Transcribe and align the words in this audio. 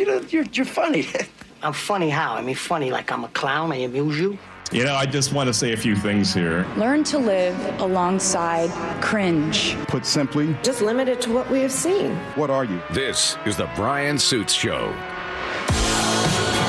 you 0.00 0.06
know, 0.06 0.20
you're, 0.30 0.46
you're 0.54 0.64
funny. 0.64 1.06
I'm 1.62 1.74
funny 1.74 2.08
how? 2.08 2.34
I 2.34 2.40
mean, 2.40 2.54
funny 2.54 2.90
like 2.90 3.12
I'm 3.12 3.22
a 3.22 3.28
clown. 3.28 3.70
I 3.70 3.76
amuse 3.76 4.18
you. 4.18 4.38
You 4.72 4.84
know, 4.84 4.94
I 4.94 5.04
just 5.04 5.32
want 5.32 5.48
to 5.48 5.52
say 5.52 5.72
a 5.72 5.76
few 5.76 5.94
things 5.94 6.32
here. 6.32 6.66
Learn 6.76 7.04
to 7.04 7.18
live 7.18 7.80
alongside 7.80 8.70
cringe. 9.02 9.76
Put 9.88 10.06
simply, 10.06 10.56
just 10.62 10.80
limit 10.80 11.08
it 11.08 11.20
to 11.22 11.32
what 11.32 11.50
we 11.50 11.60
have 11.60 11.72
seen. 11.72 12.14
What 12.34 12.50
are 12.50 12.64
you? 12.64 12.80
This 12.92 13.36
is 13.44 13.56
the 13.56 13.68
Bryan 13.76 14.18
Suits 14.18 14.54
Show. 14.54 14.94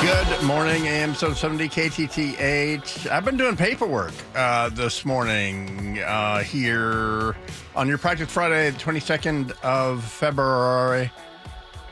Good 0.01 0.43
morning, 0.43 0.87
AM 0.87 1.13
770 1.13 1.69
KTTH. 1.69 3.09
I've 3.09 3.23
been 3.23 3.37
doing 3.37 3.55
paperwork 3.55 4.13
uh, 4.35 4.69
this 4.69 5.05
morning 5.05 5.99
uh, 5.99 6.39
here 6.39 7.37
on 7.75 7.87
your 7.87 7.99
Project 7.99 8.31
Friday, 8.31 8.71
the 8.71 8.79
22nd 8.79 9.51
of 9.61 10.03
February. 10.03 11.11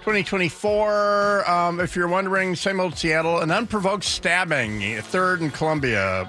2024. 0.09 1.47
Um, 1.47 1.79
if 1.79 1.95
you're 1.95 2.07
wondering, 2.07 2.55
same 2.55 2.79
old 2.79 2.97
Seattle, 2.97 3.41
an 3.41 3.51
unprovoked 3.51 4.03
stabbing, 4.03 4.99
third 5.03 5.39
in 5.39 5.51
Columbia, 5.51 6.27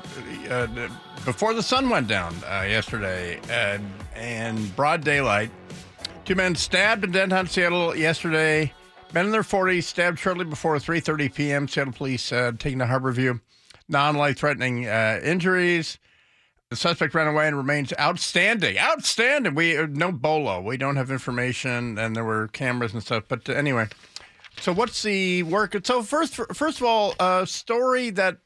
uh, 0.51 0.66
before 1.25 1.55
the 1.55 1.62
sun 1.62 1.89
went 1.89 2.06
down 2.06 2.34
uh, 2.45 2.66
yesterday, 2.69 3.41
and, 3.48 3.91
and 4.15 4.77
broad 4.77 5.03
daylight. 5.03 5.51
Two 6.27 6.34
men 6.34 6.55
stabbed 6.56 7.05
in 7.05 7.11
downtown 7.11 7.47
Seattle 7.47 7.97
yesterday. 7.97 8.70
Men 9.15 9.25
in 9.25 9.33
their 9.33 9.41
40s 9.41 9.84
stabbed 9.84 10.19
shortly 10.19 10.45
before 10.45 10.77
3:30 10.77 11.34
p.m. 11.34 11.67
Seattle 11.67 11.95
police 11.95 12.31
uh, 12.33 12.53
taking 12.59 12.81
to 12.81 12.84
Harborview. 12.84 13.41
Non-life-threatening 13.89 14.84
injuries. 14.84 15.97
The 16.70 16.77
suspect 16.77 17.15
ran 17.15 17.27
away 17.27 17.48
and 17.48 17.56
remains 17.56 17.92
outstanding. 17.98 18.78
Outstanding. 18.78 19.56
We 19.56 19.77
uh, 19.77 19.88
no 19.91 20.12
bolo. 20.12 20.61
We 20.61 20.77
don't 20.77 20.95
have 20.95 21.11
information, 21.11 21.98
and 21.98 22.15
there 22.15 22.24
were 22.24 22.47
cameras 22.47 22.92
and 22.95 23.02
stuff. 23.02 23.24
But 23.27 23.48
uh, 23.48 23.55
anyway, 23.55 23.88
so 24.61 24.72
what's 24.72 25.03
the 25.03 25.42
work? 25.42 25.75
So 25.83 26.03
first, 26.05 26.36
first 26.55 26.81
of 26.81 26.86
all, 26.86 27.14
a 27.19 27.44
story 27.44 28.11
that 28.11 28.39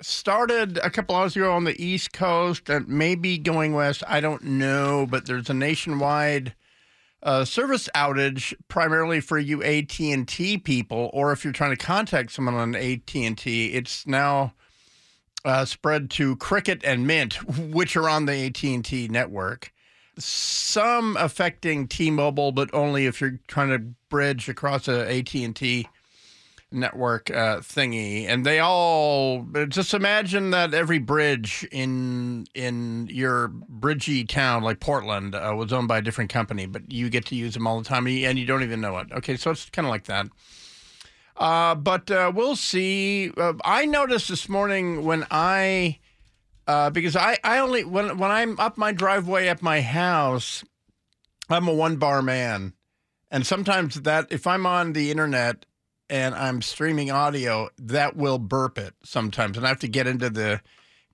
started 0.00 0.78
a 0.78 0.88
couple 0.88 1.14
hours 1.14 1.36
ago 1.36 1.52
on 1.52 1.64
the 1.64 1.78
East 1.84 2.14
Coast 2.14 2.70
and 2.70 2.88
maybe 2.88 3.36
going 3.36 3.74
west. 3.74 4.02
I 4.08 4.20
don't 4.20 4.42
know, 4.42 5.06
but 5.06 5.26
there's 5.26 5.50
a 5.50 5.54
nationwide 5.54 6.54
uh, 7.22 7.44
service 7.44 7.90
outage 7.94 8.54
primarily 8.68 9.20
for 9.20 9.38
you 9.38 9.62
AT 9.62 10.00
and 10.00 10.26
T 10.26 10.56
people, 10.56 11.10
or 11.12 11.32
if 11.32 11.44
you're 11.44 11.52
trying 11.52 11.76
to 11.76 11.84
contact 11.84 12.32
someone 12.32 12.54
on 12.54 12.74
AT 12.74 13.14
and 13.14 13.36
T, 13.36 13.74
it's 13.74 14.06
now 14.06 14.54
uh, 15.44 15.64
spread 15.64 16.10
to 16.10 16.36
Cricket 16.36 16.84
and 16.84 17.06
Mint, 17.06 17.34
which 17.58 17.96
are 17.96 18.08
on 18.08 18.26
the 18.26 18.46
AT&T 18.46 19.08
network. 19.08 19.72
Some 20.18 21.16
affecting 21.18 21.88
T-Mobile, 21.88 22.52
but 22.52 22.72
only 22.74 23.06
if 23.06 23.20
you're 23.20 23.40
trying 23.46 23.70
to 23.70 23.78
bridge 24.08 24.48
across 24.48 24.86
a 24.88 25.18
AT&T 25.18 25.88
network 26.72 27.30
uh, 27.30 27.58
thingy. 27.58 28.26
And 28.28 28.44
they 28.44 28.60
all 28.60 29.46
just 29.68 29.94
imagine 29.94 30.50
that 30.50 30.74
every 30.74 30.98
bridge 30.98 31.66
in 31.72 32.46
in 32.54 33.08
your 33.10 33.48
bridgey 33.48 34.28
town, 34.28 34.62
like 34.62 34.80
Portland, 34.80 35.34
uh, 35.34 35.54
was 35.56 35.72
owned 35.72 35.88
by 35.88 35.98
a 35.98 36.02
different 36.02 36.30
company, 36.30 36.66
but 36.66 36.90
you 36.92 37.10
get 37.10 37.26
to 37.26 37.34
use 37.34 37.54
them 37.54 37.66
all 37.66 37.78
the 37.78 37.88
time, 37.88 38.06
and 38.06 38.38
you 38.38 38.46
don't 38.46 38.62
even 38.62 38.80
know 38.80 38.98
it. 38.98 39.08
Okay, 39.12 39.36
so 39.36 39.50
it's 39.50 39.68
kind 39.70 39.86
of 39.86 39.90
like 39.90 40.04
that. 40.04 40.26
Uh, 41.40 41.74
but 41.74 42.10
uh, 42.10 42.30
we'll 42.34 42.54
see. 42.54 43.32
Uh, 43.34 43.54
I 43.64 43.86
noticed 43.86 44.28
this 44.28 44.46
morning 44.46 45.04
when 45.04 45.26
I, 45.30 45.98
uh, 46.66 46.90
because 46.90 47.16
I, 47.16 47.38
I 47.42 47.58
only 47.58 47.82
when 47.82 48.18
when 48.18 48.30
I'm 48.30 48.60
up 48.60 48.76
my 48.76 48.92
driveway 48.92 49.48
at 49.48 49.62
my 49.62 49.80
house, 49.80 50.62
I'm 51.48 51.66
a 51.66 51.72
one 51.72 51.96
bar 51.96 52.20
man, 52.20 52.74
and 53.30 53.46
sometimes 53.46 54.02
that 54.02 54.26
if 54.30 54.46
I'm 54.46 54.66
on 54.66 54.92
the 54.92 55.10
internet 55.10 55.64
and 56.10 56.34
I'm 56.34 56.60
streaming 56.60 57.10
audio, 57.10 57.70
that 57.78 58.16
will 58.16 58.38
burp 58.38 58.76
it 58.76 58.92
sometimes, 59.02 59.56
and 59.56 59.64
I 59.64 59.70
have 59.70 59.80
to 59.80 59.88
get 59.88 60.06
into 60.06 60.28
the 60.28 60.60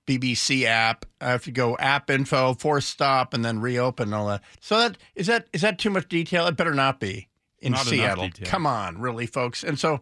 BBC 0.05 0.65
app. 0.65 1.05
I 1.21 1.29
have 1.29 1.45
to 1.45 1.51
go 1.51 1.77
app 1.77 2.09
info, 2.09 2.53
force 2.53 2.85
stop, 2.85 3.33
and 3.33 3.45
then 3.45 3.61
reopen 3.61 4.13
all 4.13 4.27
that. 4.27 4.41
So 4.59 4.77
that 4.77 4.97
is 5.15 5.27
that 5.27 5.47
is 5.53 5.61
that 5.61 5.79
too 5.79 5.89
much 5.89 6.09
detail? 6.09 6.47
It 6.47 6.57
better 6.57 6.73
not 6.73 6.99
be 6.99 7.26
in 7.59 7.73
Not 7.73 7.85
Seattle. 7.85 8.29
Come 8.43 8.65
on, 8.65 8.99
really, 8.99 9.25
folks. 9.25 9.63
And 9.63 9.79
so, 9.79 9.99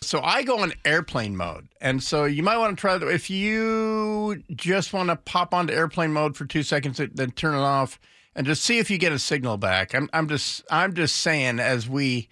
so 0.00 0.20
I 0.20 0.42
go 0.42 0.60
on 0.60 0.72
airplane 0.84 1.36
mode, 1.36 1.68
and 1.80 2.02
so 2.02 2.24
you 2.24 2.42
might 2.42 2.58
want 2.58 2.76
to 2.76 2.80
try 2.80 2.98
that. 2.98 3.08
If 3.08 3.30
you 3.30 4.42
just 4.54 4.92
want 4.92 5.08
to 5.10 5.16
pop 5.16 5.54
onto 5.54 5.72
airplane 5.72 6.12
mode 6.12 6.36
for 6.36 6.44
two 6.44 6.62
seconds, 6.62 7.00
then 7.14 7.30
turn 7.32 7.54
it 7.54 7.58
off, 7.58 8.00
and 8.34 8.46
just 8.46 8.62
see 8.62 8.78
if 8.78 8.90
you 8.90 8.98
get 8.98 9.12
a 9.12 9.18
signal 9.18 9.56
back. 9.56 9.94
I'm, 9.94 10.08
I'm 10.12 10.28
just, 10.28 10.64
I'm 10.70 10.94
just 10.94 11.16
saying, 11.16 11.60
as 11.60 11.88
we, 11.88 12.28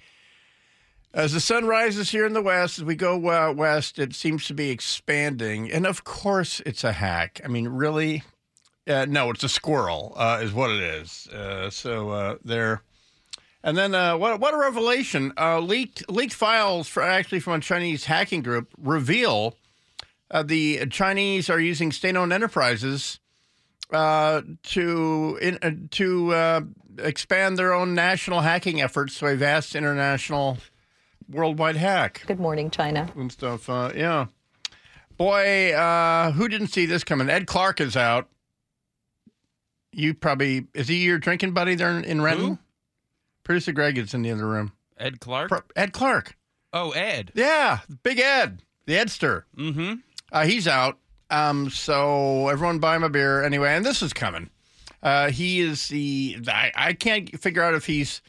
as 1.15 1.33
the 1.33 1.41
sun 1.41 1.67
rises 1.67 2.11
here 2.11 2.27
in 2.27 2.33
the 2.33 2.43
west, 2.43 2.79
as 2.79 2.85
we 2.85 2.97
go 2.97 3.17
uh, 3.29 3.53
west, 3.53 3.99
it 3.99 4.15
seems 4.15 4.47
to 4.47 4.55
be 4.55 4.71
expanding, 4.71 5.71
and 5.71 5.87
of 5.87 6.05
course, 6.05 6.61
it's 6.67 6.85
a 6.85 6.93
hack. 6.93 7.41
I 7.45 7.49
mean, 7.49 7.69
really. 7.69 8.23
Uh, 8.89 9.05
no, 9.09 9.31
it's 9.31 9.45
a 9.45 9.49
squirrel, 9.49 10.15
uh, 10.17 10.41
is 10.43 10.53
what 10.53 10.71
it 10.71 10.81
is. 10.81 11.29
Uh, 11.29 11.71
so 11.71 12.09
uh, 12.09 12.37
they're 12.45 12.83
and 13.63 13.77
then 13.77 13.95
uh, 13.95 14.17
what? 14.17 14.41
What 14.41 14.55
a 14.55 14.59
revelation! 14.59 15.33
Uh, 15.39 15.61
leaked 15.61 16.09
leaked 16.11 16.35
files 16.35 16.89
for 16.89 17.03
actually 17.03 17.41
from 17.41 17.55
a 17.55 17.61
Chinese 17.61 18.05
hacking 18.07 18.43
group 18.43 18.69
reveal 18.79 19.57
uh, 20.31 20.43
the 20.43 20.87
Chinese 20.87 21.51
are 21.51 21.61
using 21.61 21.91
state-owned 21.93 22.33
enterprises 22.33 23.19
uh, 23.93 24.43
to 24.63 25.39
in, 25.43 25.59
uh, 25.63 25.73
to 25.91 26.33
uh, 26.33 26.61
expand 26.99 27.59
their 27.59 27.73
own 27.73 27.95
national 27.95 28.41
hacking 28.41 28.81
efforts 28.81 29.19
to 29.19 29.27
a 29.27 29.35
vast 29.37 29.75
international 29.75 30.59
worldwide 31.29 31.77
hack 31.77 32.23
Good 32.27 32.41
morning, 32.41 32.71
China. 32.71 33.11
and 33.17 33.31
stuff. 33.31 33.69
Uh, 33.69 33.93
yeah, 33.95 34.27
boy, 35.17 35.73
uh, 35.73 36.33
who 36.33 36.49
didn't 36.49 36.69
see 36.69 36.87
this 36.87 37.05
coming? 37.05 37.29
Ed 37.29 37.47
Clark 37.47 37.81
is 37.81 37.97
out. 37.97 38.29
You 39.93 40.15
probably 40.15 40.67
is 40.73 40.87
he 40.87 40.99
your 41.05 41.19
drinking 41.19 41.53
buddy 41.53 41.75
there 41.75 41.91
in, 41.91 42.05
in 42.05 42.23
Renton? 42.23 42.47
Who? 42.47 42.59
Producer 43.45 43.73
Greg 43.73 43.99
is 43.99 44.15
in 44.15 44.23
the 44.23 44.31
other 44.31 44.47
room. 44.47 44.73
Ed 44.99 45.21
Clark. 45.21 45.49
Pro- 45.49 45.61
Ed 45.77 45.93
Clark. 45.93 46.37
oh, 46.73 46.91
Ed. 46.93 47.33
Yeah, 47.35 47.81
Big 48.03 48.19
Ed, 48.19 48.63
the 48.87 48.95
Edster. 48.95 49.45
Mm-hmm. 49.57 49.95
Uh, 50.33 50.45
he's 50.45 50.69
out. 50.69 50.99
Um, 51.31 51.71
so 51.71 52.49
everyone 52.49 52.79
buy 52.81 52.97
him 52.97 53.05
a 53.05 53.09
beer 53.09 53.43
anyway. 53.43 53.75
And 53.75 53.85
this 53.87 54.03
is 54.03 54.13
coming. 54.13 54.51
Uh, 55.03 55.31
he 55.31 55.61
is 55.61 55.89
the. 55.89 56.39
I, 56.49 56.73
I 56.75 56.93
can't 56.93 57.41
figure 57.41 57.63
out 57.63 57.75
if 57.75 57.87
he's 57.87 58.21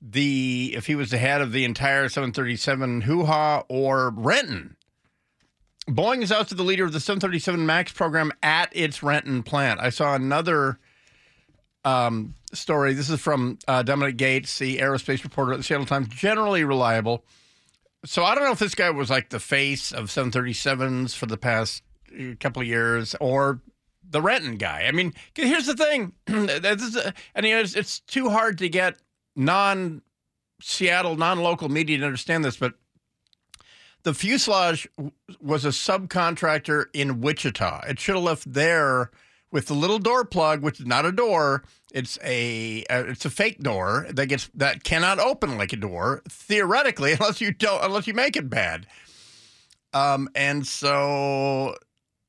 the 0.00 0.72
if 0.76 0.86
he 0.86 0.94
was 0.94 1.10
the 1.10 1.18
head 1.18 1.40
of 1.40 1.52
the 1.52 1.64
entire 1.64 2.08
737 2.08 3.02
hoo 3.02 3.24
ha 3.24 3.64
or 3.68 4.10
Renton. 4.10 4.76
Boeing 5.88 6.22
is 6.22 6.30
out 6.30 6.48
to 6.48 6.54
the 6.54 6.62
leader 6.62 6.84
of 6.84 6.92
the 6.92 7.00
737 7.00 7.64
MAX 7.64 7.92
program 7.92 8.30
at 8.42 8.68
its 8.76 9.02
Renton 9.02 9.42
plant. 9.42 9.80
I 9.80 9.90
saw 9.90 10.14
another 10.14 10.78
um, 11.84 12.34
story. 12.52 12.94
This 12.94 13.10
is 13.10 13.20
from 13.20 13.58
uh, 13.66 13.82
Dominic 13.82 14.16
Gates, 14.16 14.58
the 14.58 14.78
aerospace 14.78 15.24
reporter 15.24 15.52
at 15.52 15.58
the 15.58 15.62
Seattle 15.62 15.86
Times, 15.86 16.08
generally 16.08 16.64
reliable. 16.64 17.24
So 18.04 18.24
I 18.24 18.34
don't 18.34 18.44
know 18.44 18.52
if 18.52 18.58
this 18.58 18.74
guy 18.74 18.90
was 18.90 19.10
like 19.10 19.30
the 19.30 19.40
face 19.40 19.92
of 19.92 20.06
737s 20.06 21.14
for 21.14 21.26
the 21.26 21.36
past 21.36 21.82
uh, 22.12 22.34
couple 22.38 22.62
of 22.62 22.68
years 22.68 23.14
or 23.20 23.60
the 24.08 24.22
Renton 24.22 24.56
guy. 24.56 24.84
I 24.86 24.92
mean, 24.92 25.12
here's 25.34 25.66
the 25.66 25.74
thing. 25.74 26.12
uh, 26.28 27.12
and 27.34 27.46
it's, 27.46 27.74
it's 27.74 28.00
too 28.00 28.30
hard 28.30 28.58
to 28.58 28.68
get 28.68 28.96
non 29.36 30.02
Seattle, 30.60 31.16
non 31.16 31.38
local 31.40 31.68
media 31.68 31.98
to 31.98 32.04
understand 32.04 32.44
this, 32.44 32.56
but 32.56 32.74
the 34.02 34.14
fuselage 34.14 34.88
was 35.40 35.64
a 35.64 35.68
subcontractor 35.68 36.86
in 36.92 37.20
Wichita. 37.20 37.84
It 37.88 38.00
should 38.00 38.14
have 38.14 38.24
left 38.24 38.52
there 38.52 39.10
with 39.50 39.66
the 39.66 39.74
little 39.74 39.98
door 39.98 40.24
plug, 40.24 40.62
which 40.62 40.80
is 40.80 40.86
not 40.86 41.06
a 41.06 41.12
door. 41.12 41.64
It's 41.92 42.18
a 42.22 42.84
uh, 42.90 43.04
it's 43.08 43.24
a 43.24 43.30
fake 43.30 43.60
door 43.60 44.06
that 44.10 44.26
gets 44.26 44.50
that 44.54 44.84
cannot 44.84 45.18
open 45.18 45.56
like 45.56 45.72
a 45.72 45.76
door 45.76 46.22
theoretically, 46.28 47.12
unless 47.20 47.40
you 47.40 47.52
don't 47.52 47.82
unless 47.82 48.06
you 48.06 48.14
make 48.14 48.36
it 48.36 48.50
bad. 48.50 48.86
Um, 49.94 50.28
and 50.34 50.66
so 50.66 51.74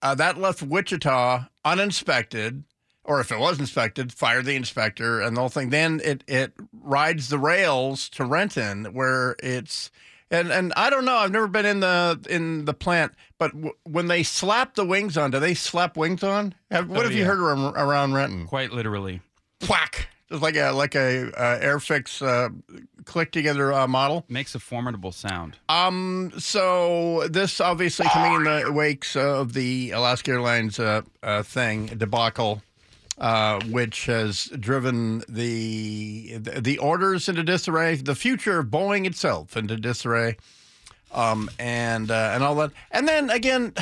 uh, 0.01 0.15
that 0.15 0.37
left 0.37 0.61
Wichita 0.61 1.45
uninspected, 1.65 2.63
or 3.03 3.19
if 3.19 3.31
it 3.31 3.39
was 3.39 3.59
inspected, 3.59 4.13
fire 4.13 4.41
the 4.41 4.55
inspector 4.55 5.19
and 5.19 5.35
the 5.35 5.41
whole 5.41 5.49
thing. 5.49 5.69
Then 5.69 5.99
it 6.03 6.23
it 6.27 6.53
rides 6.73 7.27
the 7.29 7.39
rails 7.39 8.07
to 8.09 8.23
Renton, 8.23 8.85
where 8.93 9.35
it's 9.43 9.91
and 10.31 10.51
and 10.51 10.73
I 10.75 10.89
don't 10.89 11.05
know. 11.05 11.15
I've 11.15 11.31
never 11.31 11.47
been 11.47 11.65
in 11.65 11.79
the 11.79 12.19
in 12.29 12.65
the 12.65 12.73
plant, 12.73 13.13
but 13.37 13.51
w- 13.51 13.73
when 13.83 14.07
they 14.07 14.23
slap 14.23 14.75
the 14.75 14.85
wings 14.85 15.17
on, 15.17 15.31
do 15.31 15.39
they 15.39 15.53
slap 15.53 15.97
wings 15.97 16.23
on? 16.23 16.53
Have, 16.71 16.89
what 16.89 16.99
Oh, 16.99 17.03
have 17.03 17.11
you 17.13 17.25
heard 17.25 17.39
around, 17.39 17.75
around 17.75 18.13
Renton? 18.13 18.45
Quite 18.47 18.71
literally. 18.71 19.21
Whack! 19.69 20.07
Just 20.29 20.41
like 20.43 20.55
a 20.55 20.71
like 20.71 20.95
a 20.95 21.31
uh, 21.35 21.59
Airfix 21.59 22.21
uh, 22.25 22.49
click 23.05 23.31
together 23.31 23.73
uh, 23.73 23.87
model. 23.87 24.23
Makes 24.29 24.53
a 24.55 24.59
formidable 24.59 25.11
sound. 25.11 25.57
Um. 25.67 26.31
So 26.37 27.27
this 27.27 27.59
obviously 27.59 28.05
coming 28.13 28.35
in 28.35 28.43
the 28.43 28.71
wakes 28.71 29.15
of 29.15 29.53
the 29.53 29.91
Alaska 29.91 30.31
Airlines 30.31 30.79
uh, 30.79 31.01
uh, 31.23 31.41
thing 31.43 31.87
debacle. 31.87 32.61
Uh, 33.19 33.59
which 33.69 34.05
has 34.05 34.45
driven 34.45 35.23
the 35.27 36.37
the 36.37 36.77
orders 36.77 37.27
into 37.27 37.43
disarray, 37.43 37.95
the 37.95 38.15
future 38.15 38.59
of 38.59 38.67
Boeing 38.67 39.05
itself 39.05 39.57
into 39.57 39.75
disarray, 39.75 40.37
um, 41.11 41.49
and 41.59 42.09
uh, 42.11 42.31
and 42.33 42.43
all 42.43 42.55
that. 42.55 42.71
And 42.91 43.07
then 43.07 43.29
again, 43.29 43.73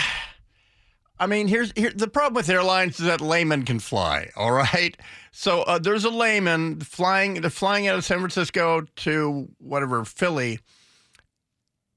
I 1.19 1.27
mean, 1.27 1.47
here's 1.47 1.71
here 1.75 1.91
the 1.91 2.07
problem 2.07 2.33
with 2.33 2.49
airlines 2.49 2.99
is 2.99 3.05
that 3.05 3.21
laymen 3.21 3.63
can 3.63 3.79
fly. 3.79 4.29
All 4.35 4.51
right, 4.51 4.95
so 5.31 5.61
uh, 5.63 5.79
there's 5.79 6.05
a 6.05 6.11
layman 6.11 6.79
flying. 6.79 7.35
They're 7.35 7.49
flying 7.49 7.87
out 7.87 7.95
of 7.95 8.05
San 8.05 8.19
Francisco 8.19 8.85
to 8.97 9.47
whatever 9.59 10.05
Philly, 10.05 10.59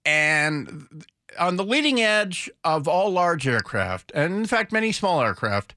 and 0.05 1.05
on 1.39 1.57
the 1.57 1.65
leading 1.65 2.01
edge 2.01 2.51
of 2.65 2.89
all 2.89 3.11
large 3.11 3.47
aircraft, 3.47 4.11
and 4.15 4.35
in 4.35 4.47
fact 4.47 4.73
many 4.73 4.91
small 4.93 5.23
aircraft, 5.23 5.75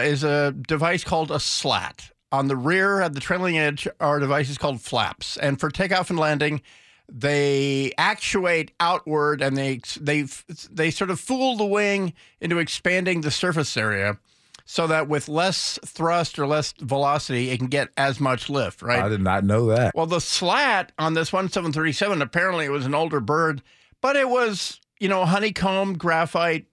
is 0.00 0.24
a 0.24 0.52
device 0.52 1.04
called 1.04 1.30
a 1.30 1.40
slat. 1.40 2.10
On 2.32 2.48
the 2.48 2.56
rear 2.56 3.00
at 3.00 3.14
the 3.14 3.20
trailing 3.20 3.56
edge 3.56 3.86
are 4.00 4.18
devices 4.18 4.58
called 4.58 4.80
flaps, 4.80 5.36
and 5.36 5.58
for 5.60 5.70
takeoff 5.70 6.10
and 6.10 6.18
landing, 6.18 6.60
they 7.08 7.92
actuate 7.98 8.72
outward 8.80 9.40
and 9.40 9.56
they 9.56 9.80
they 10.00 10.24
they 10.70 10.90
sort 10.90 11.10
of 11.10 11.20
fool 11.20 11.56
the 11.56 11.64
wing 11.64 12.12
into 12.40 12.58
expanding 12.58 13.20
the 13.20 13.30
surface 13.30 13.76
area 13.76 14.18
so 14.64 14.88
that 14.88 15.08
with 15.08 15.28
less 15.28 15.78
thrust 15.86 16.38
or 16.38 16.46
less 16.46 16.74
velocity 16.80 17.50
it 17.50 17.58
can 17.58 17.68
get 17.68 17.90
as 17.96 18.18
much 18.18 18.50
lift 18.50 18.82
right 18.82 19.02
I 19.04 19.08
did 19.08 19.20
not 19.22 19.44
know 19.44 19.66
that. 19.66 19.94
well 19.94 20.06
the 20.06 20.20
slat 20.20 20.90
on 20.98 21.14
this 21.14 21.32
one 21.32 21.48
737 21.48 22.20
apparently 22.22 22.64
it 22.64 22.70
was 22.70 22.86
an 22.86 22.94
older 22.94 23.20
bird 23.20 23.62
but 24.00 24.16
it 24.16 24.28
was 24.28 24.80
you 24.98 25.08
know 25.08 25.24
honeycomb 25.24 25.96
graphite 25.96 26.66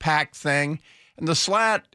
packed 0.00 0.34
thing 0.34 0.80
and 1.18 1.28
the 1.28 1.34
slat 1.34 1.86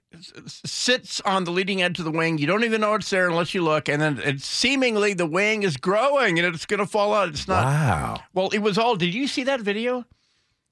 sits 0.45 1.21
on 1.21 1.43
the 1.43 1.51
leading 1.51 1.81
edge 1.81 1.99
of 1.99 2.05
the 2.05 2.11
wing. 2.11 2.37
You 2.37 2.47
don't 2.47 2.63
even 2.63 2.81
know 2.81 2.95
it's 2.95 3.09
there 3.09 3.27
unless 3.29 3.53
you 3.53 3.63
look, 3.63 3.89
and 3.89 4.01
then 4.01 4.19
it's 4.23 4.45
seemingly 4.45 5.13
the 5.13 5.25
wing 5.25 5.63
is 5.63 5.77
growing 5.77 6.39
and 6.39 6.53
it's 6.55 6.65
going 6.65 6.79
to 6.79 6.85
fall 6.85 7.13
out. 7.13 7.29
It's 7.29 7.47
not. 7.47 7.65
Wow. 7.65 8.17
Well, 8.33 8.49
it 8.49 8.59
was 8.59 8.77
all. 8.77 8.95
Did 8.95 9.13
you 9.13 9.27
see 9.27 9.43
that 9.43 9.61
video? 9.61 10.05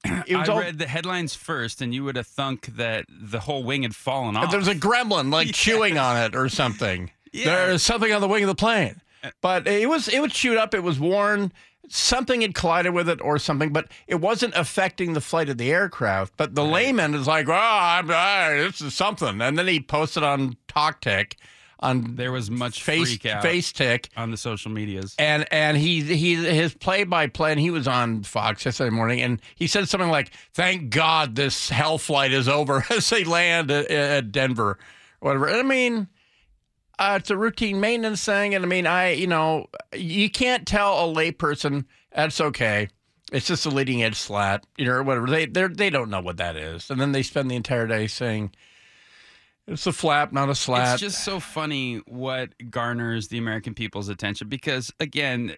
It 0.26 0.36
was 0.36 0.48
I 0.48 0.52
all. 0.52 0.60
read 0.60 0.78
the 0.78 0.86
headlines 0.86 1.34
first, 1.34 1.80
and 1.82 1.92
you 1.94 2.04
would 2.04 2.16
have 2.16 2.26
thunk 2.26 2.66
that 2.76 3.06
the 3.08 3.40
whole 3.40 3.64
wing 3.64 3.82
had 3.82 3.94
fallen 3.94 4.36
off. 4.36 4.50
There's 4.50 4.68
a 4.68 4.74
gremlin 4.74 5.32
like 5.32 5.48
chewing 5.52 5.98
on 5.98 6.16
it 6.16 6.34
or 6.36 6.48
something. 6.48 7.10
Yeah. 7.32 7.66
There's 7.66 7.82
something 7.82 8.10
on 8.14 8.22
the 8.22 8.28
wing 8.28 8.44
of 8.44 8.48
the 8.48 8.54
plane, 8.54 9.02
uh, 9.22 9.30
but 9.42 9.66
it 9.66 9.90
was 9.90 10.08
it 10.08 10.20
was 10.20 10.32
chewed 10.32 10.56
up. 10.56 10.72
It 10.72 10.82
was 10.82 10.98
worn. 10.98 11.52
Something 11.88 12.40
had 12.40 12.54
collided 12.54 12.92
with 12.92 13.08
it 13.08 13.20
or 13.20 13.38
something, 13.38 13.72
but 13.72 13.88
it 14.06 14.16
wasn't 14.16 14.54
affecting 14.54 15.12
the 15.12 15.20
flight 15.20 15.48
of 15.48 15.58
the 15.58 15.70
aircraft. 15.70 16.34
But 16.36 16.54
the 16.54 16.64
layman 16.64 17.14
is 17.14 17.26
like, 17.26 17.48
"Oh, 17.48 17.52
I'm, 17.52 18.10
ah, 18.10 18.48
this 18.50 18.80
is 18.80 18.94
something," 18.94 19.40
and 19.40 19.58
then 19.58 19.66
he 19.66 19.80
posted 19.80 20.22
on 20.22 20.56
TikTok 20.68 21.36
on 21.80 22.16
there 22.16 22.32
was 22.32 22.50
much 22.50 22.82
face 22.82 23.08
freak 23.08 23.26
out 23.26 23.42
face 23.42 23.70
tick 23.70 24.08
on 24.16 24.30
the 24.30 24.36
social 24.36 24.70
medias. 24.70 25.14
and 25.18 25.46
and 25.52 25.76
he 25.76 26.00
he 26.00 26.34
his 26.34 26.72
play 26.74 27.04
by 27.04 27.26
play 27.26 27.52
and 27.52 27.60
he 27.60 27.70
was 27.70 27.86
on 27.86 28.22
Fox 28.22 28.64
yesterday 28.64 28.90
morning 28.90 29.20
and 29.20 29.40
he 29.54 29.66
said 29.66 29.86
something 29.88 30.08
like 30.10 30.30
thank 30.54 30.90
God 30.90 31.34
this 31.34 31.68
hell 31.68 31.98
flight 31.98 32.32
is 32.32 32.48
over 32.48 32.84
as 32.90 33.10
they 33.10 33.24
land 33.24 33.70
at, 33.70 33.90
at 33.90 34.32
Denver 34.32 34.78
whatever 35.20 35.50
I 35.50 35.62
mean 35.62 36.08
uh, 36.98 37.18
it's 37.20 37.30
a 37.30 37.36
routine 37.36 37.80
maintenance 37.80 38.24
thing 38.24 38.54
and 38.54 38.64
I 38.64 38.68
mean 38.68 38.86
I 38.86 39.10
you 39.12 39.26
know 39.26 39.66
you 39.94 40.30
can't 40.30 40.66
tell 40.66 41.10
a 41.10 41.14
layperson 41.14 41.84
that's 42.14 42.40
okay. 42.40 42.88
It's 43.32 43.46
just 43.46 43.66
a 43.66 43.70
leading 43.70 44.02
edge 44.02 44.16
slat 44.16 44.64
you 44.76 44.86
know 44.86 44.92
or 44.92 45.02
whatever. 45.02 45.26
They 45.26 45.46
they 45.46 45.66
they 45.66 45.90
don't 45.90 46.10
know 46.10 46.20
what 46.20 46.38
that 46.38 46.56
is. 46.56 46.90
And 46.90 47.00
then 47.00 47.12
they 47.12 47.22
spend 47.22 47.50
the 47.50 47.56
entire 47.56 47.86
day 47.86 48.06
saying 48.06 48.52
it's 49.68 49.86
a 49.86 49.92
flap 49.92 50.32
not 50.32 50.48
a 50.48 50.54
slat 50.54 50.94
It's 50.94 51.00
just 51.00 51.24
so 51.24 51.40
funny 51.40 51.96
what 52.06 52.50
garners 52.70 53.28
the 53.28 53.38
American 53.38 53.74
people's 53.74 54.08
attention 54.08 54.48
because, 54.48 54.92
again, 55.00 55.56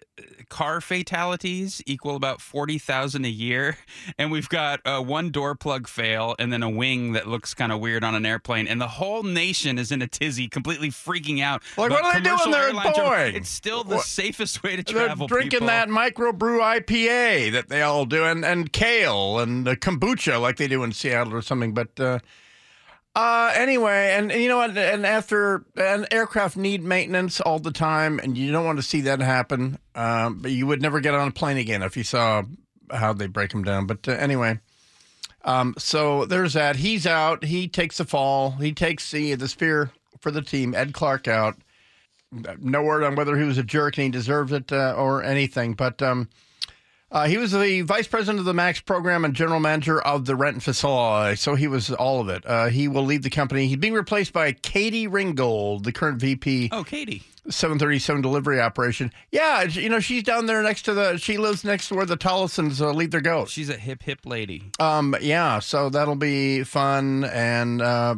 car 0.49 0.81
fatalities 0.81 1.81
equal 1.85 2.15
about 2.15 2.41
40,000 2.41 3.25
a 3.25 3.29
year. 3.29 3.77
And 4.17 4.31
we've 4.31 4.49
got 4.49 4.79
uh, 4.85 5.01
one 5.01 5.29
door 5.29 5.53
plug 5.55 5.87
fail 5.87 6.35
and 6.39 6.51
then 6.51 6.63
a 6.63 6.69
wing 6.69 7.13
that 7.13 7.27
looks 7.27 7.53
kind 7.53 7.71
of 7.71 7.79
weird 7.79 8.03
on 8.03 8.15
an 8.15 8.25
airplane. 8.25 8.67
And 8.67 8.81
the 8.81 8.87
whole 8.87 9.21
nation 9.23 9.77
is 9.77 9.91
in 9.91 10.01
a 10.01 10.07
tizzy, 10.07 10.47
completely 10.47 10.89
freaking 10.89 11.41
out. 11.41 11.61
Like, 11.77 11.91
what 11.91 12.03
are 12.03 12.13
they 12.13 12.21
doing 12.21 12.51
there 12.51 12.71
travel. 12.71 12.91
Boeing? 13.03 13.33
It's 13.35 13.49
still 13.49 13.83
the 13.83 13.97
What- 13.97 14.05
safest 14.05 14.63
way 14.63 14.75
to 14.75 14.83
travel. 14.83 15.27
They're 15.27 15.37
drinking 15.39 15.59
people. 15.59 15.67
that 15.67 15.87
microbrew 15.89 16.59
IPA 16.61 17.51
that 17.51 17.69
they 17.69 17.81
all 17.83 18.05
do, 18.05 18.23
and, 18.25 18.43
and 18.43 18.71
kale 18.73 19.39
and 19.39 19.65
kombucha 19.67 20.41
like 20.41 20.57
they 20.57 20.67
do 20.67 20.83
in 20.83 20.91
Seattle 20.91 21.35
or 21.35 21.41
something. 21.41 21.73
But 21.73 21.99
uh, 21.99 22.19
uh, 23.15 23.51
anyway, 23.55 24.13
and, 24.17 24.31
and 24.31 24.41
you 24.41 24.47
know 24.47 24.57
what? 24.57 24.77
And 24.77 25.05
after 25.05 25.65
an 25.75 26.07
aircraft 26.11 26.57
need 26.57 26.83
maintenance 26.83 27.41
all 27.41 27.59
the 27.59 27.71
time, 27.71 28.19
and 28.19 28.37
you 28.37 28.51
don't 28.51 28.65
want 28.65 28.79
to 28.79 28.83
see 28.83 29.01
that 29.01 29.19
happen. 29.19 29.79
Um, 29.95 30.39
but 30.39 30.51
you 30.51 30.67
would 30.67 30.81
never 30.81 30.99
get 30.99 31.13
on 31.13 31.27
a 31.27 31.31
plane 31.31 31.57
again 31.57 31.81
if 31.83 31.97
you 31.97 32.03
saw 32.03 32.43
how 32.91 33.13
they 33.13 33.27
break 33.27 33.51
them 33.51 33.63
down. 33.63 33.85
But 33.87 34.07
uh, 34.07 34.11
anyway. 34.11 34.59
Um, 35.45 35.73
so 35.77 36.25
there's 36.25 36.53
that. 36.53 36.75
He's 36.75 37.07
out. 37.07 37.45
He 37.45 37.69
takes 37.69 37.97
the 37.97 38.05
fall. 38.05 38.51
He 38.51 38.73
takes 38.73 39.09
the 39.09 39.35
the 39.35 39.47
spear 39.47 39.91
for 40.19 40.31
the 40.31 40.41
team. 40.41 40.75
Ed 40.75 40.93
Clark 40.93 41.29
out 41.29 41.55
no 42.59 42.83
word 42.83 43.03
on 43.03 43.15
whether 43.15 43.37
he 43.37 43.43
was 43.43 43.57
a 43.57 43.63
jerk 43.63 43.97
and 43.97 44.05
he 44.05 44.09
deserved 44.09 44.51
it 44.51 44.71
uh, 44.71 44.93
or 44.97 45.23
anything. 45.23 45.73
But 45.73 46.01
um, 46.01 46.29
uh, 47.11 47.27
he 47.27 47.37
was 47.37 47.51
the 47.51 47.81
vice 47.81 48.07
president 48.07 48.39
of 48.39 48.45
the 48.45 48.53
Max 48.53 48.79
program 48.81 49.25
and 49.25 49.33
general 49.33 49.59
manager 49.59 49.99
of 50.01 50.25
the 50.25 50.35
Renton 50.35 50.59
facility. 50.61 51.35
So 51.35 51.55
he 51.55 51.67
was 51.67 51.91
all 51.91 52.21
of 52.21 52.29
it. 52.29 52.43
Uh, 52.45 52.67
he 52.67 52.87
will 52.87 53.03
leave 53.03 53.23
the 53.23 53.29
company. 53.29 53.67
He's 53.67 53.77
being 53.77 53.93
replaced 53.93 54.31
by 54.33 54.51
Katie 54.51 55.07
Ringgold, 55.07 55.83
the 55.85 55.91
current 55.91 56.19
VP, 56.21 56.69
Oh, 56.71 56.83
Katie. 56.83 57.23
737 57.49 58.21
delivery 58.21 58.61
operation. 58.61 59.11
Yeah, 59.31 59.63
you 59.63 59.89
know, 59.89 59.99
she's 59.99 60.21
down 60.21 60.45
there 60.45 60.61
next 60.61 60.83
to 60.83 60.93
the, 60.93 61.17
she 61.17 61.37
lives 61.37 61.63
next 61.63 61.87
to 61.89 61.95
where 61.95 62.05
the 62.05 62.17
Tollisons 62.17 62.79
uh, 62.79 62.91
leave 62.91 63.09
their 63.11 63.21
goats. 63.21 63.51
She's 63.51 63.69
a 63.69 63.77
hip, 63.77 64.03
hip 64.03 64.19
lady. 64.25 64.71
Um, 64.79 65.15
yeah, 65.19 65.57
so 65.59 65.89
that'll 65.89 66.15
be 66.15 66.63
fun. 66.63 67.23
And 67.23 67.81
uh, 67.81 68.15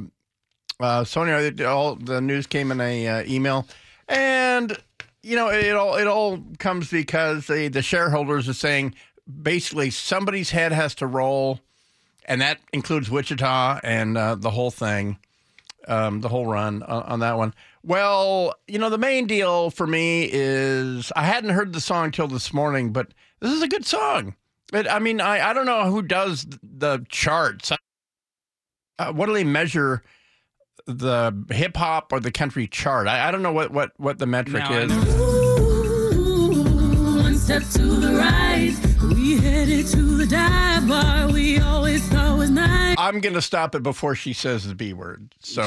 uh, 0.82 1.04
so 1.06 1.24
anyway, 1.24 1.64
all 1.64 1.96
the 1.96 2.20
news 2.20 2.46
came 2.46 2.72
in 2.72 2.82
a 2.82 3.08
uh, 3.08 3.24
email, 3.26 3.68
and 4.10 4.78
you 5.24 5.36
know 5.36 5.50
it 5.50 5.76
all 5.76 5.96
it 5.96 6.08
all 6.08 6.40
comes 6.60 6.90
because 6.90 7.48
the 7.48 7.68
the 7.68 7.82
shareholders 7.82 8.50
are 8.50 8.54
saying 8.54 8.96
basically 9.42 9.90
somebody's 9.90 10.52
head 10.52 10.72
has 10.72 10.96
to 10.96 11.08
roll, 11.08 11.60
and 12.26 12.42
that 12.42 12.60
includes 12.74 13.10
Wichita 13.10 13.80
and 13.84 14.18
uh, 14.18 14.36
the 14.36 14.52
whole 14.52 14.72
thing, 14.72 15.18
um, 15.88 16.22
the 16.22 16.30
whole 16.30 16.46
run 16.46 16.84
on, 16.84 17.04
on 17.04 17.20
that 17.20 17.38
one. 17.38 17.54
Well, 17.84 18.56
you 18.68 18.80
know 18.80 18.90
the 18.90 18.98
main 18.98 19.28
deal 19.28 19.70
for 19.70 19.88
me 19.88 20.30
is 20.32 21.12
I 21.16 21.24
hadn't 21.24 21.52
heard 21.52 21.74
the 21.74 21.82
song 21.82 22.12
till 22.12 22.28
this 22.28 22.54
morning, 22.54 22.92
but 22.92 23.14
this 23.40 23.52
is 23.52 23.62
a 23.62 23.68
good 23.68 23.86
song. 23.86 24.36
It, 24.74 24.88
I 24.88 25.00
mean, 25.00 25.20
I, 25.20 25.50
I 25.50 25.54
don't 25.54 25.66
know 25.66 25.90
who 25.92 26.02
does 26.02 26.48
the 26.64 27.06
charts. 27.10 27.72
Uh, 28.98 29.12
what 29.12 29.26
do 29.26 29.34
they 29.34 29.44
measure 29.44 30.04
the 30.86 31.34
hip 31.54 31.76
hop 31.78 32.12
or 32.14 32.20
the 32.20 32.32
country 32.32 32.68
chart? 32.68 33.08
I, 33.08 33.28
I 33.28 33.32
don't 33.32 33.42
know 33.44 33.54
what, 33.54 33.72
what, 33.72 33.92
what 33.98 34.20
the 34.20 34.26
metric 34.26 34.64
Now, 34.64 34.72
I 34.72 34.78
is. 34.82 34.90
know- 34.92 35.32
One 37.24 37.38
step 37.38 37.64
to 37.74 37.82
the 37.84 38.14
right, 38.16 38.76
we 39.14 39.38
headed 39.38 39.88
to 39.88 40.02
the 40.18 40.26
dive 40.28 40.88
bar 40.88 41.32
we 41.32 41.60
always 41.60 42.06
thought 42.08 42.38
was 42.38 42.50
nice. 42.50 42.96
I'm 42.98 43.20
going 43.20 43.36
to 43.36 43.42
stop 43.42 43.76
it 43.76 43.84
before 43.84 44.16
she 44.16 44.34
says 44.34 44.68
the 44.68 44.76
B 44.76 44.94
word. 44.94 45.34
So, 45.40 45.64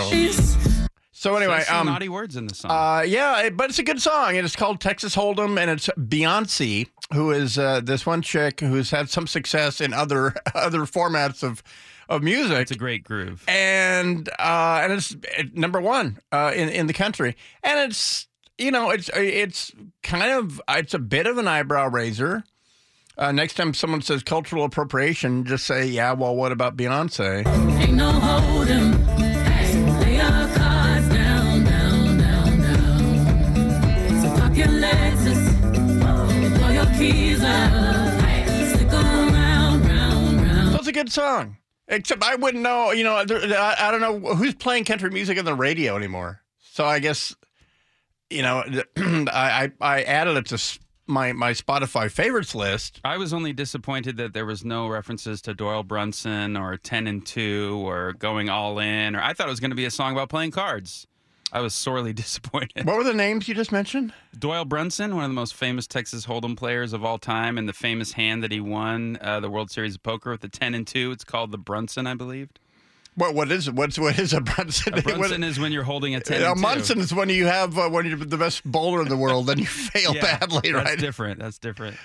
so 1.13 1.37
anyway, 1.37 1.57
There's 1.57 1.67
some 1.69 1.81
um, 1.81 1.87
naughty 1.87 2.09
words 2.09 2.37
in 2.37 2.47
the 2.47 2.55
song. 2.55 2.71
Uh, 2.71 3.03
yeah, 3.03 3.43
it- 3.43 3.57
but 3.57 3.71
it's 3.71 3.79
a 3.79 3.83
good 3.83 4.01
song, 4.03 4.37
and 4.37 4.45
it's 4.45 4.57
called 4.57 4.81
Texas 4.81 5.15
Hold'em, 5.17 5.59
and 5.59 5.71
it's 5.71 5.89
Beyonce, 5.99 6.89
who 7.13 7.31
is 7.31 7.59
uh, 7.59 7.81
this 7.83 8.07
one 8.07 8.23
chick 8.23 8.61
who's 8.61 8.91
had 8.91 9.09
some 9.11 9.27
success 9.27 9.81
in 9.81 9.93
other 9.93 10.35
other 10.55 10.81
formats 10.81 11.43
of 11.43 11.63
of 12.09 12.23
music. 12.23 12.59
it's 12.59 12.71
a 12.71 12.77
great 12.77 13.05
groove. 13.05 13.45
and 13.49 14.29
uh, 14.39 14.81
and 14.83 14.93
it's 14.93 15.17
it, 15.39 15.57
number 15.57 15.81
one 15.81 16.19
uh, 16.33 16.53
in 16.55 16.69
in 16.69 16.87
the 16.87 16.93
country, 16.93 17.37
and 17.63 17.91
it's 17.91 18.27
you 18.59 18.71
know 18.71 18.91
it's 18.91 19.11
it's 19.15 19.73
kind 20.03 20.31
of 20.33 20.61
it's 20.69 20.95
a 20.95 20.99
bit 20.99 21.27
of 21.27 21.39
an 21.39 21.49
eyebrow 21.49 21.89
raiser. 21.89 22.45
Uh, 23.17 23.31
next 23.31 23.55
time 23.55 23.73
someone 23.73 24.03
says 24.03 24.25
cultural 24.25 24.65
appropriation, 24.65 25.45
just 25.45 25.65
say, 25.67 25.87
yeah, 25.87 26.13
well, 26.13 26.35
what 26.35 26.51
about 26.51 26.77
Beyonce? 26.77 27.47
Ain't 27.79 27.93
no 27.95 28.11
hold'em. 28.11 29.07
Lay 30.01 30.17
down, 30.17 31.65
down, 31.65 32.19
down, 32.19 32.59
down. 32.59 34.21
So 34.21 34.29
pop 34.37 34.57
your 34.57 34.67
Lexus 34.67 35.55
throw 36.57 36.71
your 36.71 36.87
keys 36.99 37.43
out. 37.43 38.21
Stick 38.75 38.93
around, 38.93 39.33
round, 39.33 40.41
round. 40.41 40.73
So 40.73 40.79
it's 40.79 40.89
a 40.89 40.93
good 40.93 41.13
song. 41.13 41.57
Except 41.89 42.23
I 42.23 42.37
wouldn't 42.37 42.63
know, 42.63 42.93
you 42.93 43.05
know, 43.05 43.15
I, 43.15 43.25
don't 43.91 44.01
know 44.01 44.35
who's 44.35 44.55
playing 44.55 44.85
country 44.85 45.11
music 45.11 45.39
on 45.39 45.45
the 45.45 45.55
radio 45.55 45.97
anymore. 45.97 46.41
So 46.59 46.85
I 46.85 46.99
guess, 46.99 47.37
you 48.31 48.43
know, 48.43 48.65
I, 48.97 49.71
I, 49.81 50.03
added 50.03 50.37
it 50.39 50.47
to 50.47 50.79
my, 51.07 51.33
my 51.35 51.53
Spotify 51.53 52.11
favorites 52.11 52.55
list. 52.55 53.01
I 53.05 53.19
was 53.19 53.35
only 53.35 53.53
disappointed 53.53 54.17
that 54.17 54.33
there 54.33 54.47
was 54.47 54.65
no 54.65 54.89
references 54.89 55.43
to 55.43 55.53
Doyle 55.53 55.83
Brunson 55.83 56.57
or 56.57 56.79
10 56.79 57.07
and 57.07 57.25
2 57.25 57.83
or 57.87 58.15
going 58.15 58.49
all 58.49 58.79
in 58.79 59.15
or 59.15 59.21
I 59.21 59.35
thought 59.35 59.47
it 59.47 59.51
was 59.51 59.61
going 59.61 59.71
to 59.71 59.77
be 59.77 59.85
a 59.85 59.91
song 59.91 60.13
about 60.13 60.31
playing 60.31 60.53
cards. 60.53 61.07
I 61.55 61.61
was 61.61 61.73
sorely 61.73 62.13
disappointed. 62.25 62.85
What 62.85 62.97
were 62.97 63.05
the 63.05 63.15
names 63.15 63.47
you 63.49 63.55
just 63.55 63.73
mentioned? 63.73 64.13
Doyle 64.39 64.65
Brunson, 64.65 65.15
one 65.15 65.25
of 65.25 65.31
the 65.31 65.35
most 65.35 65.55
famous 65.55 65.87
Texas 65.87 66.27
Hold'em 66.27 66.57
players 66.57 66.93
of 66.93 67.05
all 67.05 67.17
time, 67.19 67.57
and 67.57 67.69
the 67.69 67.73
famous 67.73 68.13
hand 68.13 68.43
that 68.43 68.51
he 68.53 68.61
won 68.61 69.17
uh, 69.23 69.39
the 69.41 69.49
World 69.49 69.71
Series 69.71 69.95
of 69.95 70.03
Poker 70.03 70.33
with 70.33 70.41
the 70.43 70.49
ten 70.49 70.75
and 70.75 70.87
two. 70.87 71.13
It's 71.13 71.25
called 71.25 71.53
the 71.53 71.59
Brunson, 71.59 72.07
I 72.07 72.15
believe. 72.15 72.49
What 73.15 73.33
what 73.37 73.53
is 73.53 73.69
it? 73.69 73.75
What's 73.75 73.97
what 73.97 74.19
is 74.19 74.33
a 74.33 74.41
Brunson? 74.41 74.95
A 74.99 75.03
Brunson 75.03 75.45
is 75.45 75.61
when 75.61 75.71
you're 75.71 75.85
holding 75.85 76.17
a 76.17 76.21
ten. 76.21 76.43
a. 76.43 76.57
Munson 76.57 76.99
is 76.99 77.15
when 77.15 77.29
you 77.29 77.47
have 77.47 77.79
uh, 77.79 77.89
when 77.89 78.05
you're 78.07 78.19
the 78.19 78.37
best 78.37 78.65
bowler 78.65 79.01
in 79.03 79.09
the 79.09 79.17
world, 79.17 79.47
then 79.47 79.59
you 79.61 79.67
fail 79.93 80.13
Yeah, 80.17 80.39
badly, 80.41 80.73
That's 80.73 80.85
right? 80.91 80.99
different. 80.99 81.39
That's 81.39 81.59
different. 81.59 81.97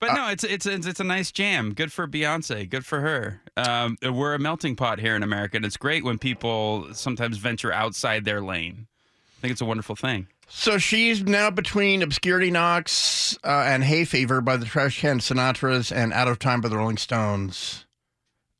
But 0.00 0.10
Uh, 0.10 0.14
no, 0.14 0.28
it's 0.30 0.44
it's 0.44 0.66
it's 0.66 0.98
a 1.00 1.04
nice 1.04 1.30
jam. 1.30 1.74
Good 1.74 1.92
for 1.92 2.06
Beyonce. 2.08 2.68
Good 2.68 2.86
for 2.86 3.00
her. 3.00 3.42
Um, 3.56 3.98
we're 4.02 4.34
a 4.34 4.38
melting 4.38 4.74
pot 4.76 4.98
here 4.98 5.14
in 5.14 5.22
America, 5.22 5.56
and 5.56 5.64
it's 5.66 5.76
great 5.76 6.04
when 6.04 6.18
people 6.18 6.92
sometimes 6.94 7.36
venture 7.36 7.72
outside 7.72 8.24
their 8.24 8.40
lane. 8.40 8.86
I 9.38 9.40
think 9.40 9.52
it's 9.52 9.60
a 9.60 9.66
wonderful 9.66 9.96
thing. 9.96 10.26
So 10.48 10.78
she's 10.78 11.22
now 11.22 11.50
between 11.50 12.02
Obscurity 12.02 12.50
Knocks 12.50 13.38
uh, 13.44 13.48
and 13.66 13.84
Hay 13.84 14.04
Fever 14.04 14.40
by 14.40 14.56
the 14.56 14.66
Trash 14.66 15.00
Can 15.00 15.20
Sinatras 15.20 15.94
and 15.94 16.12
Out 16.12 16.26
of 16.28 16.38
Time 16.40 16.60
by 16.60 16.68
the 16.68 16.76
Rolling 16.76 16.96
Stones. 16.96 17.86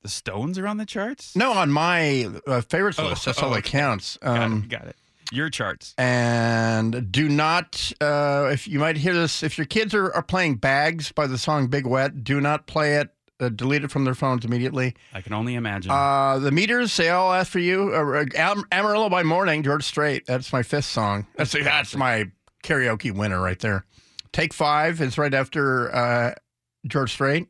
The 0.02 0.09
Stones 0.09 0.56
are 0.59 0.66
on 0.68 0.76
the 0.76 0.87
charts. 0.87 1.35
No, 1.35 1.52
on 1.52 1.70
my 1.70 2.28
uh, 2.47 2.61
favorites 2.61 2.99
Oh, 2.99 3.09
list. 3.09 3.25
That's 3.25 3.42
oh, 3.42 3.47
all 3.47 3.50
that 3.52 3.59
okay. 3.61 3.70
counts. 3.70 4.16
got 4.18 4.38
Um, 4.40 4.62
it. 4.64 4.68
Got 4.68 4.87
it. 4.87 4.97
Your 5.32 5.49
charts. 5.50 5.94
and 5.99 7.10
do 7.12 7.28
not, 7.28 7.92
uh, 8.00 8.49
if 8.52 8.66
you 8.66 8.78
might 8.78 8.96
hear 8.96 9.14
this, 9.14 9.42
if 9.42 9.56
your 9.58 9.64
kids 9.66 9.94
are, 9.94 10.12
are 10.14 10.22
playing 10.22 10.56
Bags 10.56 11.12
by 11.12 11.26
the 11.26 11.38
song 11.38 11.68
Big 11.68 11.87
Wet, 11.87 12.25
do 12.25 12.40
not 12.40 12.66
play 12.66 12.96
it. 12.96 13.10
Uh, 13.38 13.49
delete 13.49 13.82
it 13.84 13.90
from 13.90 14.04
their 14.04 14.14
phones 14.14 14.44
immediately. 14.44 14.94
I 15.14 15.22
can 15.22 15.32
only 15.32 15.54
imagine. 15.54 15.90
Uh, 15.90 16.38
the 16.40 16.50
meters, 16.50 16.94
they 16.99 17.08
all 17.08 17.32
ask 17.32 17.50
for 17.50 17.58
you. 17.58 17.94
Uh, 17.94 18.26
Am- 18.37 18.64
Amarillo 18.70 19.08
by 19.08 19.22
Morning, 19.22 19.62
George 19.62 19.84
Strait. 19.84 20.26
That's 20.26 20.52
my 20.52 20.62
fifth 20.62 20.84
song. 20.84 21.26
That's 21.37 21.52
that's 21.52 21.96
my 21.96 22.26
karaoke 22.62 23.10
winner 23.10 23.40
right 23.40 23.58
there. 23.58 23.87
Take 24.32 24.52
Five 24.52 25.00
is 25.00 25.16
right 25.16 25.32
after 25.32 25.94
uh, 25.94 26.34
George 26.87 27.12
Strait. 27.12 27.49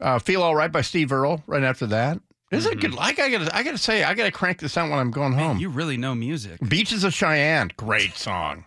Uh, 0.00 0.20
Feel 0.20 0.42
All 0.44 0.54
Right 0.54 0.70
by 0.70 0.82
Steve 0.82 1.10
Earle 1.12 1.42
right 1.48 1.64
after 1.64 1.86
that. 1.86 2.20
This 2.54 2.66
is 2.66 2.72
a 2.72 2.76
good. 2.76 2.94
Like 2.94 3.18
I 3.18 3.30
gotta, 3.30 3.56
I 3.56 3.62
gotta 3.62 3.78
say, 3.78 4.04
I 4.04 4.14
gotta 4.14 4.30
crank 4.32 4.58
this 4.58 4.76
out 4.76 4.90
when 4.90 4.98
I'm 4.98 5.10
going 5.10 5.32
home. 5.32 5.58
you 5.58 5.68
really 5.68 5.96
know 5.96 6.14
music. 6.14 6.58
Beaches 6.68 7.04
of 7.04 7.12
Cheyenne, 7.14 7.70
great 7.76 8.16
song. 8.16 8.64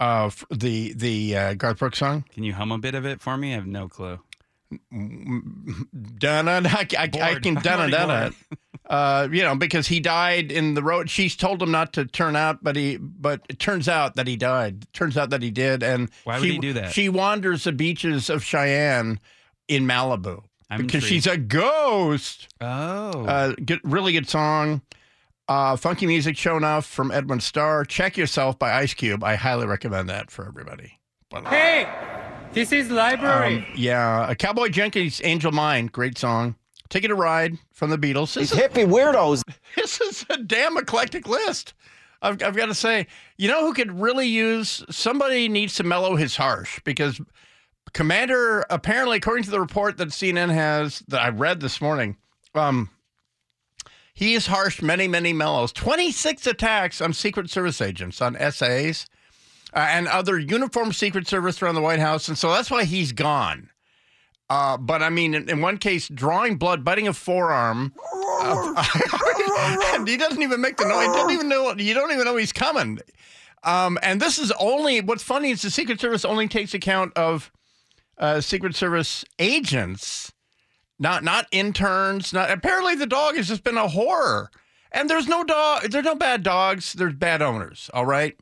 Uh, 0.00 0.26
f- 0.26 0.44
the 0.50 0.92
the 0.94 1.36
uh, 1.36 1.54
Garth 1.54 1.78
Brooks 1.78 1.98
song. 1.98 2.24
Can 2.32 2.44
you 2.44 2.52
hum 2.54 2.72
a 2.72 2.78
bit 2.78 2.94
of 2.94 3.06
it 3.06 3.20
for 3.20 3.36
me? 3.36 3.52
I 3.52 3.56
have 3.56 3.66
no 3.66 3.88
clue. 3.88 4.18
Dun, 4.90 6.48
I, 6.48 6.56
I, 6.58 6.86
I 6.98 7.06
Bored. 7.06 7.42
can 7.42 7.54
dun 7.62 7.90
dun 7.90 8.28
it. 8.28 8.34
Uh, 8.88 9.28
you 9.30 9.42
know, 9.42 9.54
because 9.54 9.86
he 9.86 10.00
died 10.00 10.52
in 10.52 10.74
the 10.74 10.82
road. 10.82 11.08
She's 11.08 11.36
told 11.36 11.62
him 11.62 11.70
not 11.70 11.92
to 11.94 12.04
turn 12.04 12.36
out, 12.36 12.62
but 12.62 12.76
he, 12.76 12.96
but 12.98 13.40
it 13.48 13.58
turns 13.58 13.88
out 13.88 14.16
that 14.16 14.26
he 14.26 14.36
died. 14.36 14.84
Turns 14.92 15.16
out 15.16 15.30
that 15.30 15.42
he 15.42 15.50
did, 15.50 15.82
and 15.82 16.10
Why 16.24 16.38
would 16.38 16.46
she, 16.46 16.52
he 16.54 16.58
do 16.58 16.72
that? 16.74 16.92
She 16.92 17.08
wanders 17.08 17.64
the 17.64 17.72
beaches 17.72 18.28
of 18.28 18.44
Cheyenne 18.44 19.20
in 19.68 19.84
Malibu 19.86 20.42
I'm 20.74 20.86
because 20.86 21.04
intrigued. 21.04 21.24
she's 21.24 21.26
a 21.26 21.36
ghost. 21.36 22.48
Oh, 22.60 23.24
Uh, 23.26 23.54
good, 23.64 23.80
really 23.84 24.12
good 24.12 24.28
song. 24.28 24.82
Uh, 25.48 25.76
funky 25.76 26.06
music 26.06 26.36
show 26.36 26.56
enough 26.56 26.86
from 26.86 27.10
Edwin 27.10 27.40
Starr. 27.40 27.84
Check 27.84 28.16
yourself 28.16 28.58
by 28.58 28.72
Ice 28.74 28.94
Cube. 28.94 29.22
I 29.22 29.34
highly 29.34 29.66
recommend 29.66 30.08
that 30.08 30.30
for 30.30 30.46
everybody. 30.46 30.98
But, 31.28 31.46
Hey, 31.48 31.86
this 32.52 32.72
is 32.72 32.90
library. 32.90 33.58
um, 33.58 33.66
yeah, 33.76 34.30
a 34.30 34.34
Cowboy 34.34 34.68
Junkies, 34.68 35.20
Angel 35.24 35.52
Mine, 35.52 35.86
great 35.86 36.16
song. 36.16 36.56
Ticket 36.88 37.08
to 37.08 37.14
Ride 37.14 37.58
from 37.72 37.90
the 37.90 37.98
Beatles. 37.98 38.34
This 38.34 38.52
is, 38.52 38.58
hippie 38.58 38.86
weirdos. 38.86 39.42
this 39.76 40.00
is 40.00 40.24
a 40.30 40.36
damn 40.38 40.76
eclectic 40.76 41.26
list. 41.28 41.74
I've, 42.22 42.42
I've 42.42 42.56
got 42.56 42.66
to 42.66 42.74
say, 42.74 43.06
you 43.36 43.48
know 43.48 43.66
who 43.66 43.74
could 43.74 44.00
really 44.00 44.26
use 44.28 44.82
somebody 44.90 45.48
needs 45.48 45.74
to 45.74 45.82
mellow 45.82 46.16
his 46.16 46.36
harsh 46.36 46.80
because 46.84 47.20
Commander, 47.94 48.66
apparently, 48.68 49.16
according 49.16 49.44
to 49.44 49.50
the 49.50 49.60
report 49.60 49.96
that 49.96 50.08
CNN 50.08 50.52
has 50.52 51.02
that 51.08 51.22
I 51.22 51.28
read 51.30 51.60
this 51.60 51.80
morning, 51.80 52.16
um, 52.54 52.90
he 54.12 54.34
has 54.34 54.46
harshed 54.46 54.82
many, 54.82 55.08
many 55.08 55.32
mellows. 55.32 55.72
26 55.72 56.46
attacks 56.46 57.00
on 57.00 57.12
Secret 57.12 57.50
Service 57.50 57.80
agents, 57.80 58.20
on 58.20 58.36
SAs, 58.50 59.06
uh, 59.72 59.86
and 59.88 60.08
other 60.08 60.38
uniformed 60.38 60.94
Secret 60.94 61.26
Service 61.26 61.62
around 61.62 61.76
the 61.76 61.80
White 61.80 62.00
House. 62.00 62.28
And 62.28 62.36
so 62.36 62.50
that's 62.50 62.70
why 62.70 62.84
he's 62.84 63.12
gone. 63.12 63.70
Uh, 64.50 64.76
but 64.76 65.02
I 65.02 65.08
mean, 65.08 65.34
in, 65.34 65.48
in 65.48 65.60
one 65.60 65.78
case, 65.78 66.08
drawing 66.08 66.56
blood, 66.56 66.84
biting 66.84 67.08
a 67.08 67.12
forearm. 67.12 67.94
uh, 68.42 68.84
he 70.06 70.16
doesn't 70.16 70.42
even 70.42 70.60
make 70.60 70.76
the 70.76 70.84
noise. 70.84 71.06
He 71.06 71.12
doesn't 71.12 71.30
even 71.30 71.48
know. 71.48 71.72
You 71.74 71.94
don't 71.94 72.12
even 72.12 72.24
know 72.24 72.36
he's 72.36 72.52
coming. 72.52 72.98
Um, 73.62 73.98
and 74.02 74.20
this 74.20 74.38
is 74.38 74.52
only 74.60 75.00
what's 75.00 75.22
funny 75.22 75.50
is 75.50 75.62
the 75.62 75.70
Secret 75.70 76.00
Service 76.00 76.24
only 76.24 76.48
takes 76.48 76.74
account 76.74 77.16
of 77.16 77.50
uh, 78.18 78.40
Secret 78.40 78.74
Service 78.74 79.24
agents, 79.38 80.32
not 80.98 81.24
not 81.24 81.46
interns. 81.50 82.32
Not 82.32 82.50
apparently 82.50 82.94
the 82.94 83.06
dog 83.06 83.36
has 83.36 83.48
just 83.48 83.64
been 83.64 83.76
a 83.76 83.88
horror. 83.88 84.50
And 84.92 85.10
there's 85.10 85.26
no 85.26 85.42
dog. 85.42 85.90
There's 85.90 86.04
no 86.04 86.14
bad 86.14 86.44
dogs. 86.44 86.92
There's 86.92 87.14
bad 87.14 87.42
owners. 87.42 87.90
All 87.92 88.06
right. 88.06 88.36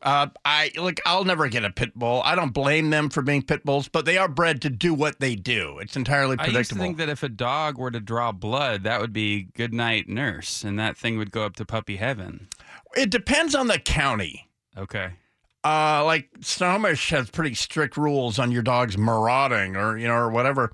Uh, 0.00 0.28
I 0.44 0.72
like. 0.76 1.00
I'll 1.06 1.24
never 1.24 1.48
get 1.48 1.64
a 1.64 1.70
pit 1.70 1.94
bull. 1.94 2.22
I 2.24 2.34
don't 2.34 2.52
blame 2.52 2.90
them 2.90 3.08
for 3.10 3.22
being 3.22 3.42
pit 3.42 3.62
bulls, 3.64 3.86
but 3.88 4.04
they 4.04 4.16
are 4.18 4.26
bred 4.26 4.62
to 4.62 4.70
do 4.70 4.94
what 4.94 5.20
they 5.20 5.36
do. 5.36 5.78
It's 5.80 5.94
entirely 5.94 6.36
predictable. 6.36 6.56
I 6.56 6.60
used 6.60 6.70
to 6.70 6.78
think 6.78 6.96
that 6.96 7.08
if 7.08 7.22
a 7.22 7.28
dog 7.28 7.78
were 7.78 7.90
to 7.90 8.00
draw 8.00 8.32
blood, 8.32 8.82
that 8.82 9.00
would 9.00 9.12
be 9.12 9.44
good 9.54 9.72
night 9.72 10.08
nurse, 10.08 10.64
and 10.64 10.76
that 10.78 10.96
thing 10.96 11.18
would 11.18 11.30
go 11.30 11.44
up 11.44 11.54
to 11.56 11.64
puppy 11.64 11.96
heaven. 11.96 12.48
it 12.96 13.10
depends 13.10 13.54
on 13.54 13.68
the 13.68 13.78
county. 13.78 14.48
Okay. 14.76 15.10
Uh, 15.64 16.04
like 16.04 16.28
Snohomish 16.40 17.10
has 17.10 17.30
pretty 17.30 17.54
strict 17.54 17.96
rules 17.96 18.38
on 18.38 18.50
your 18.50 18.62
dog's 18.62 18.98
marauding 18.98 19.76
or 19.76 19.96
you 19.96 20.08
know 20.08 20.14
or 20.14 20.30
whatever. 20.30 20.72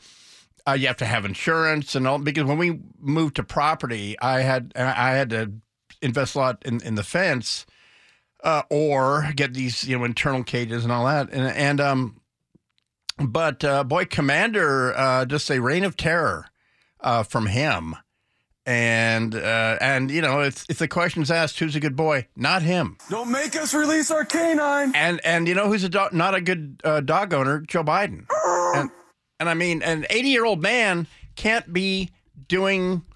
Uh, 0.66 0.72
you 0.72 0.86
have 0.86 0.96
to 0.98 1.04
have 1.04 1.24
insurance 1.24 1.94
and 1.94 2.06
all 2.06 2.18
because 2.18 2.44
when 2.44 2.58
we 2.58 2.80
moved 2.98 3.36
to 3.36 3.42
property, 3.42 4.18
I 4.18 4.40
had 4.40 4.72
I 4.76 5.10
had 5.10 5.30
to 5.30 5.52
invest 6.00 6.34
a 6.34 6.38
lot 6.38 6.62
in, 6.64 6.82
in 6.82 6.94
the 6.94 7.02
fence, 7.02 7.66
uh, 8.44 8.62
or 8.70 9.30
get 9.34 9.54
these 9.54 9.84
you 9.84 9.98
know 9.98 10.04
internal 10.04 10.42
cages 10.42 10.84
and 10.84 10.92
all 10.92 11.06
that 11.06 11.30
and 11.32 11.46
and 11.48 11.80
um, 11.80 12.20
but 13.18 13.64
uh, 13.64 13.84
boy, 13.84 14.04
Commander, 14.04 14.96
uh, 14.96 15.24
just 15.24 15.50
a 15.50 15.60
reign 15.60 15.84
of 15.84 15.96
terror 15.96 16.46
uh, 17.00 17.22
from 17.22 17.46
him. 17.46 17.96
And 18.68 19.34
uh, 19.34 19.78
and 19.80 20.10
you 20.10 20.20
know 20.20 20.42
if 20.42 20.66
if 20.68 20.76
the 20.76 20.88
question's 20.88 21.30
asked, 21.30 21.58
who's 21.58 21.74
a 21.74 21.80
good 21.80 21.96
boy? 21.96 22.26
Not 22.36 22.60
him. 22.60 22.98
Don't 23.08 23.32
make 23.32 23.56
us 23.56 23.72
release 23.72 24.10
our 24.10 24.26
canine. 24.26 24.92
And 24.94 25.22
and 25.24 25.48
you 25.48 25.54
know 25.54 25.68
who's 25.68 25.84
a 25.84 25.88
dog, 25.88 26.12
not 26.12 26.34
a 26.34 26.42
good 26.42 26.78
uh, 26.84 27.00
dog 27.00 27.32
owner? 27.32 27.60
Joe 27.60 27.82
Biden. 27.82 28.26
And 28.76 28.90
and 29.40 29.48
I 29.48 29.54
mean, 29.54 29.80
an 29.80 30.04
80 30.10 30.28
year 30.28 30.44
old 30.44 30.60
man 30.60 31.06
can't 31.34 31.72
be 31.72 32.10
doing 32.46 33.06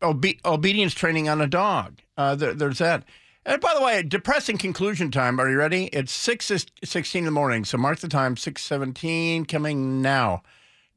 obe- 0.00 0.40
obedience 0.46 0.94
training 0.94 1.28
on 1.28 1.42
a 1.42 1.46
dog. 1.46 2.00
Uh, 2.16 2.34
there, 2.34 2.54
there's 2.54 2.78
that. 2.78 3.04
And 3.44 3.60
by 3.60 3.74
the 3.74 3.84
way, 3.84 4.02
depressing 4.02 4.56
conclusion 4.56 5.10
time. 5.10 5.38
Are 5.38 5.50
you 5.50 5.58
ready? 5.58 5.88
It's 5.92 6.10
six 6.10 6.50
sixteen 6.82 7.18
in 7.18 7.24
the 7.26 7.30
morning. 7.32 7.66
So 7.66 7.76
mark 7.76 7.98
the 7.98 8.08
time. 8.08 8.38
Six 8.38 8.62
seventeen 8.62 9.44
coming 9.44 10.00
now. 10.00 10.42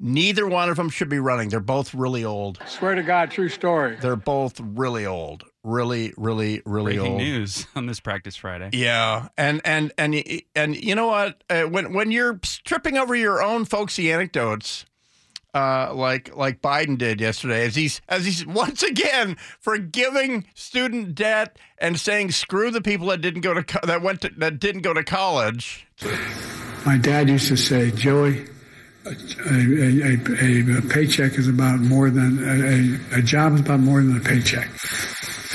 Neither 0.02 0.48
one 0.48 0.70
of 0.70 0.78
them 0.78 0.90
should 0.90 1.10
be 1.10 1.20
running. 1.20 1.50
They're 1.50 1.60
both 1.60 1.94
really 1.94 2.24
old. 2.24 2.58
Swear 2.68 2.96
to 2.96 3.04
God, 3.04 3.32
true 3.32 3.50
story. 3.50 3.98
They're 4.00 4.16
both 4.16 4.60
really 4.62 5.06
old. 5.06 5.44
Really, 5.62 6.14
really, 6.16 6.62
really 6.66 6.96
Breaking 6.96 7.12
old. 7.14 7.22
news 7.22 7.68
on 7.76 7.86
this 7.86 8.00
practice 8.00 8.38
Friday. 8.38 8.70
Yeah, 8.72 9.28
and 9.38 9.60
and 9.66 9.92
and 9.98 10.16
and 10.56 10.82
you 10.82 10.96
know 10.96 11.08
what? 11.08 11.44
Uh, 11.50 11.64
when 11.64 11.92
when 11.94 12.12
you're 12.12 12.40
tripping 12.42 12.98
over 12.98 13.14
your 13.14 13.44
own 13.44 13.66
folksy 13.66 14.10
anecdotes, 14.10 14.86
uh, 15.54 15.94
like 15.94 16.34
like 16.34 16.62
Biden 16.62 16.98
did 16.98 17.20
yesterday, 17.20 17.66
as 17.66 17.76
he's 17.76 18.00
as 18.08 18.24
he's 18.24 18.46
once 18.48 18.84
again 18.84 19.36
forgiving 19.60 20.46
student 20.54 21.14
debt 21.14 21.58
and 21.78 22.00
saying 22.00 22.32
screw 22.32 22.72
the 22.72 22.82
people 22.82 23.08
that 23.08 23.20
didn't 23.20 23.42
go 23.42 23.54
to 23.54 23.64
co- 23.64 23.86
that 23.86 24.02
went 24.02 24.22
to, 24.22 24.30
that 24.38 24.60
didn't 24.62 24.84
go 24.84 24.94
to 24.94 25.04
college. 25.04 25.86
My 26.86 26.96
dad 26.98 27.28
used 27.28 27.50
to 27.50 27.58
say, 27.58 27.92
Joey, 27.92 28.48
a, 29.06 29.10
a, 29.10 30.18
a, 30.74 30.78
a 30.78 30.82
paycheck 30.90 31.34
is 31.38 31.48
about 31.48 31.80
more 31.80 32.10
than 32.10 32.40
a, 32.44 33.16
a, 33.16 33.20
a 33.20 33.22
job 33.22 33.54
is 33.56 33.62
about 33.62 33.80
more 33.80 34.02
than 34.02 34.18
a 34.18 34.20
paycheck. 34.20 34.70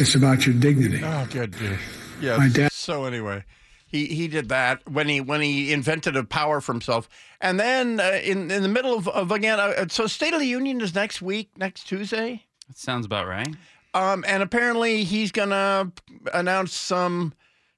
It's 0.01 0.15
about 0.15 0.47
your 0.47 0.55
dignity. 0.55 1.01
Oh, 1.05 1.27
good. 1.31 1.53
dude. 1.57 1.79
Yeah. 2.21 2.37
My 2.39 2.49
dad- 2.49 2.73
So 2.73 3.05
anyway, 3.05 3.45
he 3.87 4.07
he 4.07 4.27
did 4.29 4.49
that 4.49 4.81
when 4.91 5.09
he 5.09 5.21
when 5.21 5.41
he 5.41 5.73
invented 5.73 6.17
a 6.17 6.25
power 6.25 6.61
for 6.61 6.73
himself, 6.73 7.09
and 7.41 7.61
then 7.61 8.01
uh, 8.01 8.19
in 8.23 8.51
in 8.51 8.63
the 8.63 8.69
middle 8.69 8.95
of, 8.97 9.07
of 9.09 9.31
again, 9.31 9.61
uh, 9.61 9.87
so 9.89 10.07
State 10.07 10.35
of 10.35 10.41
the 10.41 10.47
Union 10.47 10.81
is 10.81 10.95
next 10.95 11.23
week, 11.23 11.51
next 11.57 11.85
Tuesday. 11.87 12.45
That 12.69 12.79
sounds 12.79 13.07
about 13.07 13.27
right. 13.29 13.49
Um, 13.93 14.25
and 14.27 14.43
apparently 14.43 15.05
he's 15.05 15.31
gonna 15.31 15.93
announce 16.33 16.73
some 16.75 17.35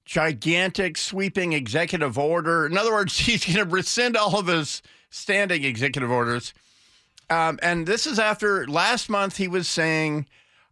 gigantic 0.06 0.96
sweeping 0.96 1.52
executive 1.52 2.16
order. 2.18 2.64
In 2.66 2.78
other 2.78 2.92
words, 2.92 3.18
he's 3.26 3.44
gonna 3.44 3.68
rescind 3.68 4.16
all 4.16 4.38
of 4.38 4.46
his 4.46 4.80
standing 5.10 5.64
executive 5.64 6.10
orders. 6.10 6.52
Um, 7.28 7.58
and 7.62 7.86
this 7.86 8.06
is 8.06 8.18
after 8.18 8.66
last 8.66 9.08
month 9.08 9.36
he 9.36 9.48
was 9.48 9.66
saying, 9.68 10.26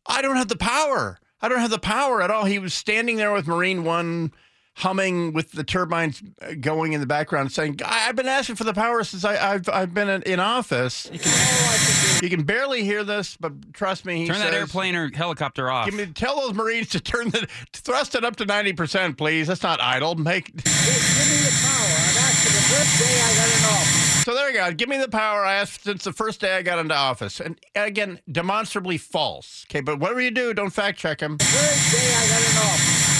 I 0.06 0.22
don't 0.22 0.36
have 0.36 0.48
the 0.48 0.56
power. 0.56 1.18
I 1.40 1.48
don't 1.48 1.60
have 1.60 1.70
the 1.70 1.78
power 1.78 2.22
at 2.22 2.30
all. 2.30 2.44
He 2.44 2.58
was 2.58 2.72
standing 2.74 3.16
there 3.16 3.32
with 3.32 3.46
Marine 3.46 3.84
One 3.84 4.32
humming 4.78 5.32
with 5.32 5.52
the 5.52 5.62
turbines 5.62 6.20
uh, 6.42 6.52
going 6.60 6.94
in 6.94 7.00
the 7.00 7.06
background 7.06 7.52
saying, 7.52 7.78
"I- 7.84 8.08
I've 8.08 8.16
been 8.16 8.26
asking 8.26 8.56
for 8.56 8.64
the 8.64 8.74
power 8.74 9.04
since 9.04 9.24
I, 9.24 9.52
I've, 9.52 9.68
I've 9.68 9.94
been 9.94 10.08
in, 10.08 10.22
in 10.22 10.40
office. 10.40 11.08
You 11.12 11.18
can, 11.20 12.22
you 12.24 12.28
can 12.30 12.42
barely 12.44 12.82
hear 12.82 13.04
this, 13.04 13.36
but 13.38 13.72
trust 13.72 14.04
me. 14.04 14.16
He 14.18 14.26
Turn 14.26 14.38
that 14.40 14.46
says, 14.52 14.54
airplane 14.54 14.96
or 14.96 15.10
helicopter 15.14 15.70
off. 15.70 15.86
Give 15.86 15.94
me, 15.94 16.06
tell 16.06 16.40
those 16.40 16.54
Marines 16.54 16.88
to 16.90 17.00
turn 17.00 17.30
the 17.30 17.46
to 17.72 17.80
thrust 17.82 18.14
it 18.16 18.24
up 18.24 18.34
to 18.36 18.46
90%, 18.46 19.16
please. 19.16 19.46
That's 19.46 19.62
not 19.62 19.80
idle. 19.80 20.16
Make 20.16 20.46
Give 20.46 20.56
me 20.56 20.62
the 20.62 21.58
power. 21.62 21.86
I've 21.86 22.16
asked 22.16 22.46
for 22.46 22.52
the 22.52 22.63
first 22.74 22.98
day 22.98 23.20
I 23.20 23.34
got 23.34 23.46
in 23.46 23.64
office. 23.76 24.24
So 24.24 24.34
there 24.34 24.48
you 24.50 24.54
go. 24.56 24.72
Give 24.72 24.88
me 24.88 24.98
the 24.98 25.08
power 25.08 25.44
I 25.44 25.54
asked 25.54 25.84
since 25.84 26.04
the 26.04 26.12
first 26.12 26.40
day 26.40 26.56
I 26.56 26.62
got 26.62 26.78
into 26.78 26.94
office. 26.94 27.40
And 27.40 27.58
again, 27.74 28.20
demonstrably 28.30 28.98
false. 28.98 29.64
Okay, 29.70 29.80
but 29.80 30.00
whatever 30.00 30.20
you 30.20 30.30
do, 30.30 30.54
don't 30.54 30.70
fact 30.70 30.98
check 30.98 31.20
him. 31.20 31.38
First 31.38 31.92
day 31.92 32.14
I 32.14 32.28
got 32.28 32.40
in 32.40 32.56
office. 32.58 33.14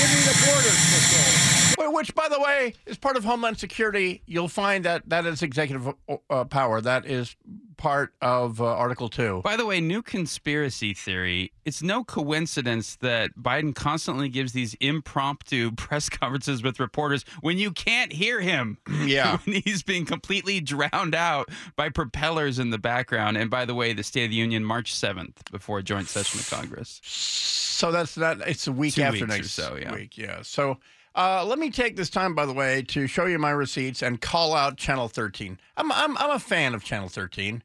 Give 0.00 0.10
me 0.10 0.20
the 0.26 0.36
border 0.46 0.74
patrol. 0.90 1.92
Which, 1.92 2.14
by 2.14 2.28
the 2.28 2.40
way, 2.40 2.74
is 2.86 2.96
part 2.98 3.16
of 3.16 3.24
Homeland 3.24 3.58
Security. 3.58 4.22
You'll 4.26 4.48
find 4.48 4.84
that 4.84 5.08
that 5.08 5.26
is 5.26 5.42
executive 5.42 5.92
uh, 6.30 6.44
power. 6.44 6.80
That 6.80 7.04
is 7.04 7.36
part 7.80 8.12
of 8.20 8.60
uh, 8.60 8.66
Article 8.66 9.08
2. 9.08 9.40
By 9.42 9.56
the 9.56 9.64
way, 9.64 9.80
new 9.80 10.02
conspiracy 10.02 10.92
theory. 10.92 11.50
It's 11.64 11.82
no 11.82 12.04
coincidence 12.04 12.96
that 12.96 13.30
Biden 13.40 13.74
constantly 13.74 14.28
gives 14.28 14.52
these 14.52 14.74
impromptu 14.74 15.70
press 15.76 16.10
conferences 16.10 16.62
with 16.62 16.78
reporters 16.78 17.24
when 17.40 17.56
you 17.56 17.70
can't 17.72 18.12
hear 18.12 18.40
him. 18.40 18.78
Yeah. 19.00 19.38
when 19.38 19.62
he's 19.62 19.82
being 19.82 20.04
completely 20.04 20.60
drowned 20.60 21.14
out 21.14 21.48
by 21.74 21.88
propellers 21.88 22.58
in 22.58 22.68
the 22.68 22.78
background. 22.78 23.38
And 23.38 23.50
by 23.50 23.64
the 23.64 23.74
way, 23.74 23.94
the 23.94 24.02
State 24.02 24.24
of 24.24 24.30
the 24.30 24.36
Union, 24.36 24.62
March 24.62 24.94
7th, 24.94 25.50
before 25.50 25.78
a 25.78 25.82
joint 25.82 26.06
session 26.06 26.38
of 26.38 26.50
Congress. 26.50 27.00
So 27.02 27.90
that's 27.90 28.14
that. 28.16 28.40
It's 28.46 28.66
a 28.66 28.72
week 28.72 28.94
Two 28.94 29.02
after 29.02 29.26
next 29.26 29.52
so, 29.52 29.78
yeah. 29.80 29.94
week. 29.94 30.18
Yeah. 30.18 30.42
So 30.42 30.76
uh, 31.14 31.44
let 31.44 31.58
me 31.58 31.70
take 31.70 31.96
this 31.96 32.10
time, 32.10 32.34
by 32.34 32.46
the 32.46 32.52
way, 32.52 32.82
to 32.82 33.06
show 33.06 33.26
you 33.26 33.38
my 33.38 33.50
receipts 33.50 34.02
and 34.02 34.20
call 34.20 34.54
out 34.54 34.76
Channel 34.76 35.08
13. 35.08 35.58
I'm 35.76 35.90
I'm 35.90 36.16
I'm 36.18 36.30
a 36.30 36.38
fan 36.38 36.74
of 36.74 36.84
Channel 36.84 37.08
13, 37.08 37.62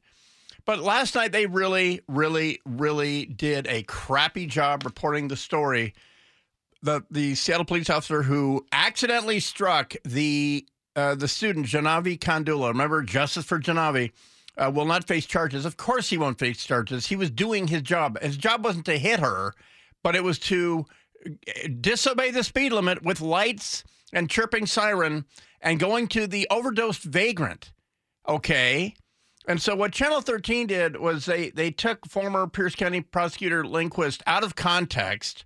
but 0.66 0.80
last 0.80 1.14
night 1.14 1.32
they 1.32 1.46
really, 1.46 2.02
really, 2.08 2.60
really 2.66 3.24
did 3.24 3.66
a 3.66 3.84
crappy 3.84 4.46
job 4.46 4.84
reporting 4.84 5.28
the 5.28 5.36
story. 5.36 5.94
The 6.82 7.02
the 7.10 7.34
Seattle 7.34 7.64
police 7.64 7.88
officer 7.88 8.22
who 8.22 8.66
accidentally 8.72 9.40
struck 9.40 9.94
the 10.04 10.66
uh, 10.94 11.14
the 11.14 11.28
student 11.28 11.66
Jaahnavi 11.66 12.18
Kandula. 12.18 12.68
Remember, 12.68 13.02
Justice 13.02 13.44
for 13.44 13.58
Jaahnavi. 13.58 14.12
Uh, 14.58 14.70
will 14.74 14.86
not 14.86 15.06
face 15.06 15.26
charges. 15.26 15.66
Of 15.66 15.76
course, 15.76 16.08
he 16.08 16.16
won't 16.16 16.38
face 16.38 16.64
charges. 16.64 17.06
He 17.06 17.16
was 17.16 17.30
doing 17.30 17.68
his 17.68 17.82
job. 17.82 18.18
His 18.22 18.38
job 18.38 18.64
wasn't 18.64 18.86
to 18.86 18.96
hit 18.96 19.20
her, 19.20 19.52
but 20.02 20.16
it 20.16 20.24
was 20.24 20.38
to 20.38 20.86
disobey 21.80 22.30
the 22.30 22.42
speed 22.42 22.72
limit 22.72 23.02
with 23.02 23.20
lights 23.20 23.84
and 24.14 24.30
chirping 24.30 24.64
siren 24.64 25.26
and 25.60 25.78
going 25.78 26.08
to 26.08 26.26
the 26.26 26.46
overdosed 26.50 27.02
vagrant. 27.02 27.72
Okay. 28.28 28.94
And 29.46 29.62
so 29.62 29.76
what 29.76 29.92
Channel 29.92 30.20
13 30.20 30.66
did 30.66 30.96
was 30.96 31.26
they 31.26 31.50
they 31.50 31.70
took 31.70 32.06
former 32.06 32.46
Pierce 32.48 32.74
County 32.74 33.00
prosecutor 33.00 33.64
Lindquist 33.64 34.22
out 34.26 34.42
of 34.42 34.56
context 34.56 35.44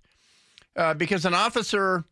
uh, 0.75 0.93
because 0.95 1.25
an 1.25 1.33
officer 1.33 2.05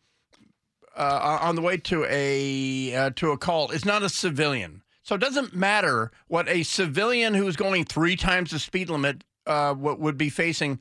uh, 0.96 1.39
on 1.41 1.55
the 1.55 1.62
way 1.62 1.77
to 1.77 2.05
a 2.08 2.96
uh, 2.96 3.10
to 3.15 3.31
a 3.31 3.38
call 3.38 3.72
is 3.72 3.86
not 3.86 4.03
a 4.03 4.10
civilian. 4.10 4.84
So 5.01 5.15
it 5.15 5.22
doesn't 5.22 5.55
matter 5.55 6.12
what 6.27 6.48
a 6.48 6.62
civilian 6.62 7.34
who's 7.34 7.55
going 7.55 7.86
three 7.86 8.15
times 8.15 8.51
the 8.51 8.60
speed 8.60 8.89
limit 8.89 9.24
uh, 9.48 9.74
would 9.75 9.98
would 10.00 10.17
be 10.17 10.29
facing 10.29 10.79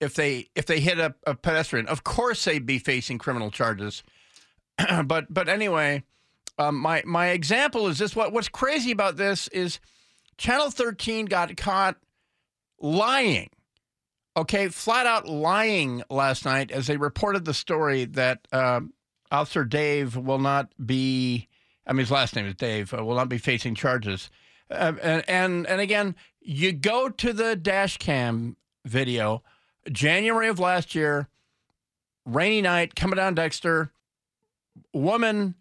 if 0.00 0.14
they 0.14 0.48
if 0.54 0.66
they 0.66 0.80
hit 0.80 0.98
a, 0.98 1.14
a 1.26 1.34
pedestrian. 1.34 1.86
Of 1.86 2.04
course, 2.04 2.44
they'd 2.44 2.66
be 2.66 2.78
facing 2.78 3.16
criminal 3.16 3.50
charges. 3.50 4.02
but 5.06 5.32
but 5.32 5.48
anyway, 5.48 6.02
um, 6.58 6.76
my 6.76 7.02
my 7.06 7.28
example 7.28 7.86
is 7.86 7.98
this: 7.98 8.14
what 8.14 8.32
what's 8.32 8.48
crazy 8.48 8.90
about 8.90 9.16
this 9.16 9.48
is 9.48 9.80
Channel 10.36 10.70
13 10.70 11.26
got 11.26 11.56
caught 11.56 11.96
lying. 12.80 13.50
Okay, 14.36 14.68
flat 14.68 15.06
out 15.06 15.28
lying 15.28 16.02
last 16.10 16.44
night 16.44 16.72
as 16.72 16.88
they 16.88 16.96
reported 16.96 17.44
the 17.44 17.54
story 17.54 18.04
that 18.04 18.46
um, 18.52 18.92
Officer 19.30 19.64
Dave 19.64 20.16
will 20.16 20.40
not 20.40 20.72
be. 20.84 21.48
I 21.86 21.92
mean, 21.92 22.00
his 22.00 22.10
last 22.10 22.34
name 22.34 22.46
is 22.46 22.54
Dave. 22.54 22.92
Uh, 22.92 23.04
will 23.04 23.14
not 23.14 23.28
be 23.28 23.38
facing 23.38 23.74
charges. 23.74 24.30
Uh, 24.70 24.94
and 25.02 25.24
and 25.28 25.66
and 25.66 25.80
again, 25.80 26.16
you 26.40 26.72
go 26.72 27.08
to 27.08 27.32
the 27.32 27.54
dash 27.54 27.98
cam 27.98 28.56
video, 28.84 29.42
January 29.90 30.48
of 30.48 30.58
last 30.58 30.94
year, 30.94 31.28
rainy 32.24 32.62
night, 32.62 32.94
coming 32.96 33.16
down 33.16 33.34
Dexter, 33.34 33.92
woman 34.92 35.54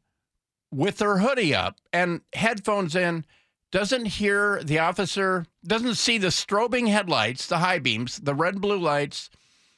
with 0.71 0.99
her 0.99 1.19
hoodie 1.19 1.53
up 1.53 1.77
and 1.91 2.21
headphones 2.33 2.95
in, 2.95 3.25
doesn't 3.73 4.05
hear 4.05 4.61
the 4.63 4.77
officer, 4.77 5.47
doesn't 5.65 5.95
see 5.95 6.19
the 6.19 6.27
strobing 6.27 6.89
headlights, 6.89 7.47
the 7.47 7.57
high 7.57 7.79
beams, 7.79 8.19
the 8.19 8.35
red 8.35 8.61
blue 8.61 8.77
lights, 8.77 9.31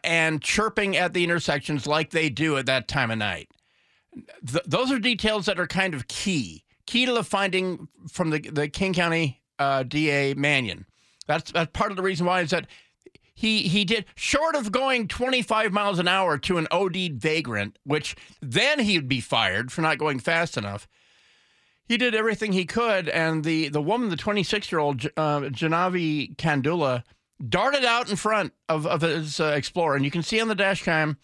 and 0.04 0.42
chirping 0.42 0.98
at 0.98 1.14
the 1.14 1.24
intersections 1.24 1.88
like 1.88 2.10
they 2.10 2.30
do 2.30 2.58
at 2.58 2.66
that 2.66 2.90
time 2.90 3.10
of 3.10 3.18
night. 3.18 3.48
Th- 4.46 4.66
those 4.66 4.92
are 4.92 5.00
details 5.00 5.46
that 5.46 5.62
are 5.62 5.66
kind 5.66 5.94
of 5.94 6.10
key, 6.10 6.66
key 6.86 7.06
to 7.06 7.14
the 7.14 7.24
finding 7.24 7.88
from 8.12 8.32
the, 8.32 8.40
the 8.40 8.68
King 8.68 8.94
County 8.94 9.42
uh, 9.60 9.84
DA 9.84 10.34
Manion. 10.34 10.86
That's, 11.26 11.54
that's 11.54 11.72
part 11.72 11.92
of 11.92 11.96
the 11.96 12.04
reason 12.04 12.26
why 12.26 12.42
is 12.42 12.50
that 12.50 12.68
he 13.34 13.64
he 13.64 13.84
did 13.84 14.06
short 14.16 14.56
of 14.56 14.72
going 14.72 15.08
25 15.08 15.72
miles 15.74 16.00
an 16.00 16.08
hour 16.08 16.38
to 16.38 16.58
an 16.58 16.68
OD'd 16.70 17.22
vagrant, 17.22 17.78
which 17.84 18.16
then 18.42 18.80
he'd 18.80 19.10
be 19.10 19.20
fired 19.20 19.72
for 19.72 19.82
not 19.82 19.98
going 19.98 20.20
fast 20.20 20.58
enough. 20.58 20.88
He 21.88 21.98
did 21.98 22.16
everything 22.16 22.54
he 22.54 22.66
could, 22.66 23.10
and 23.10 23.44
the 23.44 23.70
the 23.70 23.82
woman, 23.82 24.10
the 24.10 24.16
26 24.16 24.72
year 24.72 24.80
old 24.80 25.06
uh, 25.18 25.42
Jaahnavi 25.42 26.36
Kandula, 26.36 27.04
darted 27.48 27.86
out 27.86 28.10
in 28.10 28.16
front 28.16 28.54
of 28.68 28.88
of 28.88 29.02
his 29.02 29.40
uh, 29.40 29.54
Explorer, 29.56 29.96
and 29.96 30.06
you 30.06 30.12
can 30.12 30.24
see 30.24 30.42
on 30.42 30.48
the 30.48 30.56
dash 30.56 30.84
cam 30.84 31.18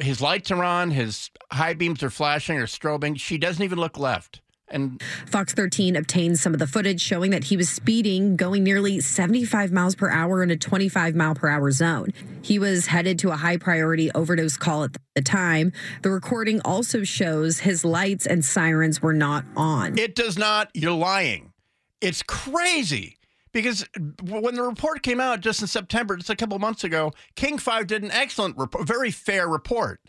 his 0.00 0.20
lights 0.20 0.50
are 0.50 0.62
on, 0.62 0.90
his 0.90 1.30
high 1.50 1.74
beams 1.74 2.02
are 2.02 2.10
flashing 2.10 2.58
or 2.58 2.66
strobing. 2.66 3.18
She 3.18 3.38
doesn't 3.38 3.62
even 3.62 3.78
look 3.78 3.98
left. 3.98 4.40
And 4.70 5.02
Fox 5.26 5.52
13 5.54 5.96
obtained 5.96 6.38
some 6.38 6.52
of 6.52 6.58
the 6.58 6.66
footage 6.66 7.00
showing 7.00 7.30
that 7.30 7.44
he 7.44 7.56
was 7.56 7.68
speeding, 7.68 8.36
going 8.36 8.62
nearly 8.64 9.00
75 9.00 9.72
miles 9.72 9.94
per 9.94 10.10
hour 10.10 10.42
in 10.42 10.50
a 10.50 10.56
25 10.56 11.14
mile 11.14 11.34
per 11.34 11.48
hour 11.48 11.70
zone. 11.70 12.12
He 12.42 12.58
was 12.58 12.86
headed 12.86 13.18
to 13.20 13.30
a 13.30 13.36
high 13.36 13.56
priority 13.56 14.10
overdose 14.12 14.56
call 14.56 14.84
at 14.84 14.96
the 15.14 15.22
time. 15.22 15.72
The 16.02 16.10
recording 16.10 16.60
also 16.64 17.04
shows 17.04 17.60
his 17.60 17.84
lights 17.84 18.26
and 18.26 18.44
sirens 18.44 19.00
were 19.02 19.14
not 19.14 19.44
on. 19.56 19.98
It 19.98 20.14
does 20.14 20.38
not. 20.38 20.70
You're 20.74 20.92
lying. 20.92 21.52
It's 22.00 22.22
crazy 22.22 23.16
because 23.52 23.84
when 24.22 24.54
the 24.54 24.62
report 24.62 25.02
came 25.02 25.20
out 25.20 25.40
just 25.40 25.60
in 25.62 25.66
September, 25.66 26.16
just 26.16 26.30
a 26.30 26.36
couple 26.36 26.58
months 26.58 26.84
ago, 26.84 27.12
King 27.34 27.58
Five 27.58 27.86
did 27.86 28.02
an 28.02 28.10
excellent, 28.12 28.56
report, 28.56 28.86
very 28.86 29.10
fair 29.10 29.48
report 29.48 30.00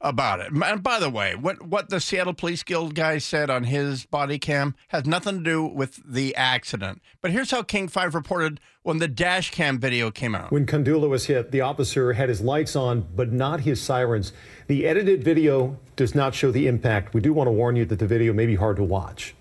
about 0.00 0.40
it. 0.40 0.52
And 0.52 0.82
by 0.82 0.98
the 0.98 1.10
way, 1.10 1.34
what 1.34 1.62
what 1.66 1.88
the 1.88 2.00
Seattle 2.00 2.34
Police 2.34 2.62
Guild 2.62 2.94
guy 2.94 3.18
said 3.18 3.50
on 3.50 3.64
his 3.64 4.06
body 4.06 4.38
cam 4.38 4.74
has 4.88 5.06
nothing 5.06 5.38
to 5.38 5.44
do 5.44 5.64
with 5.64 6.00
the 6.04 6.34
accident. 6.36 7.02
But 7.20 7.30
here's 7.30 7.50
how 7.50 7.62
King 7.62 7.88
Five 7.88 8.14
reported 8.14 8.60
when 8.82 8.98
the 8.98 9.08
dash 9.08 9.50
cam 9.50 9.78
video 9.78 10.10
came 10.10 10.34
out. 10.34 10.52
When 10.52 10.66
Kandula 10.66 11.08
was 11.08 11.26
hit, 11.26 11.50
the 11.50 11.60
officer 11.60 12.12
had 12.12 12.28
his 12.28 12.40
lights 12.40 12.76
on, 12.76 13.06
but 13.14 13.32
not 13.32 13.60
his 13.60 13.80
sirens. 13.80 14.32
The 14.66 14.86
edited 14.86 15.24
video 15.24 15.78
does 15.96 16.14
not 16.14 16.34
show 16.34 16.50
the 16.50 16.66
impact. 16.66 17.14
We 17.14 17.20
do 17.20 17.32
want 17.32 17.48
to 17.48 17.52
warn 17.52 17.76
you 17.76 17.84
that 17.86 17.98
the 17.98 18.06
video 18.06 18.32
may 18.32 18.46
be 18.46 18.56
hard 18.56 18.76
to 18.76 18.84
watch. 18.84 19.34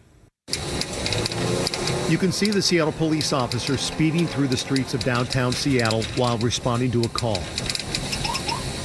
You 2.07 2.19
can 2.19 2.31
see 2.31 2.51
the 2.51 2.61
Seattle 2.61 2.93
police 2.93 3.33
officer 3.33 3.77
speeding 3.77 4.27
through 4.27 4.47
the 4.47 4.57
streets 4.57 4.93
of 4.93 5.03
downtown 5.03 5.51
Seattle 5.51 6.03
while 6.15 6.37
responding 6.37 6.91
to 6.91 7.01
a 7.01 7.09
call. 7.09 7.41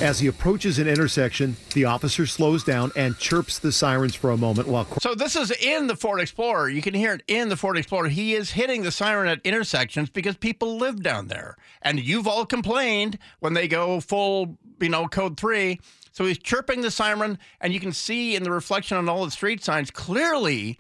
As 0.00 0.18
he 0.18 0.28
approaches 0.28 0.78
an 0.78 0.88
intersection, 0.88 1.56
the 1.74 1.84
officer 1.84 2.26
slows 2.26 2.64
down 2.64 2.90
and 2.96 3.18
chirps 3.18 3.58
the 3.58 3.70
sirens 3.70 4.14
for 4.14 4.30
a 4.30 4.36
moment 4.36 4.66
while. 4.66 4.86
So 4.98 5.14
this 5.14 5.36
is 5.36 5.50
in 5.50 5.88
the 5.88 5.94
Ford 5.94 6.20
Explorer. 6.20 6.70
You 6.70 6.80
can 6.80 6.94
hear 6.94 7.12
it 7.12 7.22
in 7.28 7.50
the 7.50 7.56
Ford 7.56 7.76
Explorer. 7.76 8.08
He 8.08 8.34
is 8.34 8.52
hitting 8.52 8.82
the 8.82 8.92
siren 8.92 9.28
at 9.28 9.44
intersections 9.44 10.08
because 10.08 10.38
people 10.38 10.78
live 10.78 11.02
down 11.02 11.26
there, 11.26 11.58
and 11.82 12.00
you've 12.00 12.26
all 12.26 12.46
complained 12.46 13.18
when 13.40 13.52
they 13.52 13.68
go 13.68 14.00
full, 14.00 14.56
you 14.80 14.88
know, 14.88 15.06
code 15.06 15.38
three. 15.38 15.78
So 16.12 16.24
he's 16.24 16.38
chirping 16.38 16.80
the 16.80 16.90
siren, 16.90 17.38
and 17.60 17.74
you 17.74 17.78
can 17.78 17.92
see 17.92 18.34
in 18.34 18.42
the 18.42 18.50
reflection 18.50 18.96
on 18.96 19.06
all 19.06 19.26
the 19.26 19.30
street 19.30 19.62
signs 19.62 19.90
clearly 19.90 20.78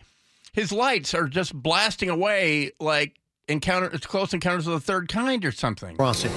his 0.54 0.72
lights 0.72 1.12
are 1.12 1.28
just 1.28 1.54
blasting 1.54 2.08
away 2.08 2.70
like 2.80 3.20
encounter 3.48 3.90
close 3.98 4.32
encounters 4.32 4.66
of 4.66 4.72
the 4.72 4.80
third 4.80 5.08
kind 5.08 5.44
or 5.44 5.52
something. 5.52 5.96
Crossing. 5.96 6.32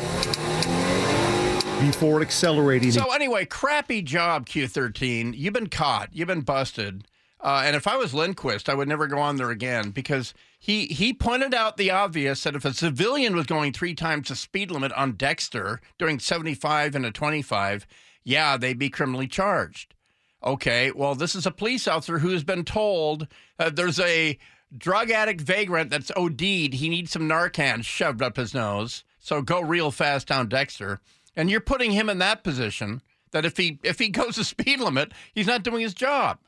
Before 1.83 2.21
accelerating. 2.21 2.91
So 2.91 3.11
anyway, 3.11 3.43
crappy 3.43 4.01
job, 4.01 4.45
Q13. 4.45 5.33
You've 5.35 5.53
been 5.53 5.67
caught. 5.67 6.07
You've 6.13 6.29
been 6.29 6.39
busted. 6.39 7.05
Uh, 7.41 7.63
and 7.65 7.75
if 7.75 7.87
I 7.87 7.97
was 7.97 8.13
Lindquist, 8.13 8.69
I 8.69 8.73
would 8.73 8.87
never 8.87 9.05
go 9.05 9.17
on 9.19 9.35
there 9.35 9.49
again 9.49 9.89
because 9.89 10.33
he 10.57 10.85
he 10.85 11.13
pointed 11.13 11.53
out 11.53 11.75
the 11.75 11.91
obvious 11.91 12.41
that 12.43 12.55
if 12.55 12.63
a 12.63 12.73
civilian 12.73 13.35
was 13.35 13.47
going 13.47 13.73
three 13.73 13.93
times 13.95 14.29
the 14.29 14.35
speed 14.37 14.71
limit 14.71 14.93
on 14.93 15.17
Dexter 15.17 15.81
doing 15.99 16.19
75 16.19 16.95
and 16.95 17.05
a 17.05 17.11
25, 17.11 17.85
yeah, 18.23 18.55
they'd 18.55 18.79
be 18.79 18.89
criminally 18.89 19.27
charged. 19.27 19.93
Okay, 20.41 20.89
well, 20.89 21.15
this 21.15 21.35
is 21.35 21.45
a 21.45 21.51
police 21.51 21.85
officer 21.85 22.19
who 22.19 22.29
has 22.29 22.45
been 22.45 22.63
told 22.63 23.27
uh, 23.59 23.69
there's 23.69 23.99
a 23.99 24.39
drug 24.77 25.11
addict 25.11 25.41
vagrant 25.41 25.89
that's 25.89 26.13
OD'd. 26.15 26.39
He 26.75 26.87
needs 26.87 27.11
some 27.11 27.27
Narcan 27.27 27.83
shoved 27.83 28.21
up 28.21 28.37
his 28.37 28.53
nose. 28.53 29.03
So 29.19 29.41
go 29.41 29.59
real 29.59 29.91
fast 29.91 30.27
down 30.27 30.47
Dexter. 30.47 31.01
And 31.35 31.49
you're 31.49 31.61
putting 31.61 31.91
him 31.91 32.09
in 32.09 32.19
that 32.19 32.43
position 32.43 33.01
that 33.31 33.45
if 33.45 33.57
he 33.57 33.79
if 33.83 33.99
he 33.99 34.09
goes 34.21 34.35
the 34.35 34.43
speed 34.43 34.79
limit, 34.79 35.11
he's 35.33 35.47
not 35.47 35.63
doing 35.63 35.81
his 35.81 35.93
job. 35.93 36.39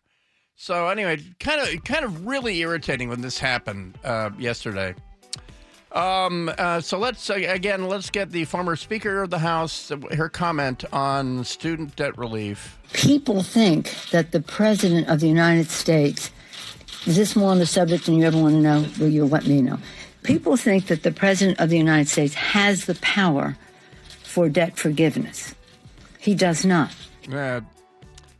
So 0.56 0.88
anyway, 0.88 1.22
kind 1.40 1.62
of 1.62 1.84
kind 1.84 2.06
of 2.06 2.26
really 2.26 2.60
irritating 2.60 3.10
when 3.10 3.22
this 3.22 3.40
happened 3.40 3.98
uh, 4.04 4.32
yesterday. 4.38 4.96
Um, 5.92 6.52
uh, 6.58 6.82
so 6.82 6.98
let's 6.98 7.30
uh, 7.30 7.36
again 7.36 7.88
let's 7.88 8.10
get 8.10 8.32
the 8.32 8.46
former 8.46 8.76
Speaker 8.76 9.24
of 9.24 9.30
the 9.30 9.40
House 9.40 9.92
her 10.16 10.30
comment 10.30 10.86
on 10.94 11.44
student 11.44 11.96
debt 11.96 12.18
relief. 12.18 12.80
People 12.94 13.44
think 13.44 13.94
that 14.12 14.32
the 14.32 14.42
President 14.42 15.10
of 15.10 15.20
the 15.20 15.28
United 15.28 15.70
States 15.70 16.32
is 17.06 17.18
this 17.18 17.36
more 17.36 17.52
on 17.52 17.60
the 17.60 17.66
subject 17.66 18.06
than 18.06 18.16
you 18.16 18.26
ever 18.26 18.38
want 18.38 18.56
to 18.56 18.62
know? 18.62 18.86
Will 19.00 19.10
you 19.10 19.26
let 19.26 19.46
me 19.46 19.62
know? 19.62 19.78
People 20.24 20.58
think 20.58 20.88
that 20.88 21.04
the 21.04 21.12
President 21.12 21.60
of 21.60 21.70
the 21.70 21.78
United 21.78 22.10
States 22.10 22.34
has 22.34 22.86
the 22.86 22.96
power 22.96 23.56
for 24.36 24.50
debt 24.50 24.78
forgiveness. 24.78 25.56
He 26.20 26.36
does 26.36 26.66
not. 26.66 26.94
Yeah. 27.30 27.62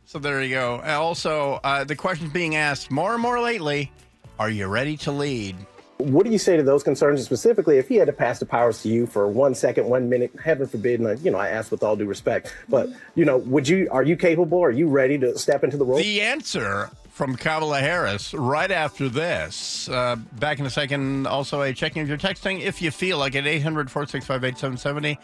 So 0.04 0.18
there 0.18 0.42
you 0.42 0.54
go. 0.54 0.82
Uh, 0.86 0.98
Also, 1.00 1.58
uh, 1.64 1.84
the 1.84 1.96
question's 1.96 2.32
being 2.34 2.54
asked 2.54 2.90
more 2.90 3.14
and 3.14 3.22
more 3.22 3.40
lately: 3.40 3.90
Are 4.38 4.50
you 4.50 4.66
ready 4.66 4.98
to 4.98 5.10
lead? 5.10 5.56
What 5.96 6.26
do 6.26 6.30
you 6.30 6.38
say 6.38 6.58
to 6.58 6.62
those 6.62 6.82
concerns, 6.82 7.24
specifically 7.24 7.78
if 7.78 7.88
he 7.88 7.94
had 7.94 8.08
to 8.08 8.12
pass 8.12 8.38
the 8.38 8.44
powers 8.44 8.82
to 8.82 8.90
you 8.90 9.06
for 9.06 9.26
one 9.26 9.54
second, 9.54 9.86
one 9.86 10.10
minute, 10.10 10.30
heaven 10.44 10.66
forbid, 10.66 11.00
and 11.00 11.08
I, 11.08 11.12
you 11.14 11.30
know, 11.30 11.38
I 11.38 11.48
ask 11.48 11.70
with 11.70 11.82
all 11.82 11.96
due 11.96 12.04
respect, 12.04 12.54
but 12.68 12.90
you 13.14 13.24
know, 13.24 13.38
would 13.38 13.66
you, 13.66 13.88
are 13.90 14.02
you 14.02 14.14
capable? 14.18 14.62
Are 14.62 14.70
you 14.70 14.88
ready 14.88 15.16
to 15.16 15.38
step 15.38 15.64
into 15.64 15.78
the 15.78 15.86
role? 15.86 15.96
The 15.96 16.20
answer 16.20 16.90
from 17.08 17.34
Kamala 17.34 17.80
Harris 17.80 18.34
right 18.34 18.70
after 18.70 19.08
this. 19.08 19.88
Uh, 19.88 20.16
back 20.16 20.58
in 20.58 20.66
a 20.66 20.70
second. 20.70 21.26
Also, 21.26 21.62
a 21.62 21.72
checking 21.72 22.02
of 22.02 22.08
your 22.10 22.18
texting 22.18 22.60
if 22.60 22.82
you 22.82 22.90
feel 22.90 23.16
like 23.16 23.34
it. 23.34 23.46
800 23.46 23.90
465 23.90 24.44
8770. 24.44 25.18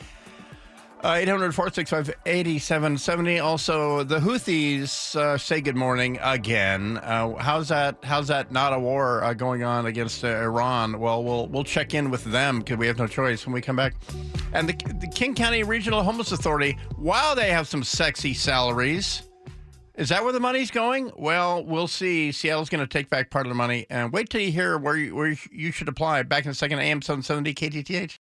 Uh, 1.03 1.15
800 1.15 1.53
465 1.53 2.15
8770. 2.27 3.41
Also, 3.41 4.05
the 4.05 4.21
Houthis 4.21 5.17
uh, 5.17 5.37
say 5.37 5.61
good 5.61 5.75
morning 5.75 6.17
again. 6.23 6.99
Uh, 6.99 7.35
how's 7.38 7.71
that? 7.71 7.97
How's 8.05 8.29
that 8.29 8.53
not 8.53 8.73
a 8.73 8.79
war 8.79 9.25
uh, 9.25 9.35
going 9.35 9.65
on 9.65 9.87
against 9.87 10.23
uh, 10.23 10.29
Iran? 10.29 11.01
Well, 11.01 11.25
we'll 11.25 11.49
we'll 11.49 11.65
check 11.65 11.93
in 11.93 12.12
with 12.12 12.23
them 12.23 12.61
because 12.61 12.77
we 12.77 12.87
have 12.87 12.99
no 12.99 13.09
choice 13.09 13.45
when 13.45 13.53
we 13.53 13.61
come 13.61 13.75
back. 13.75 13.95
And 14.53 14.69
the, 14.69 14.95
the 15.01 15.09
King 15.09 15.35
County 15.35 15.65
Regional 15.65 16.05
Homeless 16.05 16.31
Authority, 16.31 16.79
while 16.95 17.35
they 17.35 17.51
have 17.51 17.67
some 17.67 17.83
sexy 17.83 18.33
salaries, 18.33 19.23
is 19.97 20.09
that 20.11 20.23
where 20.23 20.33
the 20.33 20.38
money's 20.38 20.71
going? 20.71 21.11
Well, 21.17 21.65
we'll 21.65 21.88
see. 21.88 22.31
Seattle's 22.31 22.69
going 22.69 22.81
to 22.81 22.87
take 22.87 23.11
back 23.11 23.29
part 23.29 23.45
of 23.45 23.51
the 23.51 23.57
money, 23.57 23.87
and 23.91 24.12
wait 24.12 24.31
till 24.31 24.41
you 24.41 24.53
hear 24.53 24.79
where 24.79 24.97
you, 24.97 25.17
where 25.17 25.35
you 25.51 25.73
should 25.73 25.88
apply. 25.88 26.23
Back 26.23 26.45
in 26.45 26.53
a 26.53 26.55
second, 26.55 26.79
AM 26.79 27.03
770 27.03 27.55
KTTH. 27.55 28.19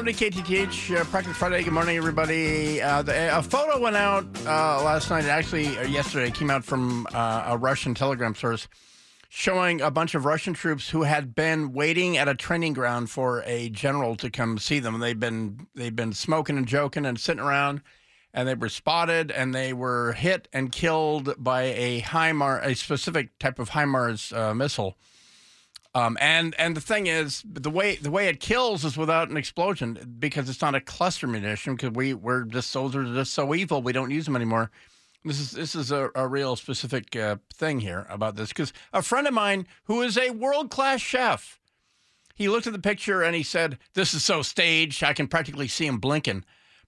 770 0.00 0.42
KTTH, 0.42 0.96
uh, 0.96 1.04
Practice 1.04 1.36
Friday. 1.36 1.62
Good 1.62 1.74
morning, 1.74 1.98
everybody. 1.98 2.80
Uh, 2.80 3.02
the, 3.02 3.36
a 3.36 3.42
photo 3.42 3.78
went 3.78 3.96
out 3.96 4.24
uh, 4.46 4.82
last 4.82 5.10
night, 5.10 5.26
actually, 5.26 5.76
uh, 5.76 5.82
yesterday, 5.82 6.28
it 6.28 6.34
came 6.34 6.48
out 6.48 6.64
from 6.64 7.06
uh, 7.12 7.44
a 7.48 7.58
Russian 7.58 7.92
telegram 7.92 8.34
source 8.34 8.66
showing 9.28 9.82
a 9.82 9.90
bunch 9.90 10.14
of 10.14 10.24
Russian 10.24 10.54
troops 10.54 10.88
who 10.88 11.02
had 11.02 11.34
been 11.34 11.74
waiting 11.74 12.16
at 12.16 12.28
a 12.28 12.34
training 12.34 12.72
ground 12.72 13.10
for 13.10 13.42
a 13.44 13.68
general 13.68 14.16
to 14.16 14.30
come 14.30 14.56
see 14.56 14.78
them. 14.78 15.00
They've 15.00 15.20
been 15.20 15.66
they've 15.74 15.94
been 15.94 16.14
smoking 16.14 16.56
and 16.56 16.66
joking 16.66 17.04
and 17.04 17.20
sitting 17.20 17.42
around, 17.42 17.82
and 18.32 18.48
they 18.48 18.54
were 18.54 18.70
spotted 18.70 19.30
and 19.30 19.54
they 19.54 19.74
were 19.74 20.12
hit 20.14 20.48
and 20.50 20.72
killed 20.72 21.34
by 21.36 21.64
a 21.64 22.00
HIMAR, 22.00 22.64
a 22.64 22.74
specific 22.74 23.38
type 23.38 23.58
of 23.58 23.70
HIMARS 23.70 24.34
uh, 24.34 24.54
missile. 24.54 24.96
Um, 25.94 26.16
and 26.20 26.54
and 26.58 26.76
the 26.76 26.80
thing 26.80 27.08
is, 27.08 27.42
the 27.44 27.70
way 27.70 27.96
the 27.96 28.10
way 28.10 28.28
it 28.28 28.38
kills 28.38 28.84
is 28.84 28.96
without 28.96 29.28
an 29.28 29.36
explosion 29.36 30.16
because 30.18 30.48
it's 30.48 30.62
not 30.62 30.74
a 30.74 30.80
cluster 30.80 31.26
munition. 31.26 31.74
Because 31.74 31.90
we 31.90 32.14
we're 32.14 32.44
just 32.44 32.70
soldiers 32.70 33.10
are 33.10 33.14
just 33.14 33.34
so 33.34 33.54
evil 33.54 33.82
we 33.82 33.92
don't 33.92 34.10
use 34.10 34.24
them 34.24 34.36
anymore. 34.36 34.70
This 35.24 35.40
is 35.40 35.50
this 35.50 35.74
is 35.74 35.90
a, 35.90 36.10
a 36.14 36.28
real 36.28 36.54
specific 36.54 37.16
uh, 37.16 37.36
thing 37.52 37.80
here 37.80 38.06
about 38.08 38.36
this 38.36 38.50
because 38.50 38.72
a 38.92 39.02
friend 39.02 39.26
of 39.26 39.34
mine 39.34 39.66
who 39.84 40.00
is 40.00 40.16
a 40.16 40.30
world 40.30 40.70
class 40.70 41.00
chef, 41.00 41.58
he 42.34 42.48
looked 42.48 42.68
at 42.68 42.72
the 42.72 42.78
picture 42.78 43.22
and 43.22 43.34
he 43.34 43.42
said, 43.42 43.76
"This 43.94 44.14
is 44.14 44.24
so 44.24 44.42
staged. 44.42 45.02
I 45.02 45.12
can 45.12 45.26
practically 45.26 45.68
see 45.68 45.86
him 45.86 45.98
blinking." 45.98 46.44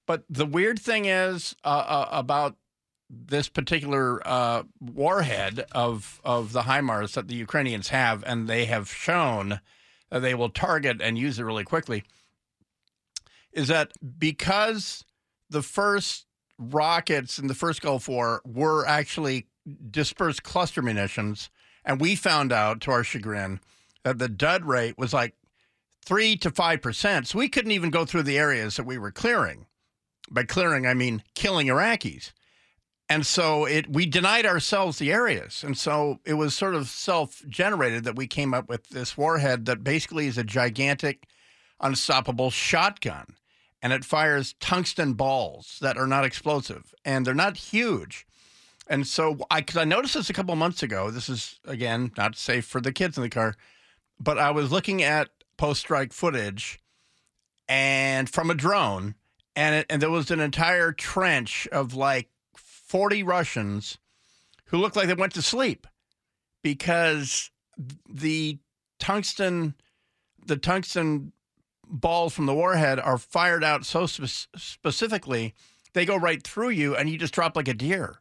But 0.07 0.25
the 0.31 0.47
weird 0.47 0.79
thing 0.79 1.07
is 1.07 1.57
uh, 1.65 1.69
uh, 1.69 2.09
about 2.13 2.57
this 3.15 3.49
particular 3.49 4.27
uh, 4.27 4.63
warhead 4.81 5.67
of 5.73 6.21
of 6.25 6.53
the 6.53 6.63
HIMARS 6.63 7.13
that 7.13 7.29
the 7.29 7.35
Ukrainians 7.35 7.89
have, 7.89 8.25
and 8.27 8.49
they 8.49 8.65
have 8.65 8.89
shown 8.89 9.61
that 10.11 10.21
they 10.21 10.35
will 10.35 10.49
target 10.49 11.01
and 11.03 11.19
use 11.19 11.39
it 11.39 11.45
really 11.45 11.65
quickly, 11.65 12.05
is 13.53 13.69
that 13.69 13.93
because 14.19 15.05
the 15.51 15.63
first 15.63 16.27
rockets 16.59 17.39
in 17.39 17.49
the 17.49 17.55
first 17.55 17.83
Gulf 17.83 18.09
War 18.09 18.41
were 18.47 18.87
actually 18.87 19.47
dispersed 19.91 20.43
cluster 20.43 20.81
munitions, 20.81 21.51
and 21.85 22.01
we 22.01 22.15
found 22.15 22.51
out 22.51 22.81
to 22.83 22.91
our 22.91 23.05
chagrin 23.05 23.61
that 24.05 24.19
the 24.19 24.29
dud 24.29 24.65
rate 24.65 24.97
was 24.97 25.13
like 25.13 25.35
three 26.05 26.35
to 26.37 26.51
five 26.51 26.81
percent. 26.81 27.29
So 27.29 27.39
we 27.39 27.51
couldn't 27.51 27.73
even 27.73 27.91
go 27.91 28.07
through 28.07 28.23
the 28.23 28.39
areas 28.39 28.77
that 28.77 28.87
we 28.87 28.97
were 28.97 29.13
clearing. 29.13 29.67
By 30.31 30.45
clearing, 30.45 30.87
I 30.87 30.95
mean 30.95 31.23
killing 31.35 31.67
Iraqis. 31.67 32.33
And 33.13 33.27
so 33.27 33.67
it 33.67 33.91
we 33.91 34.07
denied 34.07 34.47
ourselves 34.47 34.99
the 34.99 35.13
areas. 35.13 35.63
And 35.63 35.77
so 35.77 36.21
it 36.25 36.33
was 36.33 36.55
sort 36.55 36.75
of 36.75 36.89
self-generated 36.89 38.05
that 38.05 38.17
we 38.17 38.27
came 38.27 38.55
up 38.55 38.71
with 38.71 38.89
this 38.89 39.19
warhead 39.19 39.67
that 39.67 39.85
basically 39.85 40.29
is 40.29 40.39
a 40.39 40.45
gigantic 40.45 41.27
unstoppable 41.79 42.51
shotgun. 42.51 43.27
And 43.83 43.93
it 43.93 44.07
fires 44.07 44.55
tungsten 44.61 45.13
balls 45.13 45.77
that 45.83 45.99
are 45.99 46.07
not 46.07 46.25
explosive 46.25 46.95
and 47.05 47.27
they're 47.27 47.35
not 47.35 47.59
huge. 47.59 48.27
And 48.89 49.07
so 49.07 49.37
I 49.51 49.61
cuz 49.61 49.77
I 49.77 49.85
noticed 49.85 50.15
this 50.15 50.31
a 50.31 50.33
couple 50.33 50.57
months 50.57 50.83
ago. 50.83 51.11
This 51.11 51.29
is 51.29 51.61
again 51.67 52.13
not 52.17 52.35
safe 52.35 52.65
for 52.65 52.81
the 52.81 52.93
kids 52.93 53.19
in 53.19 53.23
the 53.23 53.29
car, 53.29 53.57
but 54.19 54.39
I 54.39 54.53
was 54.53 54.73
looking 54.73 55.03
at 55.03 55.29
post-strike 55.59 56.15
footage 56.15 56.81
and 57.69 58.31
from 58.31 58.51
a 58.51 58.55
drone 58.55 59.17
and 59.55 59.75
it, 59.75 59.87
and 59.91 60.01
there 60.01 60.11
was 60.11 60.31
an 60.31 60.41
entire 60.41 60.93
trench 60.93 61.69
of 61.73 61.93
like 61.93 62.31
40 62.93 63.23
Russians 63.23 63.97
who 64.67 64.77
looked 64.77 64.97
like 64.97 65.07
they 65.07 65.15
went 65.15 65.33
to 65.33 65.41
sleep 65.41 65.87
because 66.63 67.51
the 68.07 68.59
tungsten 68.99 69.75
the 70.45 70.59
tungsten 70.59 71.33
balls 71.89 72.35
from 72.35 72.45
the 72.45 72.53
warhead 72.53 73.01
are 73.01 73.17
fired 73.17 73.65
out 73.65 73.87
so 73.87 74.05
spe- 74.05 74.47
specifically 74.59 75.55
they 75.95 76.05
go 76.05 76.17
right 76.17 76.43
through 76.43 76.69
you 76.69 76.95
and 76.95 77.09
you 77.09 77.17
just 77.17 77.33
drop 77.33 77.57
like 77.57 77.67
a 77.67 77.73
deer. 77.73 78.21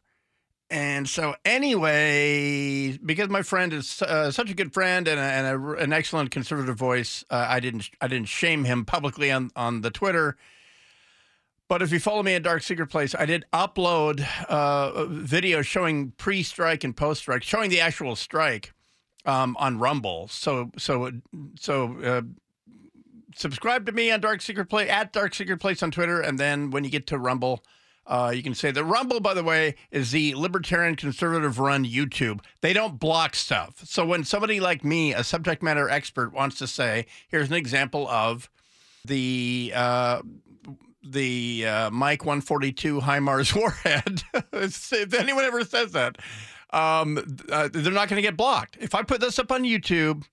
And 0.70 1.06
so, 1.06 1.34
anyway, 1.44 2.96
because 2.96 3.28
my 3.28 3.42
friend 3.42 3.74
is 3.74 4.00
uh, 4.00 4.30
such 4.30 4.50
a 4.50 4.54
good 4.54 4.72
friend 4.72 5.06
and, 5.06 5.20
a, 5.20 5.22
and 5.22 5.46
a, 5.48 5.72
an 5.82 5.92
excellent 5.92 6.30
conservative 6.30 6.78
voice, 6.78 7.26
uh, 7.28 7.44
I 7.46 7.60
didn't 7.60 7.90
I 8.00 8.08
didn't 8.08 8.28
shame 8.28 8.64
him 8.64 8.86
publicly 8.86 9.30
on 9.30 9.50
on 9.54 9.82
the 9.82 9.90
Twitter. 9.90 10.38
But 11.72 11.80
if 11.80 11.90
you 11.90 12.00
follow 12.00 12.22
me 12.22 12.34
at 12.34 12.42
Dark 12.42 12.62
Secret 12.62 12.88
Place, 12.88 13.14
I 13.14 13.24
did 13.24 13.46
upload 13.50 14.22
uh, 14.46 15.06
video 15.06 15.62
showing 15.62 16.10
pre-strike 16.18 16.84
and 16.84 16.94
post-strike, 16.94 17.42
showing 17.42 17.70
the 17.70 17.80
actual 17.80 18.14
strike 18.14 18.74
um, 19.24 19.56
on 19.58 19.78
Rumble. 19.78 20.28
So 20.28 20.70
so 20.76 21.10
so 21.58 21.98
uh, 22.02 22.22
subscribe 23.34 23.86
to 23.86 23.92
me 23.92 24.10
on 24.10 24.20
Dark 24.20 24.42
Secret 24.42 24.66
Place 24.66 24.90
at 24.90 25.14
Dark 25.14 25.34
Secret 25.34 25.60
Place 25.60 25.82
on 25.82 25.90
Twitter, 25.90 26.20
and 26.20 26.38
then 26.38 26.70
when 26.72 26.84
you 26.84 26.90
get 26.90 27.06
to 27.06 27.16
Rumble, 27.16 27.64
uh, 28.06 28.34
you 28.36 28.42
can 28.42 28.54
say 28.54 28.70
the 28.70 28.84
Rumble, 28.84 29.20
by 29.20 29.32
the 29.32 29.42
way, 29.42 29.74
is 29.90 30.10
the 30.10 30.34
libertarian 30.34 30.94
conservative 30.94 31.58
run 31.58 31.86
YouTube. 31.86 32.40
They 32.60 32.74
don't 32.74 33.00
block 33.00 33.34
stuff. 33.34 33.80
So 33.86 34.04
when 34.04 34.24
somebody 34.24 34.60
like 34.60 34.84
me, 34.84 35.14
a 35.14 35.24
subject 35.24 35.62
matter 35.62 35.88
expert, 35.88 36.34
wants 36.34 36.58
to 36.58 36.66
say, 36.66 37.06
here's 37.28 37.48
an 37.48 37.56
example 37.56 38.06
of 38.08 38.50
the 39.06 39.72
uh, 39.74 40.20
the 41.02 41.66
uh, 41.66 41.90
Mike 41.90 42.24
142 42.24 43.00
HIMARS 43.00 43.54
warhead. 43.56 44.22
if 44.52 45.14
anyone 45.14 45.44
ever 45.44 45.64
says 45.64 45.92
that, 45.92 46.18
um, 46.70 47.18
uh, 47.50 47.68
they're 47.72 47.92
not 47.92 48.08
going 48.08 48.16
to 48.16 48.26
get 48.26 48.36
blocked. 48.36 48.78
If 48.80 48.94
I 48.94 49.02
put 49.02 49.20
this 49.20 49.38
up 49.38 49.52
on 49.52 49.62
YouTube, 49.64 50.24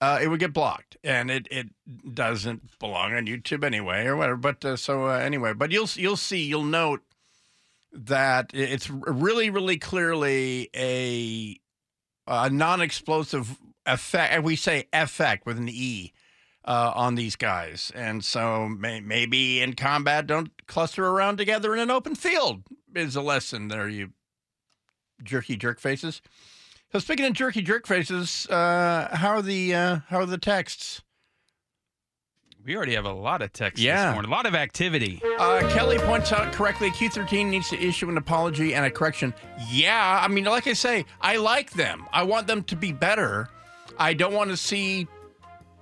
uh, 0.00 0.18
it 0.20 0.28
would 0.28 0.40
get 0.40 0.52
blocked, 0.52 0.96
and 1.04 1.30
it, 1.30 1.46
it 1.50 1.68
doesn't 2.14 2.78
belong 2.78 3.14
on 3.14 3.26
YouTube 3.26 3.64
anyway, 3.64 4.04
or 4.06 4.16
whatever. 4.16 4.36
But 4.36 4.64
uh, 4.64 4.76
so 4.76 5.06
uh, 5.06 5.18
anyway, 5.18 5.52
but 5.52 5.70
you'll 5.70 5.88
you'll 5.94 6.16
see, 6.16 6.42
you'll 6.44 6.64
note 6.64 7.02
that 7.92 8.50
it's 8.52 8.90
really, 8.90 9.50
really 9.50 9.78
clearly 9.78 10.68
a 10.74 11.58
a 12.26 12.50
non-explosive 12.50 13.56
effect. 13.86 14.42
We 14.42 14.56
say 14.56 14.88
effect 14.92 15.46
with 15.46 15.58
an 15.58 15.68
e 15.68 16.12
uh, 16.64 16.92
on 16.94 17.14
these 17.14 17.36
guys, 17.36 17.92
and 17.94 18.24
so 18.24 18.68
may, 18.68 19.00
maybe 19.00 19.60
in 19.60 19.74
combat, 19.74 20.26
don't 20.26 20.50
cluster 20.66 21.06
around 21.06 21.36
together 21.36 21.74
in 21.74 21.80
an 21.80 21.90
open 21.90 22.14
field. 22.14 22.62
Is 22.94 23.16
a 23.16 23.20
lesson 23.22 23.68
there, 23.68 23.88
you 23.88 24.10
jerky 25.22 25.56
jerk 25.56 25.80
faces. 25.80 26.22
So 26.92 26.98
speaking 27.00 27.26
of 27.26 27.32
jerky 27.32 27.60
jerk 27.60 27.86
faces, 27.86 28.46
uh, 28.48 29.08
how 29.12 29.30
are 29.30 29.42
the 29.42 29.74
uh, 29.74 29.98
how 30.08 30.18
are 30.18 30.26
the 30.26 30.38
texts? 30.38 31.02
We 32.64 32.76
already 32.76 32.94
have 32.94 33.04
a 33.04 33.12
lot 33.12 33.42
of 33.42 33.52
texts 33.52 33.82
Yeah. 33.84 34.06
this 34.06 34.14
morning, 34.14 34.30
a 34.32 34.34
lot 34.34 34.46
of 34.46 34.54
activity. 34.54 35.20
Uh, 35.38 35.68
Kelly 35.74 35.98
points 35.98 36.32
out 36.32 36.50
correctly 36.54 36.90
Q13 36.92 37.46
needs 37.50 37.68
to 37.70 37.78
issue 37.78 38.08
an 38.08 38.16
apology 38.16 38.74
and 38.74 38.86
a 38.86 38.90
correction. 38.90 39.34
Yeah, 39.70 40.20
I 40.22 40.28
mean, 40.28 40.44
like 40.44 40.66
I 40.66 40.72
say, 40.72 41.04
I 41.20 41.36
like 41.36 41.72
them. 41.72 42.06
I 42.10 42.22
want 42.22 42.46
them 42.46 42.62
to 42.64 42.76
be 42.76 42.90
better. 42.90 43.50
I 43.98 44.14
don't 44.14 44.32
want 44.32 44.48
to 44.50 44.56
see, 44.56 45.06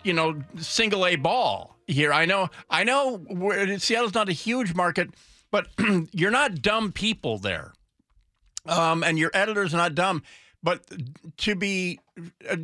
you 0.05 0.13
know, 0.13 0.43
single 0.59 1.07
A 1.07 1.17
ball 1.17 1.77
here. 1.87 2.13
I 2.13 2.25
know, 2.25 2.51
I 2.71 2.85
know 2.85 3.25
Seattle's 3.79 4.15
not 4.15 4.29
a 4.29 4.33
huge 4.33 4.75
market, 4.75 5.11
but 5.51 5.69
you're 6.13 6.31
not 6.31 6.63
dumb 6.63 6.93
people 6.93 7.39
there. 7.39 7.73
Um, 8.67 9.03
and 9.03 9.19
your 9.19 9.31
editors 9.35 9.73
not 9.73 9.95
dumb. 9.95 10.23
But 10.63 10.85
to 11.39 11.57
be 11.57 11.99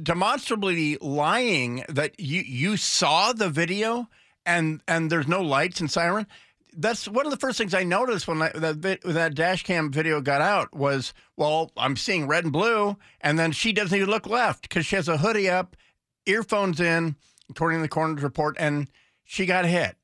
demonstrably 0.02 0.96
lying 1.00 1.84
that 1.88 2.18
you 2.20 2.42
you 2.42 2.76
saw 2.76 3.32
the 3.32 3.48
video 3.48 4.08
and 4.46 4.80
and 4.86 5.10
there's 5.10 5.26
no 5.26 5.42
lights 5.42 5.80
and 5.80 5.90
siren, 5.90 6.28
that's 6.76 7.08
one 7.08 7.26
of 7.26 7.32
the 7.32 7.38
first 7.38 7.58
things 7.58 7.74
I 7.74 7.82
noticed 7.82 8.28
when 8.28 8.40
I, 8.40 8.50
that 8.50 9.00
that 9.02 9.34
dash 9.34 9.64
cam 9.64 9.90
video 9.90 10.20
got 10.20 10.40
out 10.40 10.72
was 10.72 11.12
well 11.36 11.72
I'm 11.76 11.96
seeing 11.96 12.28
red 12.28 12.44
and 12.44 12.52
blue 12.52 12.96
and 13.20 13.36
then 13.36 13.50
she 13.50 13.72
doesn't 13.72 13.96
even 13.96 14.08
look 14.08 14.28
left 14.28 14.62
because 14.62 14.86
she 14.86 14.94
has 14.94 15.08
a 15.08 15.18
hoodie 15.18 15.50
up, 15.50 15.76
earphones 16.24 16.78
in, 16.78 17.16
according 17.50 17.78
to 17.78 17.82
the 17.82 17.88
coroner's 17.88 18.22
report, 18.22 18.56
and 18.58 18.88
she 19.24 19.46
got 19.46 19.64
hit. 19.64 19.96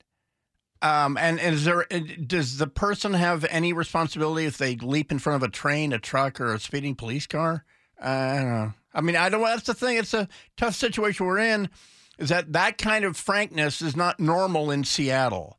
Um, 0.83 1.16
and, 1.16 1.40
is 1.40 1.64
there 1.64 1.87
does 2.26 2.59
the 2.59 2.66
person 2.66 3.14
have 3.14 3.46
any 3.48 3.72
responsibility 3.72 4.44
if 4.44 4.59
they 4.59 4.76
leap 4.76 5.11
in 5.11 5.18
front 5.18 5.42
of 5.42 5.48
a 5.48 5.50
train, 5.50 5.94
a 5.94 5.98
truck, 5.98 6.40
or 6.40 6.52
a 6.52 6.61
speeding 6.61 6.94
police 6.94 7.26
car? 7.26 7.64
Uh, 8.02 8.07
I 8.07 8.37
don't 8.37 8.50
know. 8.50 8.72
I 8.92 9.00
mean, 9.00 9.16
I 9.16 9.28
don't. 9.30 9.42
That's 9.42 9.66
the 9.66 9.74
thing. 9.74 9.96
It's 9.96 10.12
a 10.12 10.28
tough 10.59 10.74
situation 10.74 11.24
we're 11.24 11.38
in. 11.38 11.70
Is 12.18 12.28
that 12.28 12.52
that 12.52 12.76
kind 12.76 13.04
of 13.04 13.16
frankness 13.16 13.80
is 13.80 13.96
not 13.96 14.20
normal 14.20 14.70
in 14.70 14.85
Seattle. 14.85 15.59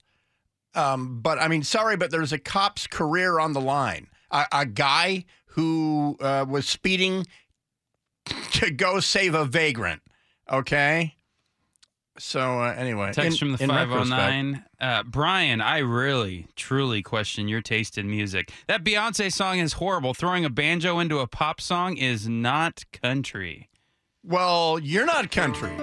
Um, 0.75 1.21
but 1.21 1.39
I 1.39 1.47
mean, 1.47 1.63
sorry, 1.63 1.97
but 1.97 2.11
there's 2.11 2.33
a 2.33 2.37
cop's 2.39 2.85
career 2.85 3.39
on 3.39 3.53
the 3.53 3.61
line. 3.61 4.07
A, 4.29 4.45
a 4.51 4.65
guy 4.65 5.25
who 5.47 6.17
uh, 6.19 6.45
was 6.47 6.67
speeding 6.67 7.25
to 8.51 8.69
go 8.71 8.99
save 8.99 9.33
a 9.33 9.45
vagrant. 9.45 10.01
Okay. 10.51 11.14
So 12.17 12.61
uh, 12.61 12.73
anyway, 12.77 13.11
Text 13.11 13.33
in- 13.33 13.37
from 13.37 13.51
the 13.51 13.57
509. 13.57 14.63
Uh, 14.79 15.03
Bryan, 15.03 15.59
I 15.59 15.79
really, 15.79 16.47
truly 16.55 17.01
question 17.01 17.47
your 17.49 17.61
taste 17.61 17.97
in 17.97 18.09
music. 18.09 18.51
That 18.67 18.83
Beyonce 18.85 19.31
song 19.33 19.59
is 19.59 19.73
horrible. 19.73 20.13
Throwing 20.13 20.45
a 20.45 20.49
banjo 20.49 20.99
into 20.99 21.19
a 21.19 21.27
pop 21.27 21.59
song 21.59 21.97
is 21.97 22.29
not 22.29 22.85
country. 22.93 23.69
Well, 24.23 24.79
you're 24.79 25.05
not 25.05 25.29
country. 25.29 25.73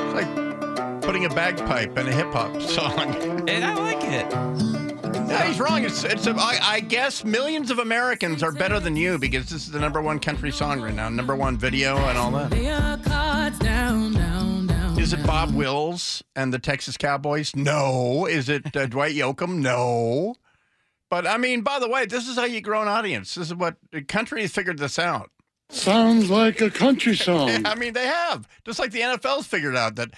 It's 0.00 0.14
like 0.14 1.02
putting 1.02 1.24
a 1.24 1.28
bagpipe 1.30 1.98
in 1.98 2.06
a 2.08 2.12
hip 2.12 2.32
hop 2.32 2.62
song. 2.76 3.48
And 3.48 3.64
I 3.64 3.74
like 3.74 4.02
it. 4.04 4.67
No, 5.28 5.36
he's 5.36 5.60
wrong. 5.60 5.84
It's, 5.84 6.04
it's 6.04 6.26
a, 6.26 6.34
I, 6.36 6.58
I 6.62 6.80
guess 6.80 7.22
millions 7.22 7.70
of 7.70 7.78
Americans 7.78 8.42
are 8.42 8.50
better 8.50 8.80
than 8.80 8.96
you 8.96 9.18
because 9.18 9.50
this 9.50 9.66
is 9.66 9.70
the 9.70 9.78
number 9.78 10.00
one 10.00 10.18
country 10.18 10.50
song 10.50 10.80
right 10.80 10.94
now, 10.94 11.10
number 11.10 11.36
one 11.36 11.58
video 11.58 11.96
and 11.96 12.16
all 12.16 12.30
that. 12.30 12.52
Is 14.98 15.12
it 15.12 15.24
Bob 15.26 15.54
Wills 15.54 16.22
and 16.34 16.52
the 16.52 16.58
Texas 16.58 16.96
Cowboys? 16.96 17.54
No. 17.54 18.26
Is 18.26 18.48
it 18.48 18.74
uh, 18.74 18.86
Dwight 18.86 19.14
Yoakam? 19.14 19.58
No. 19.58 20.34
But 21.10 21.26
I 21.26 21.36
mean, 21.36 21.60
by 21.60 21.78
the 21.78 21.88
way, 21.88 22.06
this 22.06 22.26
is 22.26 22.36
how 22.36 22.44
you 22.44 22.60
grow 22.60 22.82
an 22.82 22.88
audience. 22.88 23.34
This 23.34 23.48
is 23.48 23.54
what 23.54 23.76
country 24.08 24.42
has 24.42 24.52
figured 24.52 24.78
this 24.78 24.98
out. 24.98 25.30
Sounds 25.70 26.30
like 26.30 26.60
a 26.60 26.70
country 26.70 27.14
song. 27.16 27.48
Yeah, 27.48 27.60
I 27.66 27.74
mean, 27.74 27.92
they 27.92 28.06
have. 28.06 28.48
Just 28.64 28.78
like 28.78 28.90
the 28.90 29.00
NFL's 29.00 29.46
figured 29.46 29.76
out 29.76 29.96
that 29.96 30.10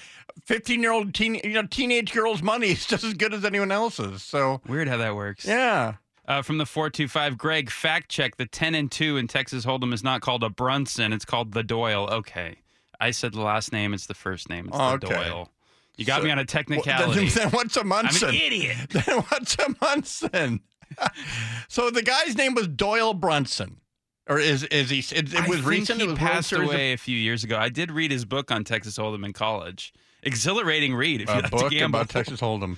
15 0.44 0.80
year 0.82 0.92
old 0.92 1.12
teen, 1.14 1.34
you 1.42 1.50
know, 1.54 1.66
teenage 1.66 2.12
girls' 2.12 2.42
money 2.42 2.68
is 2.70 2.86
just 2.86 3.04
as 3.04 3.14
good 3.14 3.34
as 3.34 3.44
anyone 3.44 3.72
else's. 3.72 4.22
So 4.22 4.60
Weird 4.66 4.88
how 4.88 4.96
that 4.98 5.14
works. 5.16 5.44
yeah. 5.44 5.94
Uh, 6.28 6.42
from 6.42 6.58
the 6.58 6.66
425, 6.66 7.36
Greg, 7.36 7.70
fact 7.70 8.08
check. 8.08 8.36
The 8.36 8.46
10 8.46 8.76
and 8.76 8.88
2 8.92 9.16
in 9.16 9.26
Texas 9.26 9.64
Hold'em 9.66 9.92
is 9.92 10.04
not 10.04 10.20
called 10.20 10.44
a 10.44 10.48
Brunson. 10.50 11.12
It's 11.12 11.24
called 11.24 11.52
the 11.52 11.64
Doyle. 11.64 12.08
Okay. 12.08 12.58
I 13.00 13.10
said 13.10 13.32
the 13.32 13.40
last 13.40 13.72
name. 13.72 13.92
It's 13.94 14.06
the 14.06 14.14
first 14.14 14.48
name. 14.48 14.68
It's 14.68 14.76
the 14.76 14.84
Okay. 14.84 15.08
Doyle. 15.08 15.50
You 15.96 16.04
got 16.04 16.18
So- 16.20 16.26
me 16.26 16.30
on 16.30 16.38
a 16.38 16.42
Well, 16.42 16.46
technicality. 16.46 17.28
then, 17.30 17.34
then 17.34 17.50
what's 17.50 17.76
a 17.76 17.82
Munson? 17.82 18.28
I'm 18.28 18.34
an 18.36 18.40
idiot. 18.40 18.76
Then 18.90 19.22
what's 19.22 19.56
a 19.58 19.74
Munson? 19.80 20.60
so 21.68 21.90
the 21.90 22.02
guy's 22.02 22.36
name 22.36 22.54
was 22.54 22.68
Doyle 22.68 23.12
Brunson. 23.14 23.78
Or 24.30 24.38
is 24.38 24.62
is 24.62 24.90
he? 24.90 25.00
It, 25.00 25.34
it 25.34 25.48
was 25.48 25.62
recent. 25.62 26.00
He 26.00 26.14
passed 26.14 26.52
away 26.52 26.92
a 26.92 26.96
few 26.96 27.16
years 27.16 27.42
ago. 27.42 27.58
I 27.58 27.68
did 27.68 27.90
read 27.90 28.12
his 28.12 28.24
book 28.24 28.52
on 28.52 28.62
Texas 28.62 28.96
Hold'em 28.96 29.24
in 29.24 29.32
college. 29.32 29.92
Exhilarating 30.22 30.94
read 30.94 31.20
if 31.20 31.28
you 31.28 31.34
a 31.34 31.42
like 31.42 31.50
book 31.50 31.70
to 31.70 31.76
gamble. 31.76 31.98
about 31.98 32.10
Texas 32.10 32.40
Hold'em. 32.40 32.76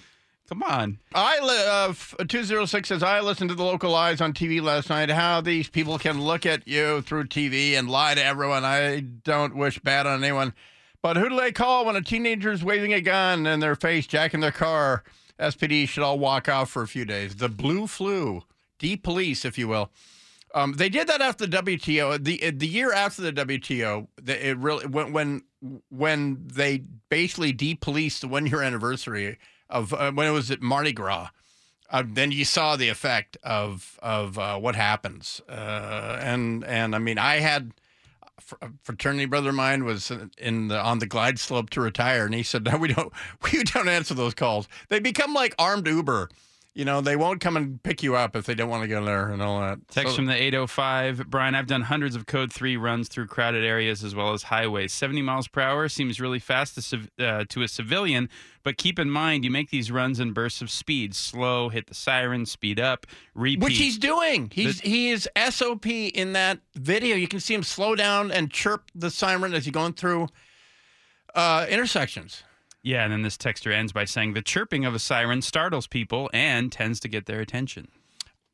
Come 0.49 0.63
on. 0.63 0.99
I 1.15 1.41
li- 1.41 2.19
uh, 2.21 2.25
206 2.25 2.89
says 2.89 3.03
I 3.03 3.21
listened 3.21 3.51
to 3.51 3.55
the 3.55 3.65
local 3.65 3.91
lies 3.91 4.23
on 4.23 4.33
TV 4.33 4.63
last 4.63 4.89
night. 4.89 5.11
How 5.11 5.43
these 5.43 5.69
people 5.69 5.99
can 5.99 6.23
look 6.23 6.47
at 6.47 6.67
you 6.67 7.03
through 7.03 7.25
TV 7.25 7.73
and 7.73 7.89
lie 7.91 8.15
to 8.15 8.25
everyone. 8.25 8.65
I 8.65 9.01
don't 9.01 9.55
wish 9.55 9.79
bad 9.79 10.07
on 10.07 10.25
anyone. 10.25 10.55
But 11.03 11.19
who 11.19 11.29
do 11.29 11.37
they 11.37 11.53
call 11.53 11.85
when 11.85 11.97
a 11.97 12.03
teenager 12.03 12.51
is 12.51 12.65
waving 12.65 12.95
a 12.95 13.01
gun 13.03 13.47
in 13.47 13.61
their 13.61 13.75
face, 13.77 14.07
jacking 14.07 14.41
their 14.41 14.53
car? 14.53 15.05
SPD 15.39 15.87
should 15.87 16.03
all 16.03 16.19
walk 16.19 16.49
out 16.49 16.69
for 16.69 16.81
a 16.81 16.89
few 16.89 17.05
days. 17.05 17.37
The 17.37 17.49
blue 17.51 17.87
flu, 17.87 18.43
de-police, 18.79 19.45
if 19.45 19.59
you 19.59 19.69
will. 19.69 19.91
Um, 20.55 20.75
they 20.75 20.89
did 20.89 21.07
that 21.09 21.21
after 21.21 21.47
the 21.47 21.57
WTO. 21.57 22.23
The 22.23 22.51
the 22.51 22.67
year 22.67 22.93
after 22.93 23.23
the 23.23 23.33
WTO, 23.33 24.07
it 24.27 24.59
really 24.59 24.87
when 24.87 25.13
when 25.13 25.43
when 25.89 26.47
they 26.47 26.85
basically 27.09 27.53
depoliced 27.53 28.21
the 28.21 28.29
one 28.29 28.47
year 28.47 28.63
anniversary 28.63 29.39
of 29.71 29.93
uh, 29.95 30.13
when 30.13 30.27
it 30.27 30.33
was 30.33 30.51
at 30.51 30.63
Mardi 30.63 30.93
Gras. 30.93 31.29
Uh, 31.91 32.03
then 32.07 32.33
you 32.33 32.45
saw 32.45 32.75
the 32.77 32.89
effect 32.89 33.37
of 33.43 33.99
of 34.03 34.39
uh, 34.39 34.59
what 34.59 34.75
happens, 34.75 35.43
uh, 35.49 36.19
and 36.21 36.65
and 36.65 36.95
I 36.95 36.99
mean, 36.99 37.19
I 37.19 37.37
had 37.37 37.73
a 38.61 38.71
fraternity 38.83 39.27
brother 39.27 39.51
of 39.51 39.55
mine 39.55 39.85
was 39.85 40.11
in 40.39 40.69
the 40.69 40.81
on 40.81 41.01
the 41.01 41.07
glide 41.07 41.39
slope 41.39 41.71
to 41.71 41.81
retire, 41.81 42.25
and 42.25 42.35
he 42.35 42.43
said, 42.43 42.65
"No, 42.65 42.79
we 42.79 42.89
don't 42.89 43.13
we 43.53 43.63
don't 43.65 43.89
answer 43.89 44.15
those 44.15 44.35
calls. 44.35 44.69
They 44.89 45.01
become 45.01 45.35
like 45.35 45.55
armed 45.59 45.87
Uber." 45.87 46.31
You 46.75 46.87
know, 46.87 47.03
they 47.03 47.17
won't 47.17 47.43
come 47.43 47.59
and 47.59 47.83
pick 47.83 48.03
you 48.03 48.17
up 48.17 48.35
if 48.35 48.47
they 48.47 48.55
don't 48.55 48.71
want 48.71 48.83
to 48.83 48.89
get 48.89 49.05
there 49.05 49.29
and 49.29 49.43
all 49.43 49.61
that. 49.61 49.87
Text 49.89 50.13
So- 50.13 50.17
from 50.17 50.25
the 50.25 50.35
805. 50.35 51.29
Bryan, 51.29 51.55
I've 51.55 51.67
done 51.67 51.83
hundreds 51.83 52.17
of 52.17 52.25
Code 52.25 52.51
3 52.51 52.79
runs 52.79 53.09
through 53.09 53.27
crowded 53.27 53.63
areas 53.63 54.03
as 54.03 54.15
well 54.15 54.33
as 54.33 54.45
highways. 54.45 54.91
70 54.91 55.21
miles 55.21 55.49
per 55.49 55.61
hour 55.61 55.91
seems 55.91 56.19
really 56.19 56.39
fast 56.39 56.83
to, 56.91 57.09
uh, 57.23 57.45
to 57.51 57.63
a 57.63 57.69
civilian, 57.69 58.31
but 58.63 58.79
keep 58.79 58.99
in 58.99 59.11
mind 59.11 59.45
you 59.45 59.51
make 59.51 59.69
these 59.69 59.91
runs 59.91 60.19
in 60.19 60.33
bursts 60.33 60.63
of 60.63 60.71
speed. 60.71 61.15
Slow, 61.15 61.69
hit 61.69 61.89
the 61.89 61.95
siren, 61.95 62.47
speed 62.47 62.81
up, 62.81 63.07
repeat. 63.35 63.63
Which 63.63 63.77
he's 63.77 63.99
doing. 63.99 64.51
He's 64.51 64.81
he 64.81 65.11
is 65.11 65.29
SOP 65.37 65.85
in 65.85 66.33
that 66.33 66.61
video. 66.75 67.17
You 67.17 67.29
can 67.29 67.41
see 67.41 67.53
him 67.53 67.65
slow 67.65 67.95
down 67.95 68.31
and 68.31 68.51
chirp 68.51 68.91
the 68.95 69.11
siren 69.11 69.53
as 69.53 69.67
he's 69.67 69.75
going 69.75 69.93
through 69.93 70.29
uh, 71.35 71.67
intersections. 71.69 72.45
Yeah, 72.83 73.05
and 73.05 73.13
then 73.13 73.23
this 73.23 73.37
texter 73.37 73.73
ends 73.73 73.93
by 73.93 74.05
saying 74.05 74.35
the 74.35 74.43
chirping 74.43 74.85
of 74.85 74.95
a 74.95 74.99
siren 74.99 75.41
startles 75.43 75.87
people 75.87 76.29
and 76.33 76.73
tends 76.73 76.99
to 77.01 77.09
get 77.09 77.27
their 77.27 77.41
attention. 77.41 77.89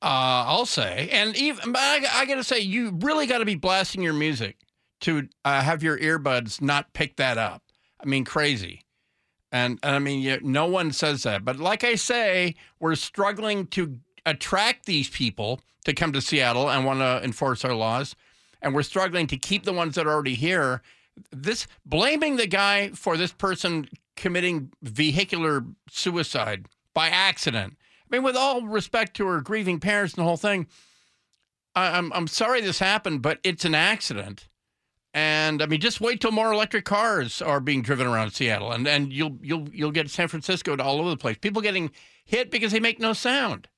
Uh, 0.03 0.45
I'll 0.47 0.67
say, 0.67 1.09
and 1.11 1.35
even 1.37 1.75
I, 1.75 2.07
I 2.12 2.27
got 2.27 2.37
to 2.37 2.45
say, 2.45 2.61
you 2.61 2.91
really 3.01 3.27
got 3.27 3.38
to 3.38 3.45
be 3.45 3.55
blasting 3.55 4.03
your 4.03 4.12
music 4.12 4.59
to 5.01 5.29
uh, 5.45 5.62
have 5.62 5.83
your 5.83 5.99
earbuds 5.99 6.61
not 6.61 6.93
pick 6.93 7.17
that 7.17 7.38
up. 7.38 7.62
I 8.01 8.07
mean, 8.07 8.25
crazy. 8.25 8.83
And, 9.51 9.79
and 9.83 9.97
I 9.97 9.99
mean, 9.99 10.21
you, 10.21 10.38
no 10.43 10.67
one 10.67 10.93
says 10.93 11.23
that. 11.23 11.45
But 11.45 11.59
like 11.59 11.83
I 11.83 11.95
say, 11.95 12.55
we're 12.79 12.95
struggling 12.97 13.67
to 13.69 13.99
attract 14.27 14.87
these 14.87 15.09
people 15.09 15.61
to 15.85 15.95
come 15.95 16.12
to 16.12 16.21
Seattle 16.21 16.71
and 16.71 16.85
want 16.85 17.01
to 17.01 17.21
enforce 17.25 17.64
our 17.64 17.75
laws. 17.75 18.14
And 18.61 18.75
we're 18.75 18.83
struggling 18.83 19.27
to 19.29 19.37
keep 19.37 19.64
the 19.64 19.73
ones 19.73 19.95
that 19.95 20.07
are 20.07 20.12
already 20.12 20.35
here. 20.35 20.83
This 21.33 21.67
blaming 21.87 22.37
the 22.37 22.47
guy 22.47 22.91
for 22.91 23.17
this 23.17 23.33
person 23.33 23.88
committing 24.18 24.72
vehicular 24.83 25.64
suicide 25.90 26.66
by 26.92 27.09
accident. 27.09 27.76
I 28.11 28.16
mean, 28.16 28.22
with 28.22 28.37
all 28.37 28.62
respect 28.62 29.16
to 29.16 29.26
her 29.26 29.40
grieving 29.40 29.81
parents 29.81 30.14
and 30.14 30.22
the 30.22 30.26
whole 30.28 30.37
thing, 30.37 30.66
I, 31.74 31.96
I'm 31.96 32.12
I'm 32.12 32.26
sorry 32.26 32.61
this 32.61 32.78
happened, 32.78 33.22
but 33.22 33.38
it's 33.44 33.64
an 33.64 33.74
accident. 33.74 34.48
And 35.14 35.62
I 35.62 35.66
mean, 35.66 35.81
just 35.81 36.00
wait 36.00 36.20
till 36.20 36.33
more 36.33 36.52
electric 36.52 36.85
cars 36.85 37.40
are 37.40 37.61
being 37.61 37.83
driven 37.83 38.07
around 38.07 38.33
Seattle, 38.33 38.72
and 38.72 38.87
and 38.87 39.12
you'll 39.12 39.38
you'll 39.42 39.68
you'll 39.70 39.90
get 39.92 40.11
San 40.11 40.28
Francisco 40.28 40.76
to 40.76 40.83
all 40.83 41.00
over 41.00 41.11
the 41.11 41.16
place. 41.16 41.38
People 41.38 41.62
getting 41.62 41.90
hit 42.24 42.50
because 42.50 42.72
they 42.72 42.81
make 42.81 43.00
no 43.00 43.12
sound. 43.12 43.68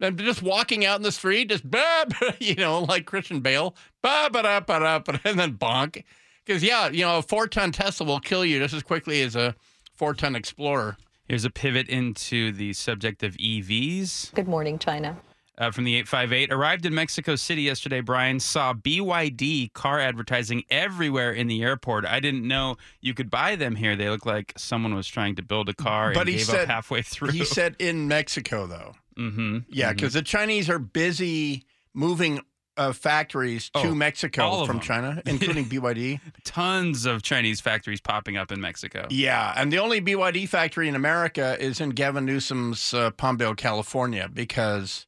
And 0.00 0.16
just 0.16 0.42
walking 0.42 0.86
out 0.86 0.98
in 0.98 1.02
the 1.02 1.10
street, 1.10 1.50
just 1.50 1.68
bah, 1.68 2.04
bah, 2.20 2.32
you 2.38 2.54
know, 2.54 2.80
like 2.80 3.04
Christian 3.04 3.40
Bale, 3.40 3.74
bah, 4.00 4.28
ba 4.30 4.42
da 4.42 4.60
ba 4.60 4.80
da 4.80 4.98
ba, 5.00 5.20
and 5.24 5.38
then 5.38 5.54
bonk. 5.58 6.04
Because 6.48 6.62
yeah, 6.62 6.88
you 6.88 7.04
know, 7.04 7.18
a 7.18 7.22
four-ton 7.22 7.72
Tesla 7.72 8.06
will 8.06 8.20
kill 8.20 8.42
you 8.42 8.58
just 8.58 8.72
as 8.72 8.82
quickly 8.82 9.20
as 9.20 9.36
a 9.36 9.54
four-ton 9.96 10.34
Explorer. 10.34 10.96
Here's 11.26 11.44
a 11.44 11.50
pivot 11.50 11.90
into 11.90 12.52
the 12.52 12.72
subject 12.72 13.22
of 13.22 13.34
EVs. 13.36 14.32
Good 14.32 14.48
morning, 14.48 14.78
China. 14.78 15.18
Uh, 15.58 15.70
from 15.70 15.84
the 15.84 15.94
858 15.96 16.50
arrived 16.50 16.86
in 16.86 16.94
Mexico 16.94 17.36
City 17.36 17.62
yesterday. 17.62 18.00
Bryan 18.00 18.40
saw 18.40 18.72
BYD 18.72 19.74
car 19.74 20.00
advertising 20.00 20.62
everywhere 20.70 21.32
in 21.32 21.48
the 21.48 21.62
airport. 21.62 22.06
I 22.06 22.18
didn't 22.18 22.48
know 22.48 22.76
you 23.02 23.12
could 23.12 23.28
buy 23.28 23.54
them 23.54 23.76
here. 23.76 23.94
They 23.94 24.08
look 24.08 24.24
like 24.24 24.54
someone 24.56 24.94
was 24.94 25.06
trying 25.06 25.34
to 25.34 25.42
build 25.42 25.68
a 25.68 25.74
car 25.74 26.14
But 26.14 26.20
and 26.20 26.28
he 26.30 26.36
gave 26.36 26.46
said 26.46 26.60
up 26.60 26.68
halfway 26.68 27.02
through. 27.02 27.32
He 27.32 27.44
said 27.44 27.76
in 27.78 28.08
Mexico 28.08 28.66
though. 28.66 28.94
mm-hmm. 29.18 29.58
Yeah, 29.68 29.92
because 29.92 30.14
the 30.14 30.22
Chinese 30.22 30.70
are 30.70 30.78
busy 30.78 31.64
moving 31.92 32.40
uh, 32.78 32.92
factories 32.92 33.68
to 33.70 33.88
Oh, 33.88 33.94
Mexico 33.94 34.64
from 34.64 34.76
them. 34.76 34.80
China, 34.84 35.22
including 35.26 35.64
BYD. 35.70 36.20
tons 36.44 37.04
of 37.04 37.22
Chinese 37.22 37.60
factories 37.60 38.00
popping 38.00 38.36
up 38.38 38.50
in 38.50 38.60
Mexico. 38.60 39.06
Yeah, 39.10 39.52
and 39.56 39.70
the 39.72 39.78
only 39.78 40.00
BYD 40.00 40.48
factory 40.48 40.88
in 40.88 40.94
America 40.94 41.56
is 41.60 41.80
in 41.80 41.90
Gavin 41.90 42.24
Newsom's 42.24 42.94
uh, 42.94 43.10
Palmdale, 43.10 43.56
California, 43.56 44.30
because 44.32 45.04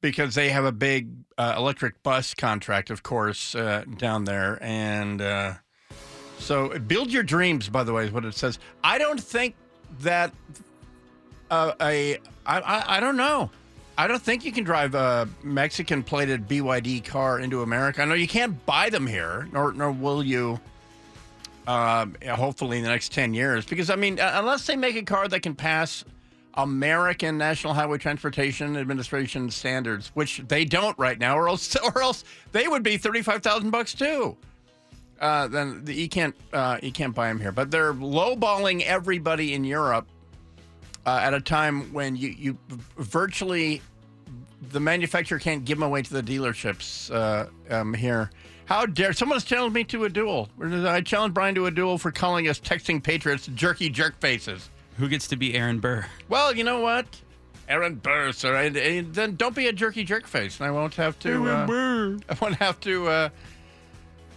because 0.00 0.34
they 0.34 0.50
have 0.50 0.64
a 0.64 0.72
big 0.72 1.08
uh, 1.38 1.54
electric 1.56 2.02
bus 2.02 2.34
contract, 2.34 2.90
of 2.90 3.02
course, 3.02 3.54
uh, 3.54 3.84
down 3.96 4.24
there, 4.24 4.58
and 4.60 5.22
uh, 5.22 5.54
so 6.38 6.78
build 6.80 7.10
your 7.12 7.22
dreams. 7.22 7.68
By 7.68 7.84
the 7.84 7.92
way, 7.92 8.04
is 8.06 8.12
what 8.12 8.24
it 8.24 8.34
says. 8.34 8.58
I 8.82 8.98
don't 8.98 9.20
think 9.20 9.54
that 10.00 10.32
uh, 11.50 11.72
a 11.80 12.16
I, 12.46 12.58
I 12.60 12.96
I 12.96 13.00
don't 13.00 13.16
know. 13.16 13.50
I 13.96 14.08
don't 14.08 14.22
think 14.22 14.44
you 14.44 14.52
can 14.52 14.64
drive 14.64 14.94
a 14.94 15.28
Mexican 15.42 16.02
plated 16.02 16.48
BYD 16.48 17.04
car 17.04 17.38
into 17.38 17.62
America. 17.62 18.02
I 18.02 18.06
know 18.06 18.14
you 18.14 18.26
can't 18.26 18.64
buy 18.66 18.90
them 18.90 19.06
here, 19.06 19.48
nor 19.52 19.72
nor 19.72 19.92
will 19.92 20.22
you 20.22 20.58
um, 21.66 22.16
hopefully 22.28 22.78
in 22.78 22.84
the 22.84 22.90
next 22.90 23.12
10 23.12 23.34
years. 23.34 23.64
Because, 23.64 23.90
I 23.90 23.96
mean, 23.96 24.20
uh, 24.20 24.32
unless 24.34 24.66
they 24.66 24.76
make 24.76 24.96
a 24.96 25.02
car 25.02 25.28
that 25.28 25.40
can 25.40 25.54
pass 25.54 26.04
American 26.54 27.38
National 27.38 27.74
Highway 27.74 27.98
Transportation 27.98 28.76
Administration 28.76 29.50
standards, 29.50 30.10
which 30.14 30.42
they 30.48 30.64
don't 30.64 30.96
right 30.98 31.18
now, 31.18 31.36
or 31.36 31.48
else, 31.48 31.76
or 31.94 32.02
else 32.02 32.24
they 32.52 32.68
would 32.68 32.82
be 32.82 32.96
35000 32.96 33.70
bucks 33.70 33.94
too. 33.94 34.36
Uh, 35.20 35.46
then 35.46 35.84
the, 35.84 35.94
you 35.94 36.08
can't 36.08 36.34
uh, 36.52 36.76
you 36.82 36.90
can't 36.90 37.14
buy 37.14 37.28
them 37.28 37.38
here, 37.38 37.52
but 37.52 37.70
they're 37.70 37.94
lowballing 37.94 38.82
everybody 38.82 39.54
in 39.54 39.62
Europe 39.64 40.06
uh, 41.06 41.20
at 41.22 41.34
a 41.34 41.40
time 41.40 41.92
when 41.92 42.16
you 42.16 42.28
you 42.30 42.58
virtually 42.96 43.82
the 44.70 44.80
manufacturer 44.80 45.38
can't 45.38 45.64
give 45.64 45.78
them 45.78 45.82
away 45.82 46.02
to 46.02 46.12
the 46.12 46.22
dealerships 46.22 47.12
uh, 47.14 47.46
um, 47.70 47.94
here. 47.94 48.30
How 48.66 48.86
dare 48.86 49.12
someone's 49.12 49.44
challenged 49.44 49.74
me 49.74 49.84
to 49.84 50.04
a 50.04 50.08
duel? 50.08 50.48
I 50.60 51.02
challenged 51.02 51.34
Bryan 51.34 51.54
to 51.56 51.66
a 51.66 51.70
duel 51.70 51.98
for 51.98 52.10
calling 52.10 52.48
us 52.48 52.58
texting 52.58 53.02
patriots 53.02 53.46
jerky 53.54 53.90
jerk 53.90 54.18
faces. 54.20 54.70
Who 54.96 55.08
gets 55.08 55.28
to 55.28 55.36
be 55.36 55.54
Aaron 55.54 55.80
Burr? 55.80 56.06
Well, 56.28 56.54
you 56.54 56.64
know 56.64 56.80
what? 56.80 57.06
Aaron 57.68 57.96
Burr, 57.96 58.32
sir. 58.32 58.54
And, 58.56 59.14
then 59.14 59.36
don't 59.36 59.54
be 59.54 59.66
a 59.68 59.72
jerky 59.72 60.04
jerk 60.04 60.26
face, 60.26 60.58
and 60.60 60.66
I 60.66 60.70
won't 60.70 60.94
have 60.94 61.18
to. 61.20 61.30
Aaron 61.30 61.46
Uh, 61.46 62.18
I 62.32 62.36
won't 62.40 62.56
have 62.56 62.80
to 62.80 63.06
uh, 63.08 63.28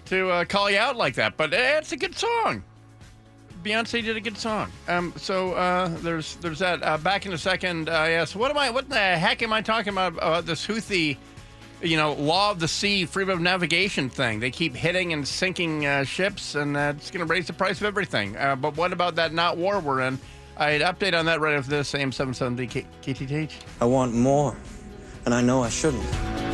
to 0.06 0.30
uh, 0.30 0.46
call 0.46 0.70
you 0.70 0.78
out 0.78 0.96
like 0.96 1.16
that. 1.16 1.38
But 1.38 1.54
it's 1.54 1.92
a 1.92 1.98
good 1.98 2.16
song. 2.16 2.64
Beyonce 3.64 4.04
did 4.04 4.16
a 4.16 4.22
good 4.22 4.38
song. 4.38 4.72
Um, 4.88 5.14
so 5.18 5.54
uh, 5.54 5.90
there's 6.02 6.36
there's 6.38 6.60
that. 6.60 6.82
Uh, 6.84 6.98
back 6.98 7.26
in 7.26 7.34
a 7.34 7.38
second. 7.38 7.90
Uh, 7.90 8.06
yes. 8.08 8.36
What 8.36 8.52
am 8.52 8.58
I? 8.58 8.70
What 8.70 8.90
the 8.90 8.96
heck 8.96 9.42
am 9.42 9.52
I 9.54 9.62
talking 9.62 9.92
about? 9.94 10.18
Uh, 10.20 10.42
this 10.42 10.66
Houthi, 10.66 11.18
you 11.82 11.98
know, 11.98 12.14
law 12.14 12.52
of 12.52 12.60
the 12.60 12.68
sea, 12.68 13.06
freedom 13.06 13.32
of 13.34 13.42
navigation 13.42 14.10
thing. 14.10 14.40
They 14.40 14.52
keep 14.52 14.76
hitting 14.76 15.12
and 15.14 15.28
sinking 15.28 15.86
uh, 15.86 16.04
ships, 16.04 16.56
and 16.56 16.78
it's 16.78 17.12
going 17.12 17.26
to 17.26 17.32
raise 17.32 17.48
the 17.48 17.54
price 17.54 17.80
of 17.82 17.88
everything. 17.88 18.38
Uh, 18.38 18.56
but 18.56 18.78
what 18.78 18.94
about 18.94 19.16
that 19.16 19.34
not 19.34 19.58
war 19.58 19.80
we're 19.80 20.02
in? 20.02 20.20
I'd 20.56 20.82
update 20.82 21.18
on 21.18 21.26
that 21.26 21.40
right 21.40 21.56
after 21.56 21.70
this. 21.70 21.94
AM 21.94 22.12
770 22.12 22.68
K- 22.68 22.88
KTTH. 23.14 23.52
I 23.82 23.86
want 23.86 24.14
more, 24.14 24.56
and 25.26 25.34
I 25.34 25.42
know 25.42 25.62
I 25.64 25.70
shouldn't. 25.70 26.47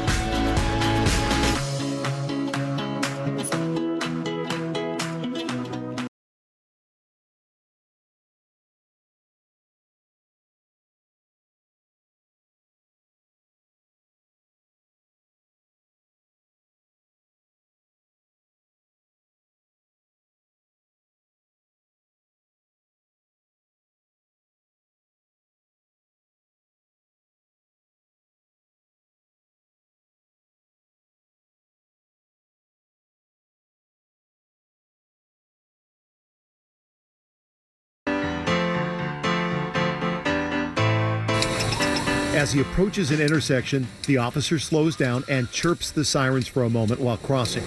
As 42.43 42.51
he 42.51 42.59
approaches 42.59 43.09
an 43.11 43.21
intersection, 43.21 43.87
the 44.05 44.17
officer 44.17 44.59
slows 44.59 44.97
down 44.97 45.23
and 45.29 45.49
chirps 45.49 45.91
the 45.91 46.03
sirens 46.03 46.45
for 46.45 46.63
a 46.63 46.69
moment 46.69 46.99
while 46.99 47.15
crossing. 47.15 47.63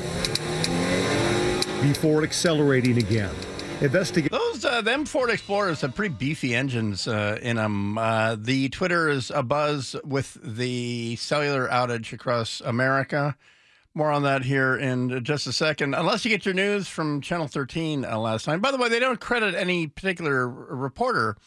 Before 1.80 2.22
accelerating 2.22 2.98
again. 2.98 3.34
Investigate. 3.80 4.30
Those 4.30 4.66
uh, 4.66 4.82
them 4.82 5.06
Ford 5.06 5.30
Explorers 5.30 5.80
have 5.80 5.94
pretty 5.94 6.14
beefy 6.14 6.54
engines 6.54 7.08
uh, 7.08 7.38
in 7.40 7.56
them. 7.56 7.96
Uh, 7.96 8.36
the 8.38 8.68
Twitter 8.68 9.08
is 9.08 9.30
abuzz 9.30 9.98
with 10.04 10.36
the 10.42 11.16
cellular 11.16 11.68
outage 11.68 12.12
across 12.12 12.60
America. 12.60 13.34
More 13.94 14.10
on 14.10 14.24
that 14.24 14.42
here 14.42 14.76
in 14.76 15.24
just 15.24 15.46
a 15.46 15.54
second. 15.54 15.94
Unless 15.94 16.26
you 16.26 16.30
get 16.30 16.44
your 16.44 16.52
news 16.52 16.86
from 16.86 17.22
Channel 17.22 17.48
13 17.48 18.04
uh, 18.04 18.18
last 18.18 18.46
night. 18.46 18.60
By 18.60 18.72
the 18.72 18.76
way, 18.76 18.90
they 18.90 19.00
don't 19.00 19.20
credit 19.20 19.54
any 19.54 19.86
particular 19.86 20.46
reporter. 20.46 21.38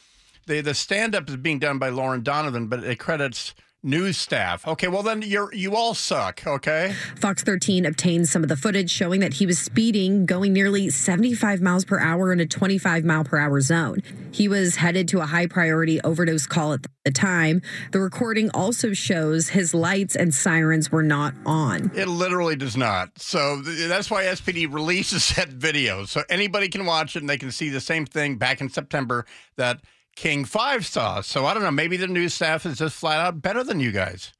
The 0.49 0.61
the 0.61 0.73
stand 0.73 1.13
up 1.13 1.29
is 1.29 1.37
being 1.37 1.59
done 1.59 1.77
by 1.77 1.89
Lauren 1.89 2.23
Donovan, 2.23 2.65
but 2.65 2.83
it 2.83 2.97
credits 2.97 3.53
news 3.83 4.17
staff. 4.17 4.67
Okay, 4.67 4.87
well 4.87 5.03
then 5.03 5.21
you're 5.21 5.53
you 5.53 5.75
all 5.75 5.93
suck. 5.93 6.41
Okay. 6.47 6.95
Fox 7.17 7.43
13 7.43 7.85
obtained 7.85 8.27
some 8.27 8.41
of 8.41 8.49
the 8.49 8.57
footage 8.57 8.89
showing 8.89 9.19
that 9.19 9.35
he 9.35 9.45
was 9.45 9.59
speeding, 9.59 10.25
going 10.25 10.51
nearly 10.51 10.89
75 10.89 11.61
miles 11.61 11.85
per 11.85 11.99
hour 11.99 12.33
in 12.33 12.39
a 12.39 12.47
25 12.47 13.05
mile 13.05 13.23
per 13.23 13.37
hour 13.37 13.61
zone. 13.61 14.01
He 14.31 14.47
was 14.47 14.77
headed 14.77 15.07
to 15.09 15.21
a 15.21 15.27
high 15.27 15.45
priority 15.45 16.01
overdose 16.01 16.47
call 16.47 16.73
at 16.73 16.87
the 17.05 17.11
time. 17.11 17.61
The 17.91 17.99
recording 17.99 18.49
also 18.51 18.91
shows 18.91 19.49
his 19.49 19.75
lights 19.75 20.15
and 20.15 20.33
sirens 20.33 20.91
were 20.91 21.03
not 21.03 21.35
on. 21.45 21.91
It 21.93 22.07
literally 22.07 22.55
does 22.55 22.75
not. 22.75 23.21
So 23.21 23.61
that's 23.61 24.09
why 24.09 24.23
SPD 24.23 24.73
releases 24.73 25.29
that 25.35 25.49
video. 25.49 26.05
So 26.05 26.23
anybody 26.27 26.69
can 26.69 26.87
watch 26.87 27.15
it 27.15 27.19
and 27.19 27.29
they 27.29 27.37
can 27.37 27.51
see 27.51 27.69
the 27.69 27.79
same 27.79 28.07
thing 28.07 28.37
back 28.37 28.61
in 28.61 28.69
September 28.69 29.27
that 29.55 29.81
King 30.19 30.43
5 30.43 30.85
saw. 30.85 31.21
So 31.21 31.45
I 31.45 31.53
don't 31.53 31.63
know. 31.63 31.71
Maybe 31.71 31.95
the 31.95 32.05
news 32.05 32.33
staff 32.33 32.65
is 32.65 32.79
just 32.79 32.97
flat 32.97 33.21
out 33.21 33.41
better 33.41 33.63
than 33.63 33.79
you 33.79 33.93
guys. 33.93 34.33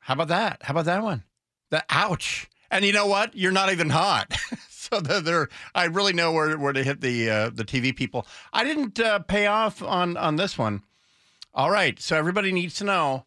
How 0.00 0.14
about 0.14 0.26
that? 0.28 0.64
How 0.64 0.72
about 0.72 0.86
that 0.86 1.00
one? 1.00 1.22
The 1.70 1.84
ouch. 1.88 2.48
And 2.72 2.84
you 2.84 2.92
know 2.92 3.06
what? 3.06 3.36
You're 3.36 3.52
not 3.52 3.70
even 3.70 3.88
hot. 3.88 4.36
so 4.68 4.98
they're, 4.98 5.48
I 5.76 5.84
really 5.84 6.12
know 6.12 6.32
where, 6.32 6.58
where 6.58 6.72
to 6.72 6.82
hit 6.82 7.00
the 7.00 7.30
uh, 7.30 7.50
the 7.50 7.64
TV 7.64 7.94
people. 7.94 8.26
I 8.52 8.64
didn't 8.64 8.98
uh, 8.98 9.20
pay 9.20 9.46
off 9.46 9.80
on 9.80 10.16
on 10.16 10.34
this 10.34 10.58
one. 10.58 10.82
All 11.54 11.70
right. 11.70 12.00
So 12.00 12.16
everybody 12.16 12.50
needs 12.50 12.74
to 12.74 12.84
know 12.84 13.26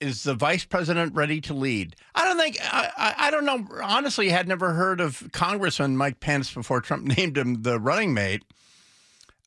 is 0.00 0.24
the 0.24 0.34
vice 0.34 0.64
president 0.64 1.14
ready 1.14 1.40
to 1.42 1.54
lead? 1.54 1.94
I 2.16 2.24
don't 2.24 2.36
think. 2.36 2.58
I, 2.60 3.14
I, 3.16 3.30
don't 3.30 3.44
know. 3.44 3.64
Honestly, 3.80 4.28
had 4.28 4.48
never 4.48 4.72
heard 4.72 5.00
of 5.00 5.28
Congressman 5.30 5.96
Mike 5.96 6.18
Pence 6.18 6.52
before 6.52 6.80
Trump 6.80 7.04
named 7.16 7.38
him 7.38 7.62
the 7.62 7.78
running 7.78 8.12
mate. 8.12 8.42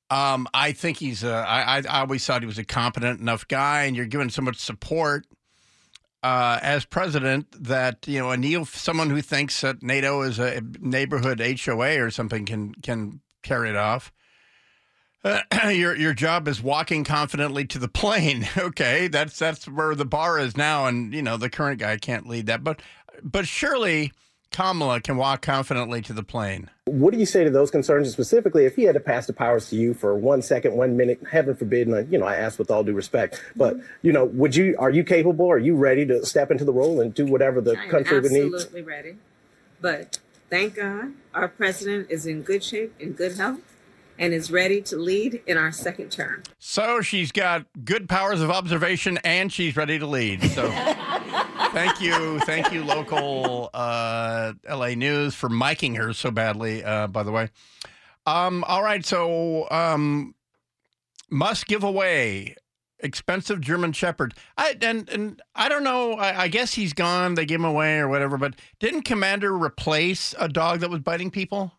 Um, 0.10 0.48
I 0.54 0.72
think 0.72 0.98
he's. 0.98 1.24
A, 1.24 1.34
I, 1.34 1.78
I 1.88 2.02
always 2.02 2.26
thought 2.26 2.42
he 2.42 2.48
was 2.48 2.58
a 2.58 2.64
competent 2.64 3.20
enough 3.20 3.48
guy, 3.48 3.84
and 3.84 3.96
you're 3.96 4.08
given 4.08 4.30
so 4.30 4.42
much 4.42 4.58
support 4.58 5.26
uh, 6.24 6.60
as 6.62 6.86
president 6.86 7.48
that 7.64 8.08
you 8.08 8.20
know 8.20 8.32
a 8.32 8.38
neo 8.38 8.64
someone 8.64 9.10
who 9.10 9.22
thinks 9.22 9.62
that 9.62 9.82
NATO 9.82 10.22
is 10.22 10.40
a 10.40 10.62
neighborhood 10.80 11.40
HOA 11.40 12.02
or 12.02 12.12
something 12.12 12.46
can 12.46 12.74
can 12.76 13.22
carry 13.44 13.70
it 13.70 13.76
off. 13.76 14.12
Uh, 15.24 15.42
your 15.70 15.96
your 15.96 16.14
job 16.14 16.48
is 16.48 16.62
walking 16.62 17.04
confidently 17.04 17.66
to 17.66 17.80
the 17.80 17.88
plane. 17.88 18.48
Okay, 18.58 19.08
that's 19.08 19.40
that's 19.40 19.68
where 19.68 19.96
the 19.96 20.06
bar 20.06 20.40
is 20.40 20.58
now, 20.58 20.86
and 20.88 21.14
you 21.14 21.22
know 21.22 21.38
the 21.38 21.50
current 21.50 21.80
guy 21.80 21.98
can't 21.98 22.28
lead 22.28 22.48
that, 22.48 22.64
but 22.64 22.82
but 23.24 23.48
surely 23.48 24.12
Kamala 24.52 25.00
can 25.02 25.18
walk 25.18 25.42
confidently 25.42 26.02
to 26.02 26.14
the 26.14 26.24
plane. 26.24 26.70
What 26.86 27.14
do 27.14 27.20
you 27.20 27.26
say 27.26 27.44
to 27.44 27.50
those 27.50 27.72
concerns, 27.72 28.08
and 28.08 28.14
specifically 28.14 28.66
if 28.66 28.76
he 28.76 28.84
had 28.84 28.94
to 28.94 29.00
pass 29.00 29.28
the 29.28 29.34
powers 29.34 29.70
to 29.70 29.76
you 29.76 29.94
for 29.94 30.16
one 30.16 30.42
second, 30.42 30.76
one 30.76 30.98
minute, 30.98 31.22
heaven 31.32 31.56
forbid, 31.56 31.88
and 31.88 31.96
uh, 31.96 32.00
you 32.10 32.18
know, 32.18 32.26
I 32.26 32.36
ask 32.36 32.58
with 32.58 32.72
all 32.72 32.84
due 32.84 32.94
respect, 32.94 33.42
but 33.56 33.78
you 34.02 34.12
know, 34.12 34.26
would 34.26 34.56
you, 34.56 34.76
are 34.80 34.90
you 34.90 35.04
capable, 35.04 35.50
are 35.50 35.58
you 35.58 35.76
ready 35.76 36.06
to 36.08 36.26
step 36.26 36.52
into 36.52 36.66
the 36.66 36.74
role 36.74 37.00
and 37.00 37.14
do 37.14 37.26
whatever 37.26 37.62
the 37.62 37.78
I 37.80 37.88
country 37.88 38.20
would 38.20 38.32
need? 38.32 38.54
absolutely 38.54 38.82
ready. 38.82 39.16
But 39.82 40.20
thank 40.50 40.76
God 40.76 41.14
our 41.34 41.48
president 41.48 42.08
is 42.10 42.26
in 42.26 42.42
good 42.42 42.64
shape, 42.64 42.94
in 43.00 43.14
good 43.14 43.38
health, 43.38 43.62
and 44.18 44.34
is 44.34 44.52
ready 44.52 44.82
to 44.82 44.98
lead 44.98 45.42
in 45.48 45.58
our 45.58 45.72
second 45.72 46.12
term. 46.12 46.44
So 46.58 47.00
she's 47.02 47.32
got 47.32 47.66
good 47.86 48.10
powers 48.10 48.42
of 48.42 48.50
observation 48.52 49.18
and 49.24 49.52
she's 49.54 49.78
ready 49.78 49.98
to 49.98 50.06
lead. 50.06 50.44
So 50.52 50.64
thank 51.72 52.02
you. 52.02 52.40
Thank 52.42 52.72
you, 52.72 52.84
local 52.84 53.70
uh, 53.74 54.54
LA 54.70 54.90
News, 54.90 55.36
for 55.36 55.50
miking 55.50 55.98
her 55.98 56.14
so 56.14 56.32
badly, 56.32 56.84
uh, 56.84 57.08
by 57.08 57.24
the 57.24 57.32
way. 57.32 57.50
Um, 58.26 58.64
all 58.66 58.84
right. 58.84 59.06
So 59.06 59.68
um, 59.72 60.36
must 61.30 61.68
give 61.68 61.84
away 61.84 62.56
expensive 63.00 63.62
German 63.62 63.94
Shepherd. 63.94 64.34
I 64.58 64.76
and 64.82 65.10
and 65.10 65.42
I 65.56 65.70
don't 65.70 65.84
know. 65.84 66.14
I, 66.14 66.44
I 66.44 66.48
guess 66.48 66.74
he's 66.74 66.94
gone. 66.94 67.36
They 67.36 67.46
gave 67.46 67.60
him 67.60 67.66
away 67.66 67.98
or 68.00 68.08
whatever. 68.08 68.38
But 68.38 68.56
didn't 68.80 69.04
Commander 69.04 69.56
replace 69.56 70.36
a 70.38 70.48
dog 70.48 70.82
that 70.82 70.90
was 70.90 71.00
biting 71.00 71.32
people? 71.32 71.74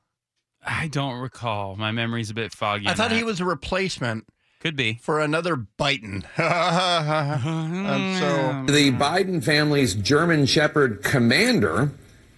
I 0.65 0.89
don't 0.89 1.21
recall. 1.21 1.77
My 1.77 1.91
memory's 1.91 2.31
a 2.31 2.35
bit 2.35 2.53
foggy. 2.53 2.87
I 2.87 2.95
thought 2.95 3.11
that. 3.11 3.17
he 3.17 3.25
was 3.25 3.41
a 3.41 3.45
replacement. 3.45 4.27
Could 4.61 4.77
be 4.77 4.99
for 5.01 5.21
another 5.21 5.57
biting. 5.57 6.25
um, 6.37 7.35
so 8.19 8.65
The 8.67 8.93
Biden 8.93 9.43
family's 9.43 9.95
German 9.95 10.45
Shepherd 10.45 11.03
commander 11.03 11.91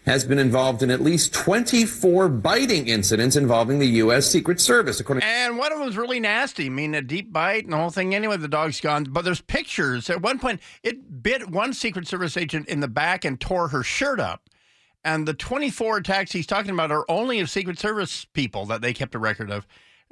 has 0.07 0.25
been 0.25 0.39
involved 0.39 0.85
in 0.85 0.91
at 0.93 1.01
least 1.01 1.35
24 1.35 2.29
biting 2.29 2.87
incidents 2.87 3.35
involving 3.35 3.81
the 3.81 3.87
U.S. 3.87 4.27
Secret 4.27 4.61
Service, 4.61 5.01
according 5.01 5.25
And 5.25 5.59
one 5.59 5.73
of 5.73 5.79
them 5.79 5.87
was 5.87 5.97
really 5.97 6.21
nasty. 6.21 6.67
I 6.67 6.69
mean, 6.69 6.95
a 6.95 7.03
deep 7.03 7.33
bite 7.33 7.65
and 7.65 7.73
the 7.73 7.77
whole 7.77 7.91
thing. 7.91 8.15
Anyway, 8.15 8.37
the 8.37 8.47
dog's 8.47 8.81
gone. 8.81 9.05
But 9.05 9.25
there's 9.25 9.41
pictures. 9.41 10.09
At 10.09 10.23
one 10.23 10.39
point, 10.39 10.61
it 10.85 11.23
bit 11.25 11.51
one 11.51 11.73
Secret 11.73 12.07
Service 12.07 12.37
agent 12.37 12.69
in 12.69 12.79
the 12.79 12.89
back 12.89 13.25
and 13.25 13.41
tore 13.41 13.69
her 13.69 13.83
shirt 13.83 14.21
up. 14.21 14.49
And 15.05 15.27
the 15.27 15.35
24 15.35 15.99
attacks 15.99 16.31
he's 16.31 16.47
talking 16.47 16.71
about 16.71 16.93
are 16.93 17.05
only 17.09 17.41
of 17.41 17.51
Secret 17.51 17.81
Service 17.81 18.25
people 18.27 18.67
that 18.67 18.81
they 18.81 18.93
kept 18.93 19.17
a 19.17 19.19
record 19.19 19.51
of. 19.51 19.67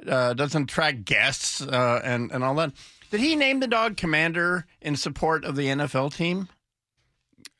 Uh, 0.07 0.33
doesn't 0.33 0.67
track 0.67 1.03
guests 1.03 1.61
uh, 1.61 2.01
and, 2.03 2.31
and 2.31 2.43
all 2.43 2.55
that. 2.55 2.73
Did 3.11 3.19
he 3.19 3.35
name 3.35 3.59
the 3.59 3.67
dog 3.67 3.97
Commander 3.97 4.65
in 4.81 4.95
support 4.95 5.45
of 5.45 5.55
the 5.55 5.67
NFL 5.67 6.15
team? 6.15 6.47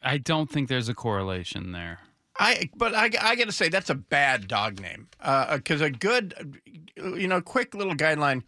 I 0.01 0.17
don't 0.17 0.49
think 0.49 0.69
there's 0.69 0.89
a 0.89 0.95
correlation 0.95 1.71
there. 1.71 1.99
I 2.39 2.69
but 2.75 2.95
I, 2.95 3.11
I 3.21 3.35
got 3.35 3.45
to 3.45 3.51
say 3.51 3.69
that's 3.69 3.89
a 3.89 3.95
bad 3.95 4.47
dog 4.47 4.79
name 4.81 5.09
because 5.19 5.81
a 5.81 5.91
good 5.91 6.61
you 6.95 7.27
know 7.27 7.41
quick 7.41 7.75
little 7.75 7.93
guideline 7.93 8.43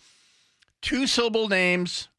two 0.81 1.05
syllable 1.05 1.47
names 1.47 2.09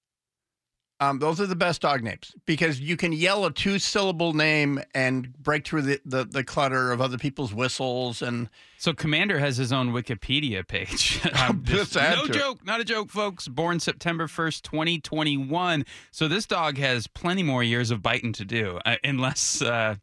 um, 1.10 1.18
those 1.18 1.40
are 1.40 1.46
the 1.46 1.56
best 1.56 1.82
dog 1.82 2.02
names 2.02 2.34
because 2.46 2.80
you 2.80 2.96
can 2.96 3.12
yell 3.12 3.44
a 3.44 3.52
two 3.52 3.78
syllable 3.78 4.32
name 4.32 4.80
and 4.94 5.32
break 5.42 5.66
through 5.66 5.82
the, 5.82 6.00
the, 6.04 6.24
the 6.24 6.44
clutter 6.44 6.92
of 6.92 7.00
other 7.00 7.18
people's 7.18 7.52
whistles 7.52 8.22
and 8.22 8.48
So 8.78 8.92
Commander 8.92 9.38
has 9.38 9.56
his 9.56 9.72
own 9.72 9.92
Wikipedia 9.92 10.66
page. 10.66 11.20
Just- 11.62 11.94
no 11.94 12.26
to 12.26 12.30
it. 12.30 12.32
joke, 12.32 12.64
not 12.66 12.80
a 12.80 12.84
joke, 12.84 13.10
folks. 13.10 13.48
Born 13.48 13.80
September 13.80 14.26
1st, 14.26 14.62
2021. 14.62 15.84
So 16.10 16.28
this 16.28 16.46
dog 16.46 16.78
has 16.78 17.06
plenty 17.06 17.42
more 17.42 17.62
years 17.62 17.90
of 17.90 18.02
biting 18.02 18.32
to 18.34 18.44
do, 18.44 18.78
uh, 18.84 18.96
unless 19.04 19.62
uh, 19.62 19.96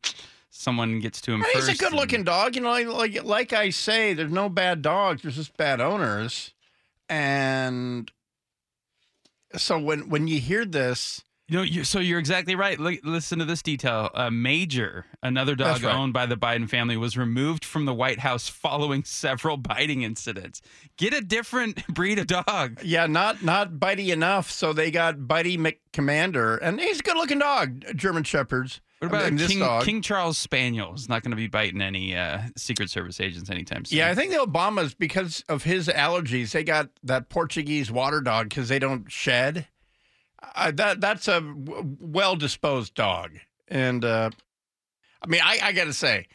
someone 0.49 0.99
gets 0.99 1.22
to 1.22 1.34
him 1.34 1.43
He's 1.54 1.70
a 1.70 1.76
good 1.76 1.93
looking 1.93 2.24
dog. 2.24 2.56
You 2.56 2.62
know, 2.62 2.70
like, 2.70 2.88
like 2.88 3.24
like 3.24 3.54
I 3.54 3.70
say, 3.70 4.14
there's 4.14 4.32
no 4.32 4.49
bad 4.49 4.82
dogs. 4.82 5.22
There's 5.22 5.36
just 5.36 5.58
bad 5.58 5.82
owners. 5.82 6.54
And 7.10 8.12
so 9.58 9.80
when 9.80 10.10
when 10.10 10.28
you 10.28 10.39
hear 10.39 10.66
this, 10.66 11.24
You 11.47 11.58
know, 11.58 11.64
you, 11.64 11.84
so 11.84 11.99
you're 11.99 12.20
exactly 12.20 12.56
right. 12.56 12.80
Look, 12.80 12.99
listen 13.04 13.39
to 13.39 13.45
this 13.45 13.62
detail. 13.62 14.10
Uh, 14.14 14.30
Major, 14.30 15.06
another 15.22 15.54
dog 15.56 15.84
right. 15.84 15.93
owned 15.93 16.14
by 16.14 16.26
the 16.26 16.38
Biden 16.38 16.70
family, 16.70 16.95
was 16.95 17.18
removed 17.18 17.66
from 17.66 17.84
the 17.86 17.93
White 17.93 18.20
House 18.20 18.47
following 18.47 19.04
several 19.06 19.58
biting 19.58 20.02
incidents. 20.04 20.62
Get 20.97 21.14
a 21.14 21.20
different 21.22 21.86
breed 21.93 22.20
of 22.20 22.28
dog. 22.28 22.80
Yeah, 22.84 23.08
not 23.08 23.43
not 23.43 23.74
bitey 23.74 24.14
enough. 24.14 24.49
So 24.49 24.72
they 24.74 24.91
got 24.91 25.18
Bitey 25.18 25.58
McCommander, 25.58 26.58
and 26.62 26.80
he's 26.80 26.99
a 26.99 27.04
good 27.04 27.18
looking 27.18 27.39
dog. 27.39 27.84
German 27.95 28.24
Shepherds. 28.24 28.80
What 29.02 29.08
about 29.08 29.24
I 29.24 29.30
mean, 29.32 29.38
this 29.38 29.47
King, 29.47 29.60
dog? 29.60 29.84
King 29.84 30.02
Charles 30.04 30.38
Spaniel? 30.38 30.93
Is 30.93 31.10
not 31.10 31.24
going 31.24 31.32
to 31.32 31.36
be 31.36 31.47
biting 31.47 31.82
any 31.82 32.16
uh, 32.16 32.41
Secret 32.56 32.91
Service 32.91 33.20
agents 33.20 33.49
anytime 33.49 33.84
soon. 33.84 33.97
Yeah, 33.97 34.10
I 34.12 34.14
think 34.14 34.32
the 34.32 34.38
Obamas, 34.38 34.95
because 34.95 35.43
of 35.49 35.64
his 35.64 35.88
allergies, 35.88 36.52
they 36.52 36.64
got 36.64 36.89
that 37.02 37.28
Portuguese 37.28 37.91
water 37.91 38.22
dog 38.22 38.49
because 38.49 38.70
they 38.70 38.78
don't 38.78 39.12
shed. 39.12 39.68
Uh, 40.54 40.70
that 40.76 41.02
that's 41.02 41.28
a 41.28 41.41
w- 41.41 41.97
well 41.99 42.36
disposed 42.36 42.93
dog, 42.93 43.32
and 43.68 44.06
uh, 44.06 44.30
I 45.24 45.28
mean, 45.28 45.41
I, 45.43 45.58
I 45.64 45.72
got 45.72 45.86
to 45.86 45.93
say, 45.93 46.28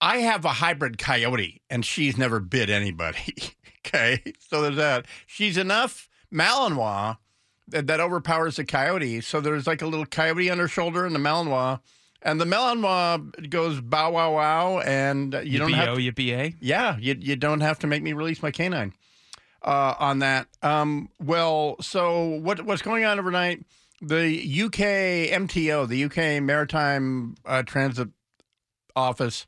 I 0.00 0.18
have 0.18 0.46
a 0.46 0.50
hybrid 0.50 0.96
coyote, 0.96 1.60
and 1.68 1.84
she's 1.84 2.16
never 2.16 2.40
bit 2.40 2.70
anybody. 2.70 3.34
okay, 3.86 4.22
so 4.38 4.62
there's 4.62 4.76
that. 4.76 5.04
She's 5.26 5.58
enough 5.58 6.08
Malinois 6.32 7.18
that, 7.68 7.86
that 7.86 8.00
overpowers 8.00 8.56
the 8.56 8.64
coyote. 8.64 9.20
So 9.20 9.40
there's 9.40 9.66
like 9.66 9.82
a 9.82 9.86
little 9.86 10.06
coyote 10.06 10.50
on 10.50 10.58
her 10.58 10.68
shoulder, 10.68 11.04
and 11.06 11.14
the 11.14 11.20
Malinois. 11.20 11.80
And 12.24 12.40
the 12.40 12.44
Malinois 12.44 13.50
goes 13.50 13.80
bow 13.80 14.12
wow 14.12 14.34
wow, 14.34 14.78
and 14.78 15.34
you 15.44 15.58
don't 15.58 15.72
have 15.72 15.98
yippee-yay. 15.98 16.54
yeah, 16.60 16.96
you, 16.96 17.16
you 17.18 17.34
don't 17.34 17.60
have 17.60 17.80
to 17.80 17.88
make 17.88 18.02
me 18.02 18.12
release 18.12 18.42
my 18.42 18.52
canine 18.52 18.92
uh, 19.64 19.94
on 19.98 20.20
that. 20.20 20.46
Um, 20.62 21.08
well, 21.20 21.76
so 21.80 22.24
what 22.24 22.62
what's 22.62 22.82
going 22.82 23.04
on 23.04 23.18
overnight? 23.18 23.64
The 24.00 24.64
UK 24.64 25.30
MTO, 25.30 25.88
the 25.88 26.04
UK 26.04 26.42
Maritime 26.42 27.36
uh, 27.44 27.62
Transit 27.62 28.08
Office, 28.96 29.46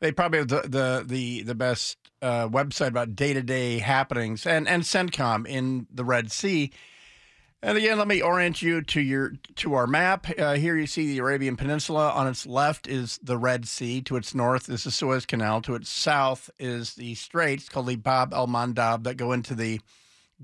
they 0.00 0.12
probably 0.12 0.40
have 0.40 0.48
the 0.48 0.62
the 0.62 1.04
the, 1.06 1.42
the 1.42 1.54
best 1.54 1.96
uh, 2.20 2.48
website 2.48 2.88
about 2.88 3.14
day 3.14 3.32
to 3.32 3.42
day 3.42 3.78
happenings, 3.78 4.46
and 4.46 4.68
and 4.68 4.82
CENTCOM 4.82 5.46
in 5.46 5.86
the 5.92 6.04
Red 6.04 6.30
Sea. 6.32 6.72
And 7.64 7.78
again, 7.78 7.96
let 7.96 8.08
me 8.08 8.20
orient 8.20 8.60
you 8.60 8.82
to 8.82 9.00
your 9.00 9.34
to 9.56 9.74
our 9.74 9.86
map. 9.86 10.26
Uh, 10.36 10.54
here 10.54 10.76
you 10.76 10.88
see 10.88 11.06
the 11.06 11.18
Arabian 11.18 11.56
Peninsula. 11.56 12.10
On 12.10 12.26
its 12.26 12.44
left 12.44 12.88
is 12.88 13.20
the 13.22 13.38
Red 13.38 13.68
Sea. 13.68 14.02
To 14.02 14.16
its 14.16 14.34
north 14.34 14.68
is 14.68 14.82
the 14.82 14.90
Suez 14.90 15.24
Canal. 15.26 15.60
To 15.62 15.76
its 15.76 15.88
south 15.88 16.50
is 16.58 16.94
the 16.94 17.14
straits 17.14 17.68
called 17.68 17.86
the 17.86 17.94
Bab 17.94 18.34
el 18.34 18.48
Mandeb 18.48 19.04
that 19.04 19.16
go 19.16 19.30
into 19.30 19.54
the 19.54 19.80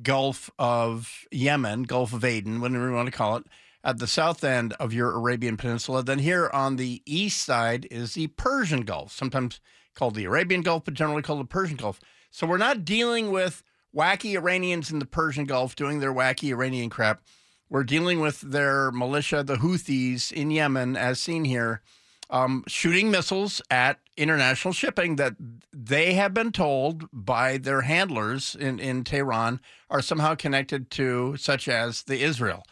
Gulf 0.01 0.49
of 0.61 1.27
Yemen, 1.33 1.83
Gulf 1.83 2.13
of 2.13 2.25
Aden, 2.25 2.61
whatever 2.61 2.89
you 2.89 2.95
want 2.95 3.07
to 3.07 3.17
call 3.17 3.35
it, 3.35 3.47
at 3.83 3.99
the 3.99 4.07
south 4.07 4.45
end 4.45 4.75
of 4.75 4.93
your 4.93 5.11
Arabian 5.11 5.57
Peninsula. 5.57 6.05
Then 6.05 6.21
here 6.21 6.49
on 6.53 6.77
the 6.77 7.03
east 7.05 7.43
side 7.43 7.89
is 7.91 8.15
the 8.15 8.29
Persian 8.29 8.83
Gulf, 8.83 9.11
sometimes 9.11 9.61
called 9.97 10.15
the 10.15 10.25
Arabian 10.25 10.63
Gulf, 10.63 10.85
but 10.85 10.95
generally 10.95 11.23
called 11.23 11.41
the 11.41 11.47
Persian 11.47 11.79
Gulf. 11.79 11.99
So 12.31 12.47
we're 12.47 12.59
not 12.59 12.85
dealing 12.85 13.33
with 13.33 13.65
wacky 13.95 14.35
Iranians 14.35 14.91
in 14.91 14.99
the 14.99 15.07
Persian 15.07 15.45
Gulf 15.45 15.77
doing 15.77 16.01
their 16.01 16.13
wacky 16.13 16.51
Iranian 16.51 16.91
crap. 16.91 17.23
We're 17.71 17.85
dealing 17.85 18.21
with 18.21 18.41
their 18.41 18.91
militia, 18.91 19.43
the 19.43 19.57
Houthis 19.57 20.33
in 20.33 20.51
Yemen, 20.51 20.97
as 20.97 21.21
seen 21.21 21.45
here, 21.45 21.83
um, 22.31 22.65
shooting 22.67 23.11
missiles 23.11 23.61
at 23.71 23.99
international 24.17 24.73
shipping 24.73 25.17
that 25.17 25.35
they 25.73 26.15
have 26.15 26.35
been 26.35 26.53
told 26.53 27.09
by 27.13 27.59
their 27.59 27.83
handlers 27.83 28.55
in, 28.55 28.79
in 28.79 29.05
Tehran 29.05 29.61
are 29.91 30.03
somehow 30.03 30.35
connected 30.35 30.91
to, 30.93 31.37
such 31.37 31.69
as 31.69 32.03
the 32.03 32.23
Israel. 32.23 32.65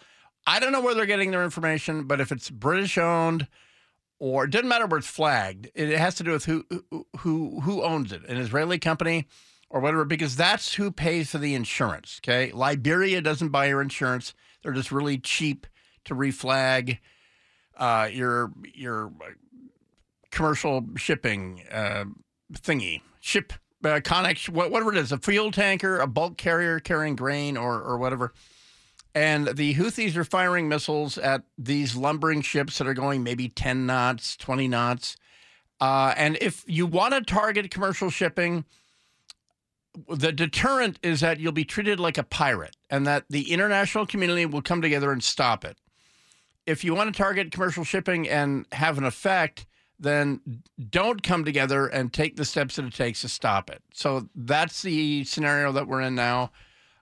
I 0.47 0.61
don't 0.61 0.73
know 0.73 0.81
where 0.81 0.95
they're 0.95 1.07
getting 1.07 1.31
their 1.31 1.45
information, 1.45 2.05
but 2.05 2.21
if 2.21 2.31
it's 2.31 2.51
British 2.51 2.99
owned 2.99 3.47
or 4.19 4.45
it 4.45 4.51
doesn't 4.51 4.69
matter 4.69 4.87
where 4.87 4.99
it's 4.99 5.09
flagged, 5.09 5.71
it 5.75 5.97
has 5.99 6.15
to 6.17 6.25
do 6.25 6.33
with 6.33 6.45
who 6.45 6.65
who 6.71 7.07
who, 7.19 7.61
who 7.61 7.83
owns 7.83 8.13
it, 8.13 8.25
an 8.29 8.37
Israeli 8.37 8.79
company 8.79 9.27
or 9.69 9.81
whatever, 9.81 10.05
because 10.05 10.37
that's 10.37 10.75
who 10.75 10.91
pays 10.91 11.31
for 11.31 11.39
the 11.39 11.55
insurance. 11.55 12.21
Okay, 12.23 12.53
Liberia 12.53 13.21
doesn't 13.21 13.49
buy 13.49 13.67
your 13.67 13.83
insurance; 13.83 14.35
they're 14.63 14.73
just 14.73 14.93
really 14.93 15.19
cheap 15.19 15.67
to 16.05 16.15
reflag 16.15 16.99
uh, 17.77 18.09
your 18.11 18.53
your 18.75 19.13
commercial 20.31 20.85
shipping 20.97 21.63
uh, 21.71 22.05
thingy 22.53 23.01
ship 23.21 23.53
uh, 23.85 24.01
Connex, 24.01 24.49
whatever 24.49 24.93
it 24.93 24.99
is, 24.99 25.13
a 25.13 25.19
fuel 25.19 25.51
tanker, 25.51 25.99
a 26.01 26.07
bulk 26.07 26.37
carrier 26.37 26.81
carrying 26.81 27.17
grain 27.17 27.57
or 27.57 27.81
or 27.81 27.99
whatever. 27.99 28.33
And 29.15 29.49
the 29.49 29.75
Houthis 29.75 30.15
are 30.17 30.25
firing 30.25 30.69
missiles 30.69 31.17
at 31.17 31.43
these 31.57 31.97
lumbering 31.97 32.43
ships 32.43 32.77
that 32.77 32.87
are 32.87 32.93
going 32.93 33.23
maybe 33.23 33.49
10 33.49 33.87
knots, 33.87 34.37
20 34.37 34.69
knots. 34.69 35.17
Uh, 35.81 36.13
and 36.19 36.37
if 36.43 36.65
you 36.67 36.85
want 36.85 37.15
to 37.15 37.23
target 37.23 37.71
commercial 37.71 38.11
shipping, 38.11 38.67
the 40.09 40.33
deterrent 40.33 40.99
is 41.03 41.21
that 41.21 41.41
you'll 41.41 41.53
be 41.53 41.65
treated 41.65 42.01
like 42.01 42.19
a 42.19 42.23
pirate 42.23 42.77
and 42.91 43.07
that 43.07 43.25
the 43.31 43.53
international 43.53 44.07
community 44.07 44.47
will 44.47 44.63
come 44.63 44.83
together 44.83 45.13
and 45.13 45.23
stop 45.23 45.65
it. 45.65 45.79
If 46.67 46.85
you 46.85 46.95
want 46.95 47.15
to 47.15 47.17
target 47.17 47.53
commercial 47.53 47.85
shipping 47.85 48.29
and 48.29 48.67
have 48.73 48.99
an 48.99 49.05
effect, 49.05 49.67
then 49.99 50.41
don't 50.91 51.23
come 51.23 51.45
together 51.45 51.87
and 51.87 52.13
take 52.13 52.37
the 52.37 52.45
steps 52.45 52.77
that 52.77 52.85
it 52.85 52.95
takes 52.95 53.23
to 53.23 53.29
stop 53.29 53.71
it. 53.71 53.83
So 53.95 54.29
that's 54.35 54.83
the 54.83 55.25
scenario 55.25 55.73
that 55.73 55.87
we're 55.87 56.03
in 56.03 56.15
now. 56.15 56.51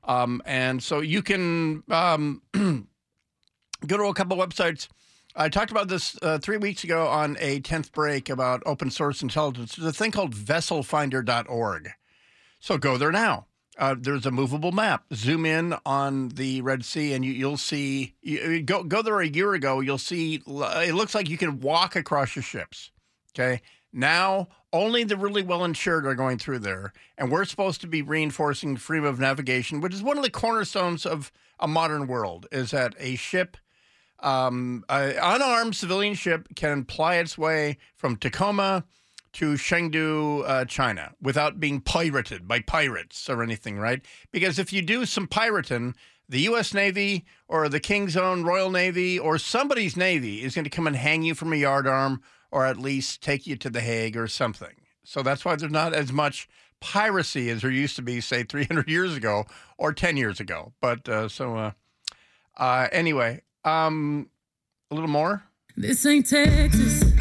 Um, 0.05 0.43
and 0.45 0.83
so 0.83 1.01
you 1.01 1.23
can 1.23 1.83
um, 1.91 2.43
go 3.87 3.97
to 3.97 4.05
a 4.05 4.15
couple 4.15 4.37
websites. 4.37 4.89
I 5.35 5.49
talked 5.49 5.73
about 5.73 5.89
this 5.89 6.17
uh, 6.23 6.39
three 6.39 6.59
weeks 6.59 6.85
ago 6.85 7.09
on 7.09 7.37
a 7.41 7.61
10th 7.61 7.91
break 7.91 8.29
about 8.29 8.63
open 8.67 8.91
source 8.91 9.23
intelligence. 9.23 9.75
There's 9.75 9.89
a 9.89 9.93
thing 9.93 10.13
called 10.13 10.35
vesselfinder.org. 10.35 11.91
So 12.65 12.79
go 12.79 12.97
there 12.97 13.13
now. 13.13 13.45
Uh, 13.77 13.95
there's 13.99 14.25
a 14.25 14.31
movable 14.31 14.73
map. 14.73 15.05
Zoom 15.13 15.45
in 15.45 15.75
on 15.85 16.31
the 16.31 16.63
Red 16.63 16.83
Sea, 16.83 17.13
and 17.13 17.23
you, 17.23 17.31
you'll 17.31 17.59
see. 17.59 18.15
You, 18.23 18.63
go 18.63 18.83
go 18.83 19.03
there 19.03 19.21
a 19.21 19.29
year 19.29 19.53
ago. 19.53 19.81
You'll 19.81 19.99
see. 19.99 20.37
It 20.47 20.95
looks 20.95 21.15
like 21.15 21.29
you 21.29 21.37
can 21.37 21.61
walk 21.61 21.95
across 21.95 22.35
your 22.35 22.43
ships. 22.43 22.91
Okay. 23.33 23.61
Now 23.93 24.49
only 24.73 25.05
the 25.05 25.19
really 25.19 25.43
well 25.43 25.63
insured 25.63 26.07
are 26.07 26.15
going 26.15 26.39
through 26.39 26.61
there, 26.61 26.95
and 27.19 27.31
we're 27.31 27.45
supposed 27.45 27.83
to 27.83 27.87
be 27.87 28.01
reinforcing 28.01 28.79
freedom 28.79 29.05
of 29.05 29.21
navigation, 29.21 29.83
which 29.83 29.93
is 29.93 30.03
one 30.03 30.17
of 30.17 30.25
the 30.25 30.31
cornerstones 30.31 31.05
of 31.05 31.31
a 31.61 31.69
modern 31.69 32.07
world. 32.07 32.47
Is 32.51 32.71
that 32.71 32.95
a 32.99 33.17
ship, 33.17 33.59
um, 34.21 34.87
an 34.89 35.17
unarmed 35.23 35.77
civilian 35.77 36.15
ship, 36.15 36.49
can 36.57 36.87
ply 36.87 37.17
its 37.17 37.37
way 37.37 37.77
from 37.95 38.17
Tacoma 38.17 38.85
to 39.35 39.55
Chengdu, 39.55 40.49
uh, 40.49 40.65
China, 40.65 41.13
without 41.21 41.61
being 41.61 41.81
pirated 41.81 42.49
by 42.49 42.61
pirates 42.61 43.29
or 43.29 43.43
anything, 43.43 43.79
right? 43.79 44.05
Because 44.33 44.59
if 44.59 44.73
you 44.73 44.83
do 44.83 45.05
some 45.05 45.27
pirating, 45.27 45.95
the 46.29 46.41
U.S. 46.43 46.73
Navy 46.73 47.25
or 47.49 47.69
the 47.69 47.81
King's 47.81 48.17
Own 48.17 48.45
Royal 48.45 48.71
Navy 48.71 49.19
or 49.19 49.39
somebody's 49.39 49.97
Navy 49.97 50.43
is 50.43 50.55
going 50.55 50.65
to 50.65 50.71
come 50.71 50.87
and 50.87 50.97
hang 50.97 51.23
you 51.23 51.35
from 51.35 51.53
a 51.53 51.57
yardarm 51.57 52.21
or 52.51 52.65
at 52.65 52.79
least 52.79 53.23
take 53.23 53.47
you 53.47 53.57
to 53.57 53.69
The 53.69 53.81
Hague 53.81 54.17
or 54.17 54.29
something. 54.29 54.75
So 55.05 55.23
that's 55.23 55.45
why 55.45 55.57
there's 55.57 55.73
not 55.73 55.93
as 55.93 56.13
much 56.13 56.49
piracy 56.81 57.51
as 57.51 57.63
there 57.63 57.71
used 57.71 57.97
to 57.97 58.03
be, 58.03 58.21
say, 58.21 58.43
300 58.45 58.89
years 58.89 59.17
ago 59.17 59.45
or 59.77 59.93
10 59.93 60.17
years 60.17 60.41
ago. 60.41 60.73
But 60.81 61.09
uh, 61.09 61.29
so 61.29 61.57
uh, 61.57 61.71
uh, 62.57 62.89
anyway, 62.93 63.43
um, 63.65 64.31
a 64.91 64.95
little 64.95 65.11
more. 65.11 65.43
This 65.77 66.07
ain't 66.07 66.27
Texas. 66.29 67.14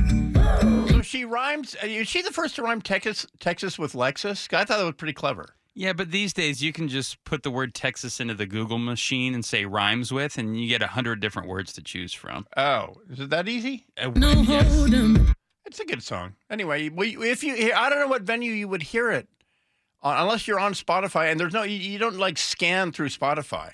So 1.03 1.07
she 1.17 1.25
rhymes. 1.25 1.75
uh, 1.83 1.85
Is 1.85 2.07
she 2.07 2.21
the 2.21 2.31
first 2.31 2.55
to 2.55 2.63
rhyme 2.63 2.81
Texas, 2.81 3.27
Texas 3.39 3.77
with 3.77 3.91
Lexus? 3.93 4.51
I 4.53 4.63
thought 4.63 4.77
that 4.77 4.85
was 4.85 4.95
pretty 4.95 5.13
clever. 5.13 5.55
Yeah, 5.75 5.91
but 5.91 6.11
these 6.11 6.31
days 6.33 6.61
you 6.63 6.71
can 6.71 6.87
just 6.87 7.21
put 7.25 7.43
the 7.43 7.51
word 7.51 7.73
Texas 7.73 8.19
into 8.21 8.35
the 8.35 8.45
Google 8.45 8.77
machine 8.77 9.33
and 9.33 9.43
say 9.43 9.65
rhymes 9.65 10.13
with, 10.13 10.37
and 10.37 10.57
you 10.57 10.67
get 10.69 10.81
a 10.81 10.87
hundred 10.87 11.19
different 11.19 11.49
words 11.49 11.73
to 11.73 11.81
choose 11.81 12.13
from. 12.13 12.45
Oh, 12.55 12.95
is 13.09 13.19
it 13.19 13.29
that 13.31 13.49
easy? 13.49 13.85
No 14.15 14.33
hold 14.43 14.93
'em. 14.93 15.33
It's 15.65 15.79
a 15.79 15.85
good 15.85 16.03
song. 16.03 16.35
Anyway, 16.49 16.89
if 16.95 17.43
you, 17.43 17.73
I 17.75 17.89
don't 17.89 17.99
know 17.99 18.07
what 18.07 18.21
venue 18.21 18.51
you 18.53 18.67
would 18.67 18.83
hear 18.83 19.11
it, 19.11 19.27
uh, 20.03 20.15
unless 20.19 20.47
you're 20.47 20.59
on 20.59 20.73
Spotify, 20.73 21.31
and 21.31 21.39
there's 21.39 21.53
no, 21.53 21.63
you, 21.63 21.77
you 21.77 21.97
don't 21.97 22.17
like 22.17 22.37
scan 22.37 22.91
through 22.91 23.09
Spotify. 23.09 23.71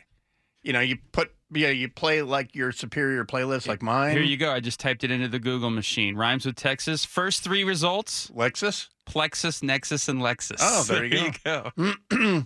You 0.69 0.73
know, 0.73 0.81
you 0.81 0.99
put, 1.13 1.31
yeah, 1.51 1.69
you 1.69 1.89
play 1.89 2.21
like 2.21 2.53
your 2.53 2.71
superior 2.71 3.25
playlist, 3.25 3.67
like 3.67 3.81
mine. 3.81 4.11
Here 4.11 4.21
you 4.21 4.37
go. 4.37 4.51
I 4.51 4.59
just 4.59 4.79
typed 4.79 5.03
it 5.03 5.09
into 5.09 5.27
the 5.27 5.39
Google 5.39 5.71
machine. 5.71 6.15
Rhymes 6.15 6.45
with 6.45 6.57
Texas. 6.57 7.05
First 7.05 7.43
three 7.43 7.63
results: 7.63 8.27
Lexus, 8.35 8.87
Plexus, 9.07 9.63
Nexus, 9.63 10.07
and 10.07 10.21
Lexus. 10.21 10.57
Oh, 10.61 10.83
there 10.83 11.05
you 11.05 11.31
go. 11.43 11.71
go. 11.75 11.93
Thank 12.11 12.45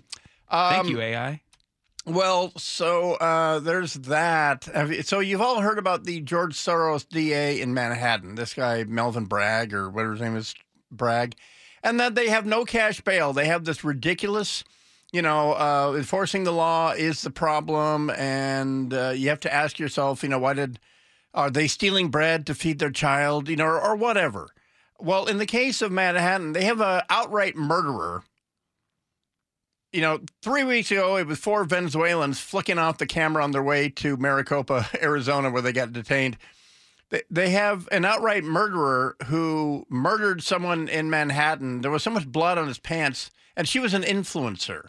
Um, 0.50 0.88
you, 0.88 1.02
AI. 1.02 1.42
Well, 2.06 2.54
so 2.56 3.16
uh, 3.16 3.60
there's 3.60 3.96
that. 3.96 4.70
So 5.06 5.20
you've 5.20 5.42
all 5.42 5.60
heard 5.60 5.78
about 5.78 6.06
the 6.06 6.22
George 6.22 6.56
Soros 6.56 7.06
DA 7.06 7.60
in 7.60 7.74
Manhattan. 7.74 8.36
This 8.36 8.54
guy 8.54 8.86
Melvin 8.86 9.26
Bragg 9.26 9.74
or 9.74 9.90
whatever 9.90 10.14
his 10.14 10.22
name 10.22 10.38
is, 10.38 10.56
Bragg, 10.90 11.36
and 11.84 12.00
that 12.00 12.16
they 12.16 12.30
have 12.30 12.46
no 12.46 12.64
cash 12.64 13.02
bail. 13.02 13.34
They 13.34 13.48
have 13.48 13.66
this 13.66 13.84
ridiculous, 13.84 14.64
you 15.14 15.22
know, 15.22 15.54
uh, 15.54 15.94
enforcing 15.96 16.44
the 16.44 16.52
law 16.52 16.92
is 16.92 17.22
the 17.22 17.30
problem, 17.30 18.10
and 18.10 18.94
uh, 18.94 19.14
you 19.16 19.30
have 19.30 19.40
to 19.42 19.54
ask 19.54 19.80
yourself, 19.80 20.24
you 20.24 20.30
know, 20.30 20.40
why 20.40 20.54
did 20.54 20.80
are 21.34 21.50
they 21.50 21.68
stealing 21.68 22.10
bread 22.10 22.46
to 22.46 22.54
feed 22.54 22.80
their 22.80 22.92
child, 22.92 23.48
you 23.48 23.56
know, 23.56 23.66
or, 23.66 23.82
or 23.82 23.96
whatever. 23.96 24.50
Well, 25.00 25.26
in 25.26 25.38
the 25.38 25.46
case 25.46 25.82
of 25.82 25.92
Manhattan, 25.92 26.54
they 26.54 26.66
have 26.66 26.82
a 26.82 27.06
outright 27.10 27.56
murderer 27.56 28.24
you 29.94 30.02
know, 30.02 30.22
three 30.42 30.64
weeks 30.64 30.90
ago, 30.92 31.16
it 31.18 31.28
was 31.28 31.40
four 31.40 31.64
Venezuelans 31.64 32.40
flicking 32.40 32.80
off 32.80 32.98
the 32.98 33.06
camera 33.06 33.44
on 33.44 33.52
their 33.52 33.64
way 33.64 33.90
to 33.90 34.18
Maricopa, 34.18 34.90
Arizona, 35.02 35.52
where 35.52 35.62
they 35.62 35.72
got 35.72 35.94
detained. 35.94 36.36
They, 37.12 37.22
they 37.30 37.50
have 37.52 37.88
an 37.92 38.04
outright 38.04 38.44
murderer 38.44 39.16
who 39.28 39.86
murdered 39.88 40.42
someone 40.42 40.88
in 40.88 41.12
Manhattan. 41.12 41.82
There 41.82 41.92
was 41.92 42.02
so 42.02 42.10
much 42.10 42.28
blood 42.28 42.58
on 42.58 42.68
his 42.68 42.80
pants, 42.80 43.30
and 43.56 43.68
she 43.68 43.80
was 43.80 43.94
an 43.94 44.02
influencer. 44.02 44.88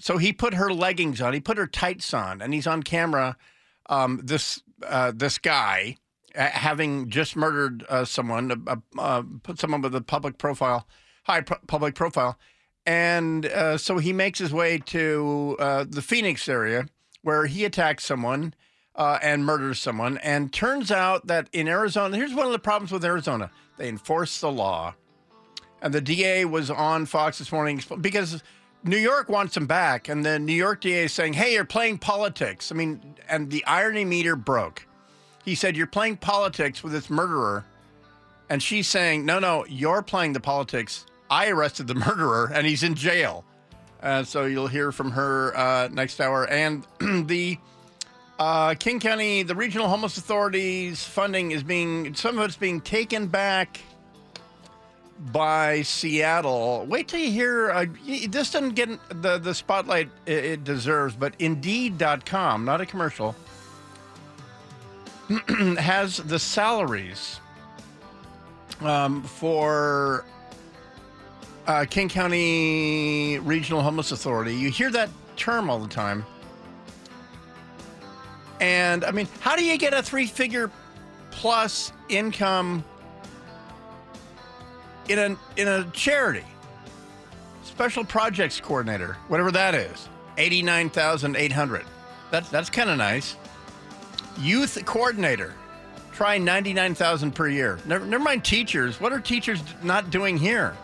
So 0.00 0.16
he 0.16 0.32
put 0.32 0.54
her 0.54 0.72
leggings 0.72 1.20
on, 1.20 1.34
he 1.34 1.40
put 1.40 1.58
her 1.58 1.66
tights 1.66 2.14
on, 2.14 2.40
and 2.40 2.54
he's 2.54 2.66
on 2.66 2.82
camera. 2.82 3.36
Um, 3.86 4.20
this 4.24 4.62
uh, 4.86 5.12
this 5.14 5.36
guy 5.36 5.96
uh, 6.34 6.46
having 6.46 7.10
just 7.10 7.36
murdered 7.36 7.84
uh, 7.88 8.06
someone, 8.06 8.64
uh, 8.66 8.76
uh, 8.98 9.22
put 9.42 9.58
someone 9.58 9.82
with 9.82 9.94
a 9.94 10.00
public 10.00 10.38
profile, 10.38 10.86
high 11.24 11.42
public 11.42 11.94
profile, 11.94 12.38
and 12.86 13.44
uh, 13.44 13.76
so 13.76 13.98
he 13.98 14.12
makes 14.14 14.38
his 14.38 14.54
way 14.54 14.78
to 14.78 15.56
uh, 15.58 15.84
the 15.86 16.02
Phoenix 16.02 16.48
area 16.48 16.86
where 17.22 17.44
he 17.44 17.66
attacks 17.66 18.04
someone 18.04 18.54
uh, 18.96 19.18
and 19.22 19.44
murders 19.44 19.78
someone. 19.78 20.16
And 20.18 20.50
turns 20.50 20.90
out 20.90 21.26
that 21.26 21.48
in 21.52 21.68
Arizona, 21.68 22.16
here's 22.16 22.32
one 22.32 22.46
of 22.46 22.52
the 22.52 22.58
problems 22.58 22.90
with 22.90 23.04
Arizona: 23.04 23.50
they 23.76 23.88
enforce 23.88 24.40
the 24.40 24.50
law. 24.50 24.94
And 25.82 25.94
the 25.94 26.00
DA 26.00 26.44
was 26.44 26.70
on 26.70 27.06
Fox 27.06 27.38
this 27.38 27.52
morning 27.52 27.82
because 28.00 28.42
New 28.82 28.96
York 28.96 29.28
wants 29.28 29.56
him 29.56 29.66
back, 29.66 30.08
and 30.08 30.24
the 30.24 30.38
New 30.38 30.54
York 30.54 30.80
DA 30.80 31.04
is 31.04 31.12
saying, 31.12 31.34
"Hey, 31.34 31.54
you're 31.54 31.64
playing 31.64 31.98
politics." 31.98 32.72
I 32.72 32.74
mean, 32.74 33.14
and 33.28 33.50
the 33.50 33.64
irony 33.66 34.04
meter 34.04 34.36
broke. 34.36 34.86
He 35.44 35.54
said, 35.54 35.76
"You're 35.76 35.86
playing 35.86 36.16
politics 36.18 36.82
with 36.82 36.92
this 36.92 37.10
murderer," 37.10 37.64
and 38.48 38.62
she's 38.62 38.88
saying, 38.88 39.26
"No, 39.26 39.38
no, 39.38 39.66
you're 39.66 40.02
playing 40.02 40.32
the 40.32 40.40
politics. 40.40 41.04
I 41.28 41.48
arrested 41.48 41.88
the 41.88 41.94
murderer, 42.06 42.50
and 42.52 42.66
he's 42.66 42.82
in 42.82 42.94
jail." 42.94 43.44
Uh, 44.02 44.24
so 44.24 44.46
you'll 44.46 44.68
hear 44.68 44.92
from 44.92 45.10
her 45.10 45.54
uh, 45.54 45.88
next 45.92 46.20
hour, 46.20 46.46
and 46.48 46.86
the 47.28 47.58
uh, 48.38 48.74
King 48.78 48.98
County, 48.98 49.42
the 49.42 49.54
regional 49.54 49.88
homeless 49.88 50.16
authorities 50.16 51.04
funding 51.04 51.50
is 51.50 51.62
being 51.62 52.14
some 52.14 52.38
of 52.38 52.46
it's 52.46 52.56
being 52.56 52.80
taken 52.80 53.26
back 53.26 53.78
by 55.32 55.82
Seattle. 55.82 56.86
Wait 56.88 57.08
till 57.08 57.20
you 57.20 57.30
hear. 57.30 57.70
Uh, 57.70 57.86
this 58.28 58.50
doesn't 58.50 58.74
get 58.74 58.88
the 59.22 59.38
the 59.38 59.54
spotlight 59.54 60.08
it, 60.26 60.64
deserves, 60.64 61.14
but 61.14 61.34
Indeed.com, 61.38 62.64
not 62.64 62.80
a 62.80 62.86
commercial, 62.86 63.34
has 65.78 66.18
the 66.18 66.38
salaries 66.38 67.40
um, 68.80 69.22
for 69.22 70.24
uh, 71.66 71.84
King 71.88 72.08
County 72.08 73.38
Regional 73.40 73.82
Homeless 73.82 74.12
Authority. 74.12 74.54
You 74.54 74.70
hear 74.70 74.90
that 74.90 75.10
term 75.36 75.70
all 75.70 75.78
the 75.78 75.88
time. 75.88 76.24
And 78.60 79.04
I 79.04 79.10
mean, 79.10 79.28
how 79.40 79.56
do 79.56 79.64
you 79.64 79.78
get 79.78 79.94
a 79.94 80.02
three 80.02 80.26
figure 80.26 80.70
plus 81.30 81.92
income 82.08 82.84
in 85.10 85.18
a 85.18 85.60
in 85.60 85.68
a 85.68 85.84
charity? 85.92 86.44
Special 87.64 88.04
projects 88.04 88.60
coordinator, 88.60 89.16
whatever 89.28 89.50
that 89.52 89.74
is. 89.74 90.08
89,800. 90.38 91.84
That's 92.30 92.48
that's 92.48 92.70
kind 92.70 92.90
of 92.90 92.98
nice. 92.98 93.36
Youth 94.38 94.82
coordinator. 94.84 95.54
Try 96.12 96.38
99,000 96.38 97.34
per 97.34 97.48
year. 97.48 97.78
Never, 97.86 98.04
never 98.04 98.22
mind 98.22 98.44
teachers. 98.44 99.00
What 99.00 99.12
are 99.12 99.20
teachers 99.20 99.62
not 99.82 100.10
doing 100.10 100.36
here? 100.36 100.76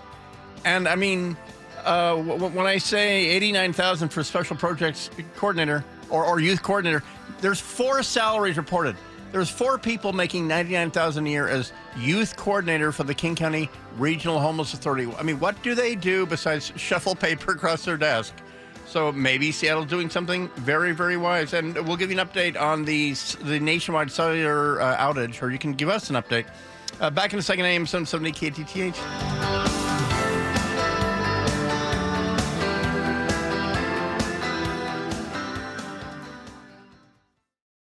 And 0.64 0.89
I 0.89 0.95
mean, 0.95 1.37
uh, 1.85 2.16
when 2.16 2.66
I 2.66 2.79
say 2.79 3.27
89,000 3.27 4.09
for 4.09 4.24
special 4.24 4.57
projects 4.57 5.11
coordinator, 5.37 5.85
or, 6.11 6.24
or 6.24 6.41
youth 6.41 6.62
coordinator. 6.62 7.03
There's 7.41 7.61
four 7.61 8.03
salaries 8.03 8.57
reported. 8.57 8.97
There's 9.37 9.51
four 9.51 9.76
people 9.76 10.14
making 10.14 10.49
ninety 10.49 10.72
nine 10.72 10.91
thousand 10.91 11.26
a 11.26 11.30
year 11.30 11.47
as 11.47 11.70
youth 11.95 12.39
coordinator 12.39 12.91
for 12.91 13.05
the 13.05 13.12
King 13.12 13.34
County 13.34 13.68
Regional 13.99 14.41
Homeless 14.41 14.72
Authority. 14.72 15.12
I 15.18 15.22
mean, 15.24 15.39
what 15.39 15.62
do 15.62 15.74
they 15.74 15.95
do 15.95 16.24
besides 16.24 16.72
shuffle 16.76 17.14
paper 17.14 17.53
across 17.53 17.84
their 17.84 17.99
desk? 17.99 18.32
So 18.87 19.12
maybe 19.12 19.53
Seattle's 19.53 19.89
doing 19.89 20.09
something 20.09 20.49
very, 20.57 20.93
very 20.93 21.18
wise. 21.18 21.53
And 21.53 21.74
we'll 21.87 21.99
give 21.99 22.11
you 22.11 22.18
an 22.18 22.26
update 22.26 22.59
on 22.59 22.87
the 22.87 23.12
the 23.43 23.61
nationwide 23.61 24.11
cellular 24.11 24.80
uh, 24.80 24.97
outage, 24.97 25.43
or 25.43 25.51
you 25.51 25.59
can 25.59 25.74
give 25.74 25.91
us 25.91 26.09
an 26.09 26.16
update. 26.16 26.47
Uh, 26.99 27.11
back 27.11 27.34
in 27.34 27.39
a 27.39 27.43
second, 27.43 27.66
AM 27.66 27.87
770 27.87 28.32
KTTH. 28.32 29.86